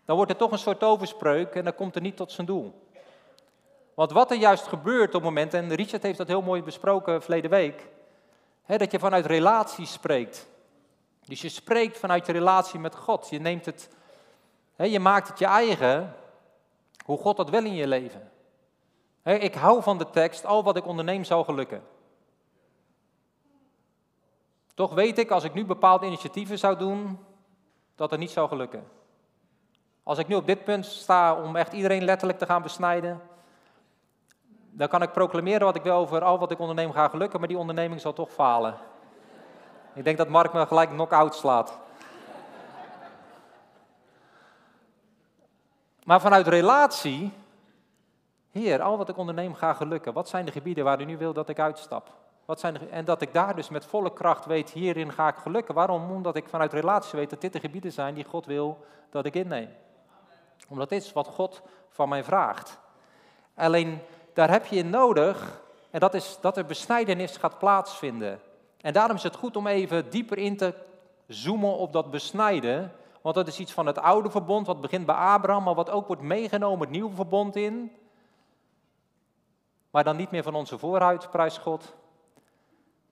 dan 0.04 0.16
wordt 0.16 0.30
het 0.30 0.40
toch 0.40 0.52
een 0.52 0.58
soort 0.58 0.84
overspreuk 0.84 1.54
en 1.54 1.64
dan 1.64 1.74
komt 1.74 1.94
het 1.94 2.02
niet 2.02 2.16
tot 2.16 2.32
zijn 2.32 2.46
doel. 2.46 2.87
Want 3.98 4.12
wat 4.12 4.30
er 4.30 4.36
juist 4.36 4.66
gebeurt 4.66 5.08
op 5.08 5.12
het 5.12 5.22
moment, 5.22 5.54
en 5.54 5.74
Richard 5.74 6.02
heeft 6.02 6.18
dat 6.18 6.26
heel 6.26 6.42
mooi 6.42 6.62
besproken 6.62 7.22
verleden 7.22 7.50
week, 7.50 7.86
hè, 8.62 8.76
dat 8.76 8.90
je 8.90 8.98
vanuit 8.98 9.26
relatie 9.26 9.86
spreekt. 9.86 10.48
Dus 11.24 11.40
je 11.40 11.48
spreekt 11.48 11.98
vanuit 11.98 12.26
je 12.26 12.32
relatie 12.32 12.80
met 12.80 12.94
God. 12.94 13.28
Je 13.30 13.38
neemt 13.38 13.66
het, 13.66 13.88
hè, 14.76 14.84
je 14.84 15.00
maakt 15.00 15.28
het 15.28 15.38
je 15.38 15.44
eigen, 15.44 16.14
hoe 17.04 17.18
God 17.18 17.36
dat 17.36 17.50
wil 17.50 17.64
in 17.64 17.74
je 17.74 17.86
leven. 17.86 18.30
Hè, 19.22 19.34
ik 19.34 19.54
hou 19.54 19.82
van 19.82 19.98
de 19.98 20.10
tekst, 20.10 20.46
al 20.46 20.62
wat 20.62 20.76
ik 20.76 20.86
onderneem 20.86 21.24
zal 21.24 21.44
gelukken. 21.44 21.82
Toch 24.74 24.94
weet 24.94 25.18
ik, 25.18 25.30
als 25.30 25.44
ik 25.44 25.54
nu 25.54 25.64
bepaalde 25.64 26.06
initiatieven 26.06 26.58
zou 26.58 26.76
doen, 26.76 27.18
dat 27.94 28.10
het 28.10 28.20
niet 28.20 28.30
zou 28.30 28.48
gelukken. 28.48 28.88
Als 30.02 30.18
ik 30.18 30.28
nu 30.28 30.34
op 30.34 30.46
dit 30.46 30.64
punt 30.64 30.86
sta 30.86 31.42
om 31.42 31.56
echt 31.56 31.72
iedereen 31.72 32.04
letterlijk 32.04 32.38
te 32.38 32.46
gaan 32.46 32.62
besnijden, 32.62 33.27
dan 34.78 34.88
kan 34.88 35.02
ik 35.02 35.12
proclameren 35.12 35.64
wat 35.66 35.76
ik 35.76 35.82
wil 35.82 35.94
over 35.94 36.22
al 36.22 36.38
wat 36.38 36.50
ik 36.50 36.58
onderneem 36.58 36.92
ga 36.92 37.08
gelukken, 37.08 37.38
maar 37.38 37.48
die 37.48 37.58
onderneming 37.58 38.00
zal 38.00 38.12
toch 38.12 38.30
falen. 38.30 38.74
Ik 39.94 40.04
denk 40.04 40.18
dat 40.18 40.28
Mark 40.28 40.52
me 40.52 40.66
gelijk 40.66 40.90
knock-out 40.90 41.34
slaat. 41.34 41.78
Maar 46.04 46.20
vanuit 46.20 46.46
relatie, 46.46 47.32
Heer, 48.50 48.82
al 48.82 48.98
wat 48.98 49.08
ik 49.08 49.16
onderneem 49.16 49.54
ga 49.54 49.72
gelukken. 49.72 50.12
Wat 50.12 50.28
zijn 50.28 50.44
de 50.44 50.52
gebieden 50.52 50.84
waar 50.84 51.00
u 51.00 51.04
nu 51.04 51.16
wil 51.16 51.32
dat 51.32 51.48
ik 51.48 51.58
uitstap? 51.58 52.10
Wat 52.44 52.60
zijn 52.60 52.90
en 52.90 53.04
dat 53.04 53.22
ik 53.22 53.32
daar 53.32 53.56
dus 53.56 53.68
met 53.68 53.84
volle 53.84 54.12
kracht 54.12 54.44
weet, 54.44 54.70
hierin 54.70 55.12
ga 55.12 55.28
ik 55.28 55.36
gelukken. 55.36 55.74
Waarom? 55.74 56.10
Omdat 56.10 56.36
ik 56.36 56.48
vanuit 56.48 56.72
relatie 56.72 57.18
weet 57.18 57.30
dat 57.30 57.40
dit 57.40 57.52
de 57.52 57.60
gebieden 57.60 57.92
zijn 57.92 58.14
die 58.14 58.24
God 58.24 58.46
wil 58.46 58.84
dat 59.10 59.24
ik 59.24 59.34
inneem. 59.34 59.68
Omdat 60.68 60.88
dit 60.88 61.02
is 61.02 61.12
wat 61.12 61.26
God 61.26 61.62
van 61.88 62.08
mij 62.08 62.24
vraagt. 62.24 62.78
Alleen 63.54 64.00
daar 64.38 64.50
heb 64.50 64.66
je 64.66 64.76
in 64.76 64.90
nodig, 64.90 65.60
en 65.90 66.00
dat 66.00 66.14
is 66.14 66.38
dat 66.40 66.56
er 66.56 66.66
besnijdenis 66.66 67.36
gaat 67.36 67.58
plaatsvinden. 67.58 68.40
En 68.80 68.92
daarom 68.92 69.16
is 69.16 69.22
het 69.22 69.36
goed 69.36 69.56
om 69.56 69.66
even 69.66 70.10
dieper 70.10 70.38
in 70.38 70.56
te 70.56 70.74
zoomen 71.26 71.76
op 71.76 71.92
dat 71.92 72.10
besnijden. 72.10 72.92
Want 73.22 73.34
dat 73.34 73.46
is 73.46 73.58
iets 73.58 73.72
van 73.72 73.86
het 73.86 73.98
oude 73.98 74.30
verbond, 74.30 74.66
wat 74.66 74.80
begint 74.80 75.06
bij 75.06 75.14
Abraham, 75.14 75.62
maar 75.62 75.74
wat 75.74 75.90
ook 75.90 76.06
wordt 76.06 76.22
meegenomen 76.22 76.80
het 76.80 76.90
nieuwe 76.90 77.14
verbond 77.14 77.56
in. 77.56 77.92
Maar 79.90 80.04
dan 80.04 80.16
niet 80.16 80.30
meer 80.30 80.42
van 80.42 80.54
onze 80.54 80.78
voorhuid, 80.78 81.30
prijs 81.30 81.58
God. 81.58 81.94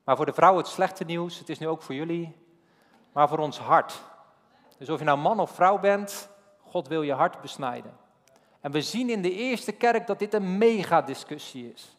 Maar 0.05 0.17
voor 0.17 0.27
de 0.27 0.33
vrouw 0.33 0.57
het 0.57 0.67
slechte 0.67 1.05
nieuws, 1.05 1.39
het 1.39 1.49
is 1.49 1.59
nu 1.59 1.69
ook 1.69 1.83
voor 1.83 1.95
jullie, 1.95 2.37
maar 3.13 3.29
voor 3.29 3.39
ons 3.39 3.59
hart. 3.59 4.03
Dus 4.79 4.91
of 4.91 4.99
je 4.99 5.05
nou 5.05 5.19
man 5.19 5.41
of 5.41 5.51
vrouw 5.51 5.79
bent, 5.79 6.29
God 6.63 6.89
wil 6.89 7.03
je 7.03 7.13
hart 7.13 7.41
besnijden. 7.41 8.06
En 8.61 8.71
we 8.71 8.83
zien 8.83 9.11
in 9.11 9.23
de 9.23 9.33
eerste 9.33 9.73
kerk 9.73 10.07
dat 10.07 10.19
dit 10.19 10.35
een 10.35 10.59
megadiscussie 10.59 11.73
is. 11.73 11.97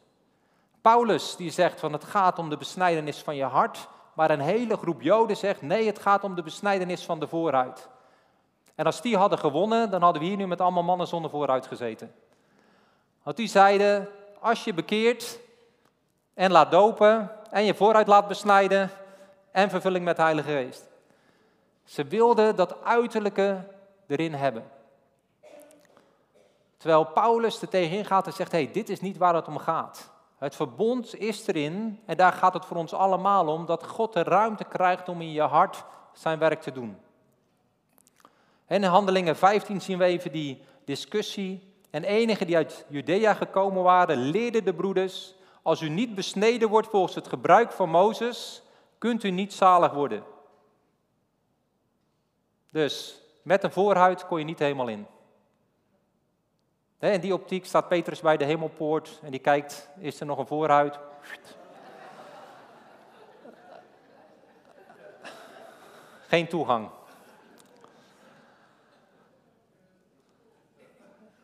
Paulus 0.82 1.36
die 1.36 1.52
zegt 1.52 1.80
van 1.80 1.94
het 1.94 2.04
gaat 2.04 2.40
om 2.40 2.50
de 2.50 2.58
besnijdenis 2.58 3.22
van 3.22 3.36
je 3.36 3.44
hart, 3.44 3.88
maar 4.14 4.32
een 4.32 4.40
hele 4.40 4.78
groep 4.78 5.02
Joden 5.02 5.38
zegt 5.38 5.62
nee, 5.62 5.86
het 5.86 6.00
gaat 6.00 6.24
om 6.24 6.36
de 6.36 6.44
besnijdenis 6.44 7.04
van 7.06 7.20
de 7.20 7.28
vooruit. 7.28 7.90
En 8.76 8.86
als 8.86 9.02
die 9.02 9.18
hadden 9.18 9.40
gewonnen, 9.40 9.90
dan 9.90 10.02
hadden 10.02 10.22
we 10.22 10.28
hier 10.28 10.38
nu 10.38 10.48
met 10.48 10.62
allemaal 10.62 10.84
mannen 10.84 11.08
zonder 11.08 11.32
vooruit 11.32 11.68
gezeten. 11.68 12.14
Want 13.24 13.38
die 13.38 13.48
zeiden, 13.48 14.10
als 14.40 14.64
je 14.64 14.74
bekeert 14.74 15.40
en 16.34 16.52
laat 16.52 16.72
dopen 16.72 17.32
en 17.50 17.64
je 17.64 17.74
vooruit 17.74 18.08
laat 18.08 18.28
besnijden 18.28 18.92
en 19.52 19.70
vervulling 19.70 20.06
met 20.06 20.16
de 20.16 20.22
Heilige 20.22 20.52
Geest. 20.52 20.90
Ze 21.84 22.04
wilden 22.04 22.56
dat 22.56 22.84
uiterlijke 22.84 23.64
erin 24.08 24.34
hebben. 24.34 24.64
Terwijl 26.88 27.12
Paulus 27.12 27.62
er 27.62 27.70
tegenin 27.70 28.06
gaat 28.06 28.26
en 28.26 28.34
zegt, 28.34 28.52
hey, 28.52 28.72
dit 28.72 28.90
is 28.90 29.02
niet 29.02 29.18
waar 29.18 29.36
het 29.36 29.48
om 29.48 29.58
gaat. 29.58 30.12
Het 30.38 30.56
verbond 30.56 31.20
is 31.20 31.48
erin 31.48 32.00
en 32.06 32.18
daar 32.18 32.34
gaat 32.34 32.54
het 32.54 32.66
voor 32.66 32.78
ons 32.78 32.94
allemaal 32.94 33.48
om, 33.48 33.66
dat 33.66 33.88
God 33.88 34.14
de 34.14 34.24
ruimte 34.24 34.64
krijgt 34.64 35.10
om 35.10 35.22
in 35.22 35.32
je 35.32 35.42
hart 35.42 35.84
zijn 36.14 36.40
werk 36.40 36.62
te 36.62 36.72
doen. 36.72 36.98
En 38.66 38.84
in 38.84 38.90
Handelingen 38.90 39.36
15 39.36 39.82
zien 39.82 39.98
we 39.98 40.04
even 40.04 40.32
die 40.32 40.62
discussie. 40.86 41.74
En 41.90 42.04
enigen 42.04 42.48
die 42.48 42.56
uit 42.56 42.86
Judea 42.90 43.34
gekomen 43.34 43.84
waren, 43.84 44.18
leerden 44.18 44.66
de 44.66 44.74
broeders, 44.74 45.36
als 45.62 45.82
u 45.82 45.90
niet 45.90 46.16
besneden 46.16 46.70
wordt 46.70 46.88
volgens 46.88 47.16
het 47.16 47.28
gebruik 47.28 47.72
van 47.72 47.90
Mozes, 47.90 48.64
kunt 48.98 49.24
u 49.24 49.32
niet 49.32 49.54
zalig 49.54 49.92
worden. 49.92 50.24
Dus 52.72 53.22
met 53.42 53.64
een 53.64 53.72
voorhuid 53.72 54.28
kon 54.28 54.40
je 54.40 54.46
niet 54.46 54.60
helemaal 54.60 54.88
in. 54.88 55.08
In 57.00 57.20
die 57.20 57.34
optiek 57.34 57.66
staat 57.66 57.88
Petrus 57.88 58.22
bij 58.22 58.38
de 58.38 58.46
hemelpoort 58.46 59.20
en 59.24 59.32
die 59.32 59.40
kijkt, 59.40 59.90
is 60.00 60.20
er 60.20 60.26
nog 60.26 60.38
een 60.38 60.48
voorhuid? 60.48 61.00
Geen 66.28 66.48
toegang. 66.48 66.90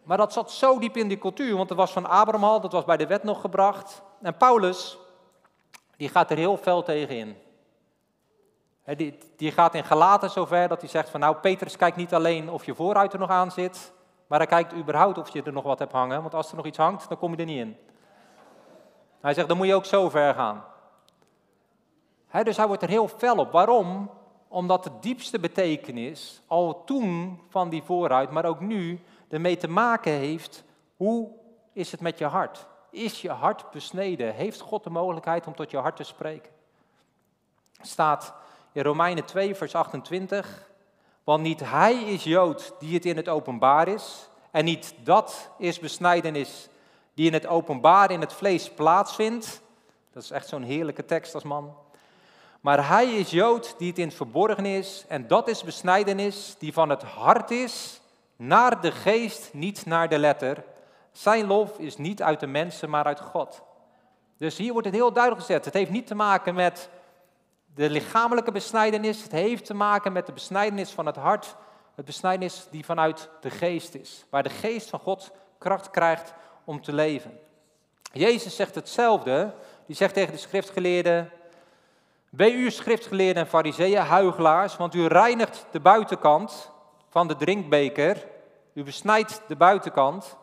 Maar 0.04 0.18
dat 0.18 0.34
zat 0.34 0.52
zo 0.52 0.80
diep 0.80 0.98
in 0.98 1.08
die 1.08 1.18
cultuur, 1.18 1.56
want 1.56 1.70
het 1.70 1.78
was 1.78 1.92
van 1.92 2.06
Abraham 2.06 2.44
al, 2.44 2.62
dat 2.62 2.72
was 2.72 2.86
bij 2.86 2.98
de 2.98 3.08
wet 3.08 3.24
nog 3.24 3.42
gebracht. 3.42 4.02
En 4.22 4.38
Paulus, 4.38 4.98
die 5.98 6.10
gaat 6.10 6.32
er 6.32 6.38
heel 6.38 6.58
fel 6.58 6.84
tegen 6.84 7.18
in. 7.18 7.38
Die, 9.36 9.52
gaat 9.52 9.76
in 9.76 9.84
Galaten 9.84 10.30
zover 10.30 10.68
dat 10.68 10.82
hij 10.82 10.90
zegt 10.90 11.10
van 11.10 11.20
nou, 11.20 11.36
Petrus 11.36 11.78
kijkt 11.78 11.98
niet 11.98 12.14
alleen 12.14 12.50
of 12.50 12.66
je 12.66 12.76
vooruit 12.76 13.14
er 13.14 13.20
nog 13.20 13.30
aan 13.30 13.52
zit, 13.52 13.94
maar 14.34 14.42
hij 14.42 14.52
kijkt 14.52 14.74
überhaupt 14.74 15.18
of 15.18 15.30
je 15.30 15.44
er 15.44 15.54
nog 15.54 15.64
wat 15.64 15.80
hebt 15.80 15.92
hangen, 15.92 16.22
want 16.22 16.34
als 16.34 16.50
er 16.50 16.56
nog 16.56 16.66
iets 16.66 16.78
hangt, 16.78 17.10
dan 17.10 17.18
kom 17.18 17.32
je 17.32 17.38
er 17.38 17.46
niet 17.46 17.60
in. 17.60 17.78
Hij 19.22 19.34
zegt, 19.34 19.48
dan 19.48 19.58
moet 19.58 19.68
je 19.68 19.76
ook 19.76 19.86
zo 19.86 20.10
ver 20.10 20.34
gaan. 20.34 20.64
dus 22.44 22.58
hij 22.58 22.68
wordt 22.68 22.82
er 22.82 22.90
heel 22.90 23.08
fel 23.08 23.36
op. 23.36 23.52
Waarom? 23.52 24.10
Omdat 24.48 24.84
de 24.84 24.92
diepste 25.00 25.40
betekenis 25.40 26.42
al 26.48 26.84
toen 26.84 27.42
van 27.50 27.70
die 27.70 27.84
vooruit, 27.84 28.32
maar 28.32 28.46
ook 28.46 28.60
nu, 28.60 29.04
ermee 29.30 29.58
te 29.58 29.68
maken 29.68 30.12
heeft, 30.12 30.64
hoe 30.96 31.30
is 31.74 31.92
het 31.92 32.02
met 32.02 32.18
je 32.18 32.26
hart? 32.26 32.68
Is 32.90 33.22
je 33.22 33.32
hart 33.32 33.72
besneden? 33.72 34.34
Heeft 34.34 34.60
God 34.60 34.84
de 34.84 34.90
mogelijkheid 34.90 35.48
om 35.48 35.56
tot 35.56 35.72
je 35.72 35.78
hart 35.78 35.96
te 35.96 36.04
spreken? 36.04 36.52
Staat 37.82 38.34
in 38.72 38.84
Romeinen 38.84 39.26
2, 39.26 39.56
vers 39.56 39.76
28. 39.76 40.72
Want 41.24 41.44
niet 41.44 41.60
hij 41.60 41.94
is 41.94 42.24
Jood 42.24 42.74
die 42.80 42.94
het 42.94 43.06
in 43.06 43.18
het 43.18 43.30
openbaar 43.30 43.88
is. 43.88 44.30
En 44.52 44.66
niet 44.66 44.94
dat 45.04 45.50
is 45.58 45.80
besnijdenis 45.80 46.70
die 47.14 47.28
in 47.28 47.34
het 47.34 47.48
openbaar 47.48 48.12
in 48.12 48.22
het 48.22 48.34
vlees 48.34 48.70
plaatsvindt. 48.70 49.62
Dat 50.14 50.24
is 50.24 50.32
echt 50.32 50.48
zo'n 50.48 50.64
heerlijke 50.64 51.06
tekst 51.06 51.34
als 51.34 51.44
man. 51.44 51.76
Maar 52.62 52.88
hij 52.88 53.06
is 53.06 53.30
Jood 53.32 53.76
die 53.78 53.90
het 53.90 53.98
in 53.98 54.08
het 54.08 54.16
verborgen 54.16 54.66
is. 54.66 55.06
En 55.08 55.28
dat 55.28 55.48
is 55.48 55.64
besnijdenis 55.64 56.56
die 56.60 56.74
van 56.74 56.90
het 56.90 57.04
hart 57.04 57.52
is 57.52 58.02
naar 58.36 58.82
de 58.82 58.92
geest, 58.92 59.54
niet 59.54 59.86
naar 59.86 60.10
de 60.10 60.18
letter. 60.18 60.64
Zijn 61.12 61.48
lof 61.48 61.78
is 61.78 61.98
niet 61.98 62.22
uit 62.22 62.40
de 62.40 62.48
mensen, 62.48 62.90
maar 62.90 63.06
uit 63.06 63.20
God. 63.20 63.62
Dus 64.38 64.58
hier 64.58 64.72
wordt 64.72 64.88
het 64.88 64.96
heel 64.96 65.14
duidelijk 65.14 65.46
gezet. 65.46 65.66
Het 65.66 65.74
heeft 65.74 65.92
niet 65.92 66.08
te 66.08 66.16
maken 66.16 66.56
met 66.56 66.90
de 67.76 67.90
lichamelijke 67.90 68.52
besnijdenis. 68.52 69.24
Het 69.24 69.32
heeft 69.32 69.66
te 69.66 69.74
maken 69.74 70.12
met 70.12 70.26
de 70.26 70.34
besnijdenis 70.34 70.92
van 70.92 71.06
het 71.06 71.16
hart. 71.16 71.56
Het 71.96 72.06
besnijdenis 72.06 72.68
die 72.72 72.86
vanuit 72.86 73.30
de 73.42 73.50
geest 73.50 73.96
is. 73.96 74.26
Waar 74.30 74.44
de 74.44 74.50
geest 74.50 74.90
van 74.90 75.00
God 75.00 75.32
kracht 75.58 75.90
krijgt 75.90 76.34
om 76.64 76.82
te 76.82 76.94
leven. 76.94 77.40
Jezus 78.12 78.56
zegt 78.56 78.76
hetzelfde. 78.76 79.54
Die 79.86 79.96
zegt 79.96 80.14
tegen 80.14 80.34
de 80.34 80.40
schriftgeleerden: 80.40 81.32
Wee 82.30 82.54
u 82.54 82.72
schriftgeleerden 82.72 83.44
en 83.44 83.50
fariseeën, 83.50 84.02
huigelaars, 84.02 84.78
want 84.78 84.96
u 84.96 85.06
reinigt 85.08 85.66
de 85.72 85.80
buitenkant 85.80 86.72
van 87.10 87.28
de 87.28 87.36
drinkbeker, 87.36 88.28
u 88.74 88.84
besnijdt 88.84 89.42
de 89.48 89.56
buitenkant, 89.56 90.38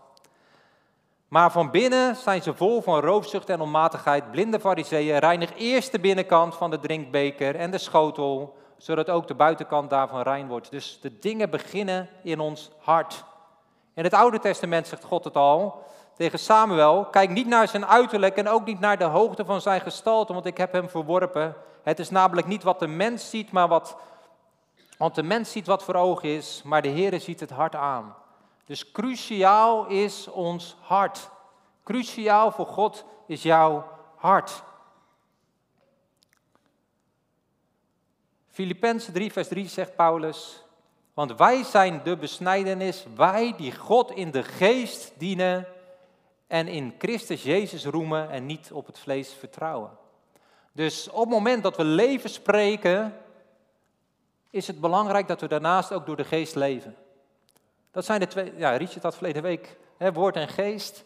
maar 1.31 1.51
van 1.51 1.71
binnen 1.71 2.17
zijn 2.17 2.43
ze 2.43 2.55
vol 2.55 2.83
van 2.83 3.01
roofzucht 3.01 3.49
en 3.49 3.61
onmatigheid. 3.61 4.31
Blinde 4.31 4.61
fariseeën, 4.61 5.19
reinig 5.19 5.51
eerst 5.57 5.93
de 5.93 6.01
binnenkant 6.01 6.57
van 6.57 6.71
de 6.71 6.79
drinkbeker 6.79 7.57
en 7.57 7.71
de 7.71 7.79
schotel, 7.79 8.57
zodat 8.77 9.11
ook 9.11 9.29
de 9.29 9.35
buitenkant 9.35 9.91
daarvan 9.91 10.23
rein 10.23 10.49
wordt. 10.49 10.71
Dus 10.71 10.99
de 11.01 11.19
dingen 11.19 11.51
beginnen 11.51 12.09
in 12.23 12.41
ons 12.41 12.71
hart. 12.79 13.25
In 13.95 14.05
het 14.05 14.15
Oude 14.15 14.39
Testament 14.39 14.87
zegt 14.87 15.05
God 15.05 15.25
het 15.25 15.37
al 15.37 15.83
tegen 16.17 16.39
Samuel: 16.39 17.05
Kijk 17.05 17.31
niet 17.31 17.47
naar 17.47 17.69
zijn 17.69 17.87
uiterlijk 17.87 18.37
en 18.37 18.49
ook 18.49 18.67
niet 18.67 18.81
naar 18.81 18.99
de 18.99 19.05
hoogte 19.05 19.45
van 19.45 19.61
zijn 19.61 19.81
gestalte, 19.81 20.33
want 20.33 20.47
ik 20.47 20.57
heb 20.57 20.73
hem 20.73 20.89
verworpen. 20.89 21.55
Het 21.83 21.99
is 21.99 22.11
namelijk 22.11 22.47
niet 22.47 22.63
wat 22.63 22.79
de 22.79 22.89
mens 22.89 23.31
ziet, 23.31 23.53
maar 23.53 23.69
wat. 23.69 23.97
Want 24.99 25.15
de 25.15 25.23
mens 25.23 25.53
ziet 25.53 25.67
wat 25.67 25.85
voor 25.85 25.95
ogen 25.95 26.29
is, 26.29 26.63
maar 26.65 26.83
de 26.83 26.91
Heere 26.91 27.19
ziet 27.19 27.41
het 27.41 27.51
hart 27.51 27.75
aan. 27.75 28.15
Dus 28.71 28.93
cruciaal 28.93 29.87
is 29.87 30.29
ons 30.29 30.77
hart. 30.81 31.31
Cruciaal 31.85 32.53
voor 32.53 32.67
God 32.67 33.05
is 33.27 33.43
jouw 33.43 33.89
hart. 34.17 34.63
Filippenzen 38.49 39.13
3, 39.13 39.33
vers 39.33 39.49
3 39.49 39.69
zegt 39.69 39.97
Paulus, 39.97 40.65
want 41.15 41.37
wij 41.37 41.65
zijn 41.65 42.01
de 42.05 42.17
besnijdenis, 42.17 43.05
wij 43.17 43.55
die 43.57 43.77
God 43.77 44.11
in 44.11 44.31
de 44.31 44.43
geest 44.43 45.13
dienen 45.19 45.67
en 46.47 46.69
in 46.69 46.95
Christus 46.99 47.43
Jezus 47.43 47.85
roemen 47.85 48.31
en 48.31 48.47
niet 48.47 48.73
op 48.73 48.87
het 48.87 48.99
vlees 48.99 49.33
vertrouwen. 49.33 49.91
Dus 50.73 51.09
op 51.09 51.21
het 51.21 51.29
moment 51.29 51.63
dat 51.63 51.77
we 51.77 51.85
leven 51.85 52.31
spreken, 52.31 53.17
is 54.51 54.67
het 54.67 54.81
belangrijk 54.81 55.29
dat 55.29 55.41
we 55.41 55.49
daarnaast 55.49 55.93
ook 55.93 56.07
door 56.07 56.17
de 56.17 56.25
geest 56.25 56.55
leven. 56.55 56.97
Dat 57.91 58.05
zijn 58.05 58.21
de 58.21 58.27
twee, 58.27 58.53
ja, 58.57 58.77
Richard 58.77 59.03
had 59.03 59.15
verleden 59.15 59.43
week, 59.43 59.79
hè, 59.97 60.13
woord 60.13 60.37
en 60.37 60.49
geest. 60.49 61.05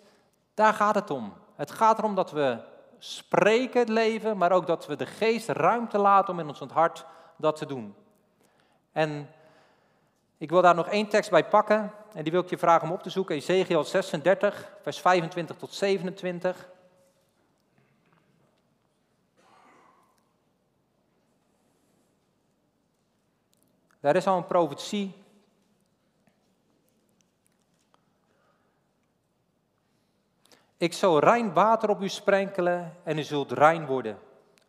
Daar 0.54 0.72
gaat 0.74 0.94
het 0.94 1.10
om. 1.10 1.32
Het 1.56 1.70
gaat 1.70 1.98
erom 1.98 2.14
dat 2.14 2.30
we 2.30 2.58
spreken 2.98 3.80
het 3.80 3.88
leven, 3.88 4.36
maar 4.36 4.52
ook 4.52 4.66
dat 4.66 4.86
we 4.86 4.96
de 4.96 5.06
geest 5.06 5.48
ruimte 5.48 5.98
laten 5.98 6.32
om 6.32 6.40
in 6.40 6.48
ons 6.48 6.60
hart 6.60 7.04
dat 7.36 7.56
te 7.56 7.66
doen. 7.66 7.94
En 8.92 9.30
ik 10.38 10.50
wil 10.50 10.62
daar 10.62 10.74
nog 10.74 10.88
één 10.88 11.08
tekst 11.08 11.30
bij 11.30 11.44
pakken 11.44 11.92
en 12.14 12.22
die 12.22 12.32
wil 12.32 12.42
ik 12.42 12.50
je 12.50 12.58
vragen 12.58 12.88
om 12.88 12.94
op 12.94 13.02
te 13.02 13.10
zoeken. 13.10 13.36
Ezekiel 13.36 13.84
36, 13.84 14.72
vers 14.82 15.00
25 15.00 15.56
tot 15.56 15.74
27. 15.74 16.68
Daar 24.00 24.16
is 24.16 24.26
al 24.26 24.36
een 24.36 24.46
profetie 24.46 25.23
Ik 30.76 30.92
zal 30.92 31.18
rein 31.18 31.52
water 31.52 31.88
op 31.88 32.02
u 32.02 32.08
sprenkelen 32.08 32.96
en 33.02 33.18
u 33.18 33.22
zult 33.22 33.52
rein 33.52 33.86
worden. 33.86 34.18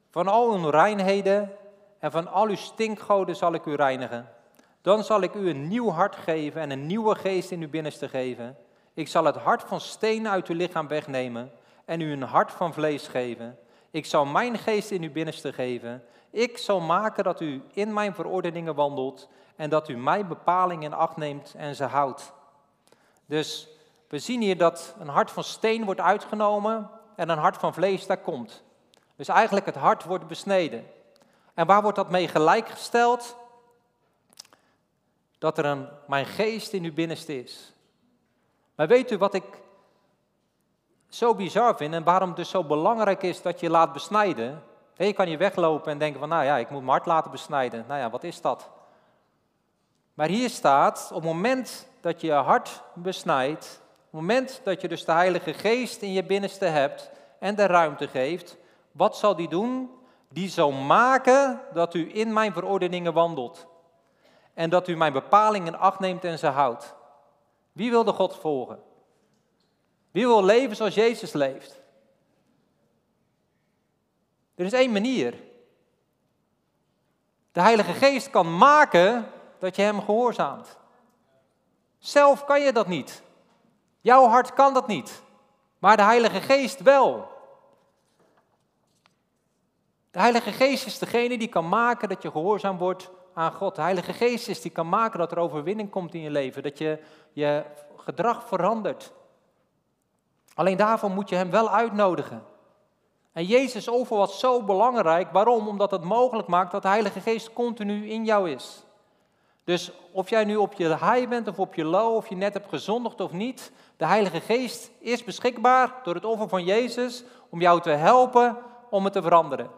Van 0.09 0.27
al 0.27 0.53
uw 0.53 0.69
reinheden 0.69 1.51
en 1.99 2.11
van 2.11 2.27
al 2.27 2.47
uw 2.47 2.55
stinkgoden 2.55 3.35
zal 3.35 3.53
ik 3.53 3.65
u 3.65 3.75
reinigen. 3.75 4.29
Dan 4.81 5.03
zal 5.03 5.21
ik 5.21 5.33
u 5.33 5.49
een 5.49 5.67
nieuw 5.67 5.89
hart 5.89 6.15
geven 6.15 6.61
en 6.61 6.71
een 6.71 6.85
nieuwe 6.85 7.15
geest 7.15 7.51
in 7.51 7.61
uw 7.61 7.69
binnenste 7.69 8.09
geven. 8.09 8.57
Ik 8.93 9.07
zal 9.07 9.25
het 9.25 9.35
hart 9.35 9.63
van 9.63 9.79
steen 9.79 10.27
uit 10.27 10.47
uw 10.47 10.55
lichaam 10.55 10.87
wegnemen 10.87 11.51
en 11.85 12.01
u 12.01 12.11
een 12.11 12.21
hart 12.21 12.51
van 12.51 12.73
vlees 12.73 13.07
geven. 13.07 13.57
Ik 13.91 14.05
zal 14.05 14.25
mijn 14.25 14.57
geest 14.57 14.91
in 14.91 15.03
uw 15.03 15.11
binnenste 15.11 15.53
geven. 15.53 16.03
Ik 16.29 16.57
zal 16.57 16.79
maken 16.79 17.23
dat 17.23 17.41
u 17.41 17.63
in 17.73 17.93
mijn 17.93 18.13
verordeningen 18.13 18.75
wandelt 18.75 19.29
en 19.55 19.69
dat 19.69 19.89
u 19.89 19.97
mijn 19.97 20.27
bepalingen 20.27 20.83
in 20.83 20.93
acht 20.93 21.17
neemt 21.17 21.53
en 21.57 21.75
ze 21.75 21.83
houdt. 21.83 22.33
Dus 23.25 23.74
we 24.07 24.19
zien 24.19 24.41
hier 24.41 24.57
dat 24.57 24.95
een 24.99 25.07
hart 25.07 25.31
van 25.31 25.43
steen 25.43 25.85
wordt 25.85 25.99
uitgenomen 25.99 26.89
en 27.15 27.29
een 27.29 27.37
hart 27.37 27.57
van 27.57 27.73
vlees 27.73 28.05
daar 28.05 28.17
komt. 28.17 28.63
Dus 29.15 29.27
eigenlijk 29.27 29.65
het 29.65 29.75
hart 29.75 30.03
wordt 30.03 30.27
besneden. 30.27 30.87
En 31.53 31.65
waar 31.65 31.81
wordt 31.81 31.97
dat 31.97 32.09
mee 32.09 32.27
gelijkgesteld? 32.27 33.37
Dat 35.37 35.57
er 35.57 35.65
een, 35.65 35.87
mijn 36.07 36.25
geest 36.25 36.73
in 36.73 36.83
uw 36.83 36.93
binnenste 36.93 37.43
is. 37.43 37.73
Maar 38.75 38.87
weet 38.87 39.11
u 39.11 39.17
wat 39.17 39.33
ik 39.33 39.43
zo 41.09 41.35
bizar 41.35 41.77
vind 41.77 41.93
en 41.93 42.03
waarom 42.03 42.27
het 42.27 42.37
dus 42.37 42.49
zo 42.49 42.63
belangrijk 42.63 43.23
is 43.23 43.41
dat 43.41 43.59
je 43.59 43.69
laat 43.69 43.93
besnijden? 43.93 44.63
Je 44.97 45.13
kan 45.13 45.29
je 45.29 45.37
weglopen 45.37 45.91
en 45.91 45.97
denken 45.97 46.19
van, 46.19 46.29
nou 46.29 46.43
ja, 46.43 46.57
ik 46.57 46.69
moet 46.69 46.79
mijn 46.79 46.91
hart 46.91 47.05
laten 47.05 47.31
besnijden. 47.31 47.85
Nou 47.87 47.99
ja, 47.99 48.09
wat 48.09 48.23
is 48.23 48.41
dat? 48.41 48.69
Maar 50.13 50.27
hier 50.27 50.49
staat, 50.49 51.09
op 51.09 51.21
het 51.21 51.31
moment 51.31 51.87
dat 52.01 52.21
je 52.21 52.27
je 52.27 52.33
hart 52.33 52.81
besnijdt, 52.93 53.81
moment 54.15 54.61
dat 54.63 54.81
je 54.81 54.87
dus 54.87 55.05
de 55.05 55.11
Heilige 55.11 55.53
Geest 55.53 56.01
in 56.01 56.11
je 56.11 56.23
binnenste 56.23 56.65
hebt 56.65 57.11
en 57.39 57.55
de 57.55 57.65
ruimte 57.65 58.07
geeft, 58.07 58.57
wat 58.91 59.17
zal 59.17 59.35
die 59.35 59.49
doen? 59.49 59.89
Die 60.29 60.49
zal 60.49 60.71
maken 60.71 61.61
dat 61.73 61.93
u 61.93 62.15
in 62.15 62.33
mijn 62.33 62.53
verordeningen 62.53 63.13
wandelt. 63.13 63.67
En 64.53 64.69
dat 64.69 64.87
u 64.87 64.95
mijn 64.95 65.13
bepalingen 65.13 65.79
acht 65.79 65.99
neemt 65.99 66.23
en 66.23 66.39
ze 66.39 66.47
houdt. 66.47 66.95
Wie 67.71 67.89
wil 67.89 68.03
de 68.03 68.11
God 68.11 68.35
volgen? 68.35 68.79
Wie 70.11 70.27
wil 70.27 70.43
leven 70.43 70.75
zoals 70.75 70.95
Jezus 70.95 71.33
leeft? 71.33 71.81
Er 74.55 74.65
is 74.65 74.73
één 74.73 74.91
manier. 74.91 75.33
De 77.51 77.61
Heilige 77.61 77.93
Geest 77.93 78.29
kan 78.29 78.57
maken 78.57 79.31
dat 79.59 79.75
je 79.75 79.81
Hem 79.81 79.99
gehoorzaamt. 79.99 80.77
Zelf 81.99 82.45
kan 82.45 82.61
je 82.61 82.73
dat 82.73 82.87
niet. 82.87 83.23
Jouw 84.05 84.27
hart 84.27 84.53
kan 84.53 84.73
dat 84.73 84.87
niet, 84.87 85.21
maar 85.79 85.97
de 85.97 86.03
Heilige 86.03 86.41
Geest 86.41 86.81
wel. 86.81 87.27
De 90.11 90.19
Heilige 90.19 90.51
Geest 90.51 90.85
is 90.85 90.99
degene 90.99 91.37
die 91.37 91.47
kan 91.47 91.69
maken 91.69 92.09
dat 92.09 92.21
je 92.21 92.31
gehoorzaam 92.31 92.77
wordt 92.77 93.11
aan 93.33 93.51
God. 93.51 93.75
De 93.75 93.81
Heilige 93.81 94.13
Geest 94.13 94.47
is 94.47 94.61
die 94.61 94.71
kan 94.71 94.89
maken 94.89 95.19
dat 95.19 95.31
er 95.31 95.39
overwinning 95.39 95.89
komt 95.89 96.13
in 96.13 96.21
je 96.21 96.29
leven, 96.29 96.63
dat 96.63 96.77
je 96.77 96.99
je 97.31 97.63
gedrag 97.95 98.47
verandert. 98.47 99.13
Alleen 100.53 100.77
daarvoor 100.77 101.11
moet 101.11 101.29
je 101.29 101.35
Hem 101.35 101.51
wel 101.51 101.69
uitnodigen. 101.69 102.43
En 103.31 103.45
Jezus 103.45 103.89
over 103.89 104.17
was 104.17 104.39
zo 104.39 104.63
belangrijk. 104.63 105.31
Waarom? 105.31 105.67
Omdat 105.67 105.91
het 105.91 106.03
mogelijk 106.03 106.47
maakt 106.47 106.71
dat 106.71 106.81
de 106.81 106.87
Heilige 106.87 107.19
Geest 107.19 107.53
continu 107.53 108.09
in 108.09 108.25
jou 108.25 108.49
is. 108.49 108.84
Dus 109.65 109.91
of 110.11 110.29
jij 110.29 110.43
nu 110.43 110.55
op 110.55 110.73
je 110.73 110.87
high 110.87 111.27
bent 111.27 111.47
of 111.47 111.59
op 111.59 111.75
je 111.75 111.83
low, 111.83 112.15
of 112.15 112.29
je 112.29 112.35
net 112.35 112.53
hebt 112.53 112.69
gezondigd 112.69 113.21
of 113.21 113.31
niet, 113.31 113.71
de 113.97 114.05
Heilige 114.05 114.41
Geest 114.41 114.91
is 114.99 115.23
beschikbaar 115.23 115.93
door 116.03 116.15
het 116.15 116.25
offer 116.25 116.49
van 116.49 116.63
Jezus 116.63 117.23
om 117.49 117.61
jou 117.61 117.81
te 117.81 117.89
helpen 117.89 118.57
om 118.89 119.03
het 119.03 119.13
te 119.13 119.21
veranderen. 119.21 119.69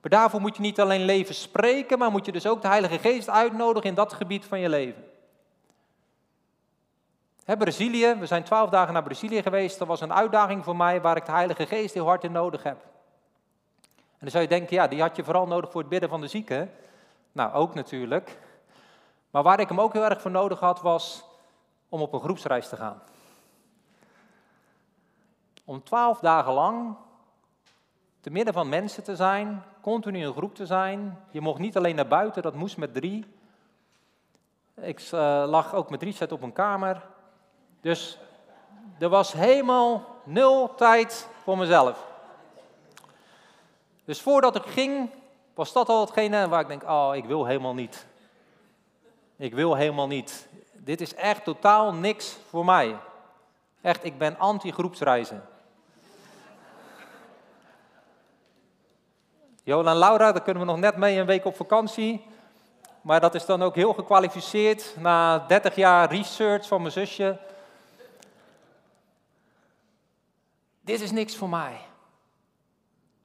Maar 0.00 0.10
daarvoor 0.10 0.40
moet 0.40 0.56
je 0.56 0.62
niet 0.62 0.80
alleen 0.80 1.04
leven 1.04 1.34
spreken, 1.34 1.98
maar 1.98 2.10
moet 2.10 2.26
je 2.26 2.32
dus 2.32 2.46
ook 2.46 2.62
de 2.62 2.68
Heilige 2.68 2.98
Geest 2.98 3.30
uitnodigen 3.30 3.88
in 3.88 3.94
dat 3.94 4.12
gebied 4.12 4.44
van 4.44 4.60
je 4.60 4.68
leven. 4.68 5.04
He, 7.44 7.56
Brazilië, 7.56 8.14
we 8.14 8.26
zijn 8.26 8.44
twaalf 8.44 8.70
dagen 8.70 8.92
naar 8.92 9.02
Brazilië 9.02 9.42
geweest. 9.42 9.78
Dat 9.78 9.88
was 9.88 10.00
een 10.00 10.12
uitdaging 10.12 10.64
voor 10.64 10.76
mij 10.76 11.00
waar 11.00 11.16
ik 11.16 11.26
de 11.26 11.32
Heilige 11.32 11.66
Geest 11.66 11.94
heel 11.94 12.06
hard 12.06 12.24
in 12.24 12.32
nodig 12.32 12.62
heb. 12.62 12.76
En 13.94 14.20
dan 14.20 14.30
zou 14.30 14.42
je 14.42 14.48
denken, 14.48 14.76
ja, 14.76 14.86
die 14.86 15.00
had 15.00 15.16
je 15.16 15.24
vooral 15.24 15.46
nodig 15.46 15.70
voor 15.70 15.80
het 15.80 15.90
bidden 15.90 16.08
van 16.08 16.20
de 16.20 16.28
zieken. 16.28 16.70
Nou, 17.32 17.52
ook 17.52 17.74
natuurlijk. 17.74 18.38
Maar 19.34 19.42
waar 19.42 19.60
ik 19.60 19.68
hem 19.68 19.80
ook 19.80 19.92
heel 19.92 20.04
erg 20.04 20.20
voor 20.20 20.30
nodig 20.30 20.60
had, 20.60 20.80
was 20.80 21.24
om 21.88 22.00
op 22.00 22.12
een 22.12 22.20
groepsreis 22.20 22.68
te 22.68 22.76
gaan. 22.76 23.02
Om 25.64 25.82
twaalf 25.82 26.18
dagen 26.18 26.52
lang 26.52 26.96
te 28.20 28.30
midden 28.30 28.54
van 28.54 28.68
mensen 28.68 29.02
te 29.02 29.16
zijn, 29.16 29.62
continu 29.80 30.18
in 30.18 30.24
een 30.24 30.32
groep 30.32 30.54
te 30.54 30.66
zijn. 30.66 31.18
Je 31.30 31.40
mocht 31.40 31.58
niet 31.58 31.76
alleen 31.76 31.94
naar 31.94 32.06
buiten, 32.06 32.42
dat 32.42 32.54
moest 32.54 32.76
met 32.76 32.94
drie. 32.94 33.24
Ik 34.74 35.00
uh, 35.00 35.44
lag 35.46 35.74
ook 35.74 35.90
met 35.90 36.00
drie 36.00 36.12
zet 36.12 36.32
op 36.32 36.42
een 36.42 36.52
kamer. 36.52 37.02
Dus 37.80 38.18
er 38.98 39.08
was 39.08 39.32
helemaal 39.32 40.04
nul 40.24 40.74
tijd 40.74 41.28
voor 41.42 41.58
mezelf. 41.58 42.06
Dus 44.04 44.20
voordat 44.20 44.56
ik 44.56 44.64
ging, 44.64 45.10
was 45.54 45.72
dat 45.72 45.88
al 45.88 46.00
hetgene 46.00 46.48
waar 46.48 46.60
ik 46.60 46.68
denk, 46.68 46.82
oh, 46.82 47.10
ik 47.14 47.24
wil 47.24 47.46
helemaal 47.46 47.74
niet. 47.74 48.12
Ik 49.36 49.54
wil 49.54 49.74
helemaal 49.74 50.06
niet. 50.06 50.48
Dit 50.72 51.00
is 51.00 51.14
echt 51.14 51.44
totaal 51.44 51.94
niks 51.94 52.38
voor 52.48 52.64
mij. 52.64 52.96
Echt, 53.80 54.04
ik 54.04 54.18
ben 54.18 54.38
anti-groepsreizen. 54.38 55.44
Jola 59.62 59.90
en 59.90 59.96
Laura, 59.96 60.32
daar 60.32 60.42
kunnen 60.42 60.62
we 60.62 60.68
nog 60.68 60.78
net 60.78 60.96
mee 60.96 61.18
een 61.18 61.26
week 61.26 61.44
op 61.44 61.56
vakantie. 61.56 62.26
Maar 63.00 63.20
dat 63.20 63.34
is 63.34 63.46
dan 63.46 63.62
ook 63.62 63.74
heel 63.74 63.92
gekwalificeerd 63.92 64.94
na 64.98 65.38
30 65.38 65.74
jaar 65.74 66.10
research 66.10 66.66
van 66.66 66.80
mijn 66.80 66.92
zusje. 66.92 67.38
Dit 70.80 71.00
is 71.00 71.10
niks 71.10 71.36
voor 71.36 71.48
mij. 71.48 71.80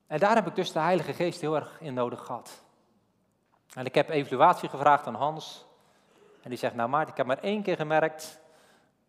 En 0.07 0.19
daar 0.19 0.35
heb 0.35 0.47
ik 0.47 0.55
dus 0.55 0.71
de 0.71 0.79
Heilige 0.79 1.13
Geest 1.13 1.41
heel 1.41 1.55
erg 1.55 1.77
in 1.79 1.93
nodig 1.93 2.25
gehad. 2.25 2.61
En 3.73 3.85
ik 3.85 3.95
heb 3.95 4.09
evaluatie 4.09 4.69
gevraagd 4.69 5.07
aan 5.07 5.15
Hans. 5.15 5.67
En 6.41 6.49
die 6.49 6.57
zegt, 6.57 6.75
nou 6.75 6.89
Maarten, 6.89 7.11
ik 7.11 7.17
heb 7.17 7.25
maar 7.25 7.39
één 7.39 7.61
keer 7.61 7.75
gemerkt 7.75 8.39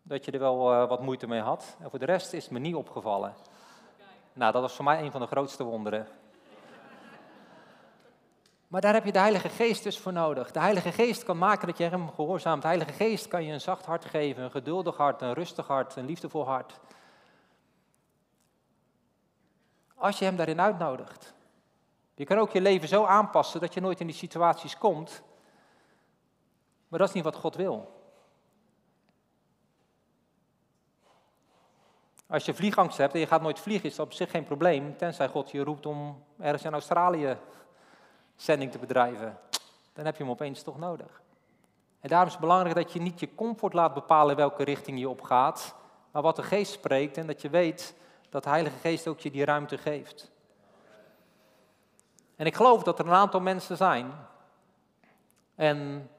dat 0.01 0.25
je 0.25 0.31
er 0.31 0.39
wel 0.39 0.73
uh, 0.73 0.89
wat 0.89 1.01
moeite 1.01 1.27
mee 1.27 1.41
had. 1.41 1.77
En 1.79 1.89
voor 1.89 1.99
de 1.99 2.05
rest 2.05 2.33
is 2.33 2.43
het 2.43 2.51
me 2.51 2.59
niet 2.59 2.75
opgevallen. 2.75 3.33
Nou, 4.33 4.51
dat 4.51 4.61
was 4.61 4.73
voor 4.73 4.85
mij 4.85 5.01
een 5.01 5.11
van 5.11 5.21
de 5.21 5.27
grootste 5.27 5.63
wonderen. 5.63 6.07
Maar 8.67 8.81
daar 8.81 8.93
heb 8.93 9.05
je 9.05 9.11
de 9.11 9.19
Heilige 9.19 9.49
Geest 9.49 9.83
dus 9.83 9.99
voor 9.99 10.13
nodig. 10.13 10.51
De 10.51 10.59
Heilige 10.59 10.91
Geest 10.91 11.23
kan 11.23 11.37
maken 11.37 11.67
dat 11.67 11.77
je 11.77 11.83
hem 11.83 12.11
gehoorzaamt. 12.11 12.61
De 12.61 12.67
Heilige 12.67 12.93
Geest 12.93 13.27
kan 13.27 13.43
je 13.43 13.53
een 13.53 13.61
zacht 13.61 13.85
hart 13.85 14.05
geven, 14.05 14.43
een 14.43 14.51
geduldig 14.51 14.97
hart, 14.97 15.21
een 15.21 15.33
rustig 15.33 15.67
hart, 15.67 15.95
een 15.95 16.05
liefdevol 16.05 16.45
hart. 16.45 16.79
Als 19.95 20.19
je 20.19 20.25
hem 20.25 20.35
daarin 20.35 20.61
uitnodigt. 20.61 21.33
Je 22.15 22.25
kan 22.25 22.37
ook 22.37 22.51
je 22.51 22.61
leven 22.61 22.87
zo 22.87 23.05
aanpassen 23.05 23.59
dat 23.59 23.73
je 23.73 23.81
nooit 23.81 23.99
in 23.99 24.07
die 24.07 24.15
situaties 24.15 24.77
komt. 24.77 25.23
Maar 26.91 26.99
dat 26.99 27.09
is 27.09 27.15
niet 27.15 27.23
wat 27.23 27.35
God 27.35 27.55
wil. 27.55 28.01
Als 32.27 32.45
je 32.45 32.53
vliegangst 32.53 32.97
hebt 32.97 33.13
en 33.13 33.19
je 33.19 33.27
gaat 33.27 33.41
nooit 33.41 33.59
vliegen, 33.59 33.89
is 33.89 33.95
dat 33.95 34.05
op 34.05 34.13
zich 34.13 34.31
geen 34.31 34.43
probleem. 34.43 34.97
Tenzij 34.97 35.27
God 35.27 35.51
je 35.51 35.63
roept 35.63 35.85
om 35.85 36.23
ergens 36.39 36.63
in 36.63 36.73
Australië 36.73 37.37
zending 38.35 38.71
te 38.71 38.77
bedrijven. 38.77 39.39
Dan 39.93 40.05
heb 40.05 40.15
je 40.15 40.23
hem 40.23 40.31
opeens 40.31 40.63
toch 40.63 40.77
nodig. 40.77 41.21
En 41.99 42.09
daarom 42.09 42.27
is 42.27 42.33
het 42.33 42.41
belangrijk 42.41 42.75
dat 42.75 42.91
je 42.91 43.01
niet 43.01 43.19
je 43.19 43.35
comfort 43.35 43.73
laat 43.73 43.93
bepalen 43.93 44.35
welke 44.35 44.63
richting 44.63 44.99
je 44.99 45.09
op 45.09 45.21
gaat. 45.21 45.75
Maar 46.11 46.21
wat 46.21 46.35
de 46.35 46.43
geest 46.43 46.71
spreekt 46.71 47.17
en 47.17 47.27
dat 47.27 47.41
je 47.41 47.49
weet 47.49 47.95
dat 48.29 48.43
de 48.43 48.49
Heilige 48.49 48.77
Geest 48.77 49.07
ook 49.07 49.19
je 49.19 49.31
die 49.31 49.45
ruimte 49.45 49.77
geeft. 49.77 50.31
En 52.35 52.45
ik 52.45 52.55
geloof 52.55 52.83
dat 52.83 52.99
er 52.99 53.05
een 53.05 53.13
aantal 53.13 53.39
mensen 53.39 53.77
zijn. 53.77 54.11
En 55.55 56.09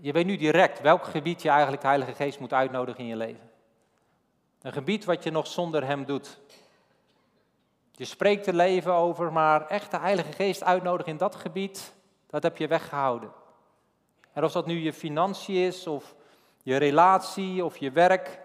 je 0.00 0.12
weet 0.12 0.26
nu 0.26 0.36
direct 0.36 0.80
welk 0.80 1.04
gebied 1.04 1.42
je 1.42 1.48
eigenlijk 1.48 1.80
de 1.80 1.88
Heilige 1.88 2.14
Geest 2.14 2.38
moet 2.38 2.52
uitnodigen 2.52 3.00
in 3.00 3.06
je 3.06 3.16
leven. 3.16 3.50
Een 4.62 4.72
gebied 4.72 5.04
wat 5.04 5.22
je 5.22 5.30
nog 5.30 5.46
zonder 5.46 5.84
Hem 5.84 6.04
doet. 6.04 6.38
Je 7.92 8.04
spreekt 8.04 8.46
er 8.46 8.54
leven 8.54 8.92
over, 8.92 9.32
maar 9.32 9.66
echt 9.66 9.90
de 9.90 9.98
Heilige 9.98 10.32
Geest 10.32 10.64
uitnodigen 10.64 11.12
in 11.12 11.18
dat 11.18 11.34
gebied, 11.34 11.92
dat 12.26 12.42
heb 12.42 12.56
je 12.56 12.68
weggehouden. 12.68 13.30
En 14.32 14.44
of 14.44 14.52
dat 14.52 14.66
nu 14.66 14.78
je 14.78 14.92
financiën 14.92 15.66
is, 15.66 15.86
of 15.86 16.14
je 16.62 16.76
relatie, 16.76 17.64
of 17.64 17.76
je 17.76 17.90
werk, 17.90 18.40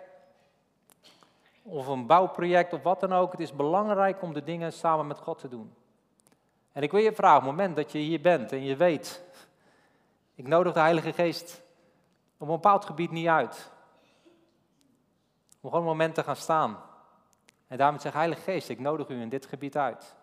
of 1.63 1.87
een 1.87 2.05
bouwproject, 2.05 2.73
of 2.73 2.83
wat 2.83 2.99
dan 2.99 3.13
ook. 3.13 3.31
Het 3.31 3.41
is 3.41 3.53
belangrijk 3.53 4.21
om 4.21 4.33
de 4.33 4.43
dingen 4.43 4.73
samen 4.73 5.07
met 5.07 5.19
God 5.19 5.39
te 5.39 5.49
doen. 5.49 5.73
En 6.71 6.83
ik 6.83 6.91
wil 6.91 7.01
je 7.01 7.13
vragen, 7.13 7.37
op 7.37 7.43
het 7.43 7.55
moment 7.55 7.75
dat 7.75 7.91
je 7.91 7.97
hier 7.97 8.21
bent 8.21 8.51
en 8.51 8.63
je 8.63 8.75
weet, 8.75 9.23
ik 10.35 10.47
nodig 10.47 10.73
de 10.73 10.79
Heilige 10.79 11.13
Geest 11.13 11.61
op 12.37 12.47
een 12.47 12.53
bepaald 12.53 12.85
gebied 12.85 13.11
niet 13.11 13.27
uit. 13.27 13.71
Om 15.61 15.69
gewoon 15.69 15.79
een 15.79 15.91
moment 15.91 16.15
te 16.15 16.23
gaan 16.23 16.35
staan. 16.35 16.77
En 17.67 17.77
daarom 17.77 17.99
zegt 17.99 18.15
Heilige 18.15 18.41
Geest, 18.41 18.69
ik 18.69 18.79
nodig 18.79 19.09
u 19.09 19.21
in 19.21 19.29
dit 19.29 19.45
gebied 19.45 19.77
uit. 19.77 20.15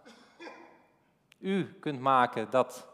U 1.39 1.79
kunt 1.81 2.01
maken 2.01 2.51
dat 2.51 2.89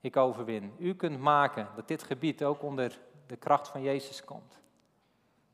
ik 0.00 0.16
overwin. 0.16 0.74
U 0.78 0.94
kunt 0.94 1.20
maken 1.20 1.68
dat 1.76 1.88
dit 1.88 2.02
gebied 2.02 2.44
ook 2.44 2.62
onder 2.62 2.98
de 3.26 3.36
kracht 3.36 3.68
van 3.68 3.82
Jezus 3.82 4.24
komt. 4.24 4.60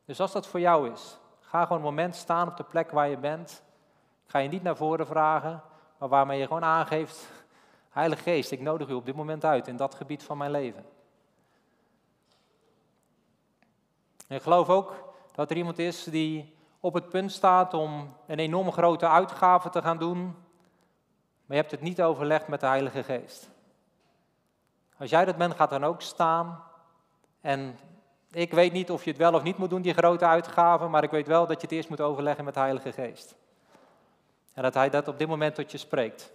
Dus 0.04 0.20
als 0.20 0.32
dat 0.32 0.46
voor 0.46 0.60
jou 0.60 0.90
is, 0.90 1.18
ga 1.40 1.62
gewoon 1.62 1.78
een 1.78 1.84
moment 1.84 2.16
staan 2.16 2.48
op 2.48 2.56
de 2.56 2.64
plek 2.64 2.90
waar 2.90 3.08
je 3.08 3.18
bent. 3.18 3.62
Ga 4.26 4.38
je 4.38 4.48
niet 4.48 4.62
naar 4.62 4.76
voren 4.76 5.06
vragen, 5.06 5.62
maar 5.98 6.08
waarmee 6.08 6.38
je 6.38 6.46
gewoon 6.46 6.64
aangeeft, 6.64 7.28
Heilige 7.92 8.22
Geest, 8.22 8.50
ik 8.50 8.60
nodig 8.60 8.88
u 8.88 8.92
op 8.92 9.06
dit 9.06 9.14
moment 9.14 9.44
uit 9.44 9.68
in 9.68 9.76
dat 9.76 9.94
gebied 9.94 10.22
van 10.22 10.38
mijn 10.38 10.50
leven. 10.50 10.84
En 14.28 14.36
ik 14.36 14.42
geloof 14.42 14.68
ook 14.68 15.14
dat 15.34 15.50
er 15.50 15.56
iemand 15.56 15.78
is 15.78 16.04
die 16.04 16.56
op 16.80 16.94
het 16.94 17.08
punt 17.08 17.32
staat 17.32 17.74
om 17.74 18.16
een 18.26 18.38
enorm 18.38 18.72
grote 18.72 19.08
uitgave 19.08 19.70
te 19.70 19.82
gaan 19.82 19.98
doen, 19.98 20.22
maar 21.44 21.56
je 21.56 21.62
hebt 21.62 21.70
het 21.70 21.80
niet 21.80 22.02
overlegd 22.02 22.48
met 22.48 22.60
de 22.60 22.66
Heilige 22.66 23.02
Geest. 23.02 23.48
Als 24.98 25.10
jij 25.10 25.24
dat 25.24 25.36
bent, 25.36 25.54
gaat 25.54 25.70
dan 25.70 25.84
ook 25.84 26.02
staan. 26.02 26.62
En 27.40 27.78
ik 28.30 28.52
weet 28.52 28.72
niet 28.72 28.90
of 28.90 29.04
je 29.04 29.10
het 29.10 29.18
wel 29.18 29.34
of 29.34 29.42
niet 29.42 29.56
moet 29.56 29.70
doen, 29.70 29.82
die 29.82 29.94
grote 29.94 30.26
uitgave, 30.26 30.88
maar 30.88 31.02
ik 31.02 31.10
weet 31.10 31.26
wel 31.26 31.46
dat 31.46 31.60
je 31.60 31.66
het 31.66 31.76
eerst 31.76 31.88
moet 31.88 32.00
overleggen 32.00 32.44
met 32.44 32.54
de 32.54 32.60
Heilige 32.60 32.92
Geest. 32.92 33.34
En 34.54 34.62
dat 34.62 34.74
Hij 34.74 34.90
dat 34.90 35.08
op 35.08 35.18
dit 35.18 35.28
moment 35.28 35.54
tot 35.54 35.70
je 35.70 35.78
spreekt. 35.78 36.32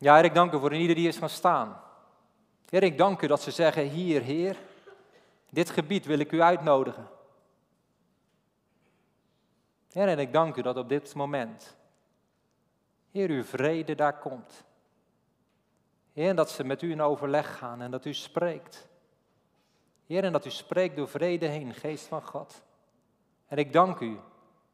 Ja, 0.00 0.14
Heer, 0.14 0.24
ik 0.24 0.34
dank 0.34 0.52
u 0.52 0.58
voor 0.58 0.74
ieder 0.74 0.96
die 0.96 1.08
is 1.08 1.16
gaan 1.16 1.28
staan. 1.28 1.80
Heer, 2.68 2.82
ik 2.82 2.98
dank 2.98 3.22
u 3.22 3.26
dat 3.26 3.42
ze 3.42 3.50
zeggen, 3.50 3.88
hier, 3.88 4.22
Heer, 4.22 4.56
dit 5.50 5.70
gebied 5.70 6.06
wil 6.06 6.18
ik 6.18 6.32
u 6.32 6.42
uitnodigen. 6.42 7.08
Heer, 9.92 10.08
en 10.08 10.18
ik 10.18 10.32
dank 10.32 10.56
u 10.56 10.62
dat 10.62 10.76
op 10.76 10.88
dit 10.88 11.14
moment, 11.14 11.76
Heer, 13.10 13.30
uw 13.30 13.42
vrede 13.42 13.94
daar 13.94 14.18
komt. 14.18 14.64
Heer, 16.12 16.34
dat 16.34 16.50
ze 16.50 16.64
met 16.64 16.82
u 16.82 16.90
in 16.90 17.02
overleg 17.02 17.58
gaan 17.58 17.80
en 17.80 17.90
dat 17.90 18.04
u 18.04 18.14
spreekt. 18.14 18.88
Heer, 20.06 20.24
en 20.24 20.32
dat 20.32 20.46
u 20.46 20.50
spreekt 20.50 20.96
door 20.96 21.08
vrede 21.08 21.46
heen, 21.46 21.74
geest 21.74 22.06
van 22.06 22.22
God. 22.22 22.62
En 23.46 23.56
ik 23.56 23.72
dank 23.72 24.00
u, 24.00 24.18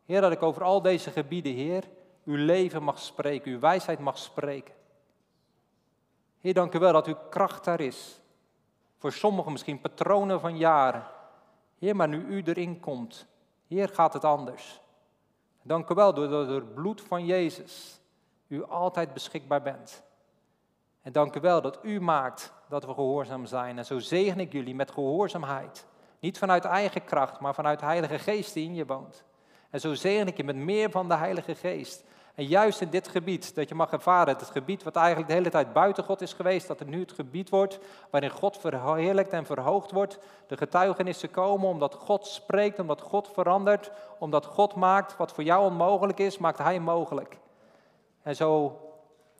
Heer, 0.04 0.20
dat 0.20 0.32
ik 0.32 0.42
over 0.42 0.62
al 0.62 0.82
deze 0.82 1.10
gebieden, 1.10 1.52
Heer, 1.52 1.84
uw 2.24 2.36
leven 2.36 2.82
mag 2.82 2.98
spreken, 2.98 3.52
uw 3.52 3.58
wijsheid 3.58 3.98
mag 3.98 4.18
spreken. 4.18 4.74
Heer, 6.46 6.54
dank 6.54 6.74
u 6.74 6.78
wel 6.78 6.92
dat 6.92 7.06
uw 7.06 7.16
kracht 7.30 7.64
daar 7.64 7.80
is. 7.80 8.20
Voor 8.98 9.12
sommigen 9.12 9.52
misschien 9.52 9.80
patronen 9.80 10.40
van 10.40 10.56
jaren. 10.56 11.06
Heer, 11.78 11.96
maar 11.96 12.08
nu 12.08 12.24
u 12.24 12.42
erin 12.44 12.80
komt, 12.80 13.26
Heer, 13.68 13.88
gaat 13.88 14.12
het 14.12 14.24
anders. 14.24 14.80
Dank 15.62 15.90
u 15.90 15.94
wel 15.94 16.14
door 16.14 16.48
het 16.48 16.74
bloed 16.74 17.00
van 17.00 17.24
Jezus 17.24 18.00
u 18.48 18.64
altijd 18.64 19.12
beschikbaar 19.12 19.62
bent. 19.62 20.02
En 21.02 21.12
dank 21.12 21.36
u 21.36 21.40
wel 21.40 21.60
dat 21.60 21.78
u 21.82 22.00
maakt 22.00 22.52
dat 22.68 22.84
we 22.84 22.94
gehoorzaam 22.94 23.46
zijn. 23.46 23.78
En 23.78 23.84
zo 23.84 23.98
zegen 23.98 24.40
ik 24.40 24.52
jullie 24.52 24.74
met 24.74 24.90
gehoorzaamheid. 24.90 25.86
Niet 26.18 26.38
vanuit 26.38 26.64
eigen 26.64 27.04
kracht, 27.04 27.40
maar 27.40 27.54
vanuit 27.54 27.78
de 27.78 27.86
Heilige 27.86 28.18
Geest 28.18 28.54
die 28.54 28.64
in 28.64 28.74
je 28.74 28.86
woont. 28.86 29.24
En 29.70 29.80
zo 29.80 29.94
zegen 29.94 30.26
ik 30.26 30.36
je 30.36 30.44
met 30.44 30.56
meer 30.56 30.90
van 30.90 31.08
de 31.08 31.16
Heilige 31.16 31.54
Geest. 31.54 32.04
En 32.36 32.44
juist 32.44 32.80
in 32.80 32.90
dit 32.90 33.08
gebied, 33.08 33.54
dat 33.54 33.68
je 33.68 33.74
mag 33.74 33.92
ervaren, 33.92 34.36
het 34.36 34.50
gebied 34.50 34.82
wat 34.82 34.96
eigenlijk 34.96 35.28
de 35.28 35.34
hele 35.34 35.50
tijd 35.50 35.72
buiten 35.72 36.04
God 36.04 36.20
is 36.20 36.32
geweest, 36.32 36.66
dat 36.66 36.78
het 36.78 36.88
nu 36.88 37.00
het 37.00 37.12
gebied 37.12 37.48
wordt 37.48 37.78
waarin 38.10 38.30
God 38.30 38.58
verheerlijkt 38.58 39.32
en 39.32 39.46
verhoogd 39.46 39.90
wordt. 39.90 40.18
De 40.46 40.56
getuigenissen 40.56 41.30
komen 41.30 41.68
omdat 41.68 41.94
God 41.94 42.26
spreekt, 42.26 42.78
omdat 42.78 43.00
God 43.00 43.30
verandert, 43.32 43.90
omdat 44.18 44.46
God 44.46 44.74
maakt 44.74 45.16
wat 45.16 45.32
voor 45.32 45.44
jou 45.44 45.64
onmogelijk 45.64 46.18
is, 46.18 46.38
maakt 46.38 46.58
Hij 46.58 46.80
mogelijk. 46.80 47.38
En 48.22 48.36
zo 48.36 48.80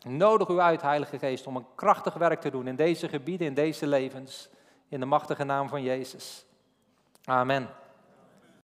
nodig 0.06 0.48
u 0.48 0.58
uit, 0.58 0.82
Heilige 0.82 1.18
Geest, 1.18 1.46
om 1.46 1.56
een 1.56 1.66
krachtig 1.74 2.14
werk 2.14 2.40
te 2.40 2.50
doen 2.50 2.66
in 2.66 2.76
deze 2.76 3.08
gebieden, 3.08 3.46
in 3.46 3.54
deze 3.54 3.86
levens, 3.86 4.48
in 4.88 5.00
de 5.00 5.06
machtige 5.06 5.44
naam 5.44 5.68
van 5.68 5.82
Jezus. 5.82 6.44
Amen. 7.24 7.68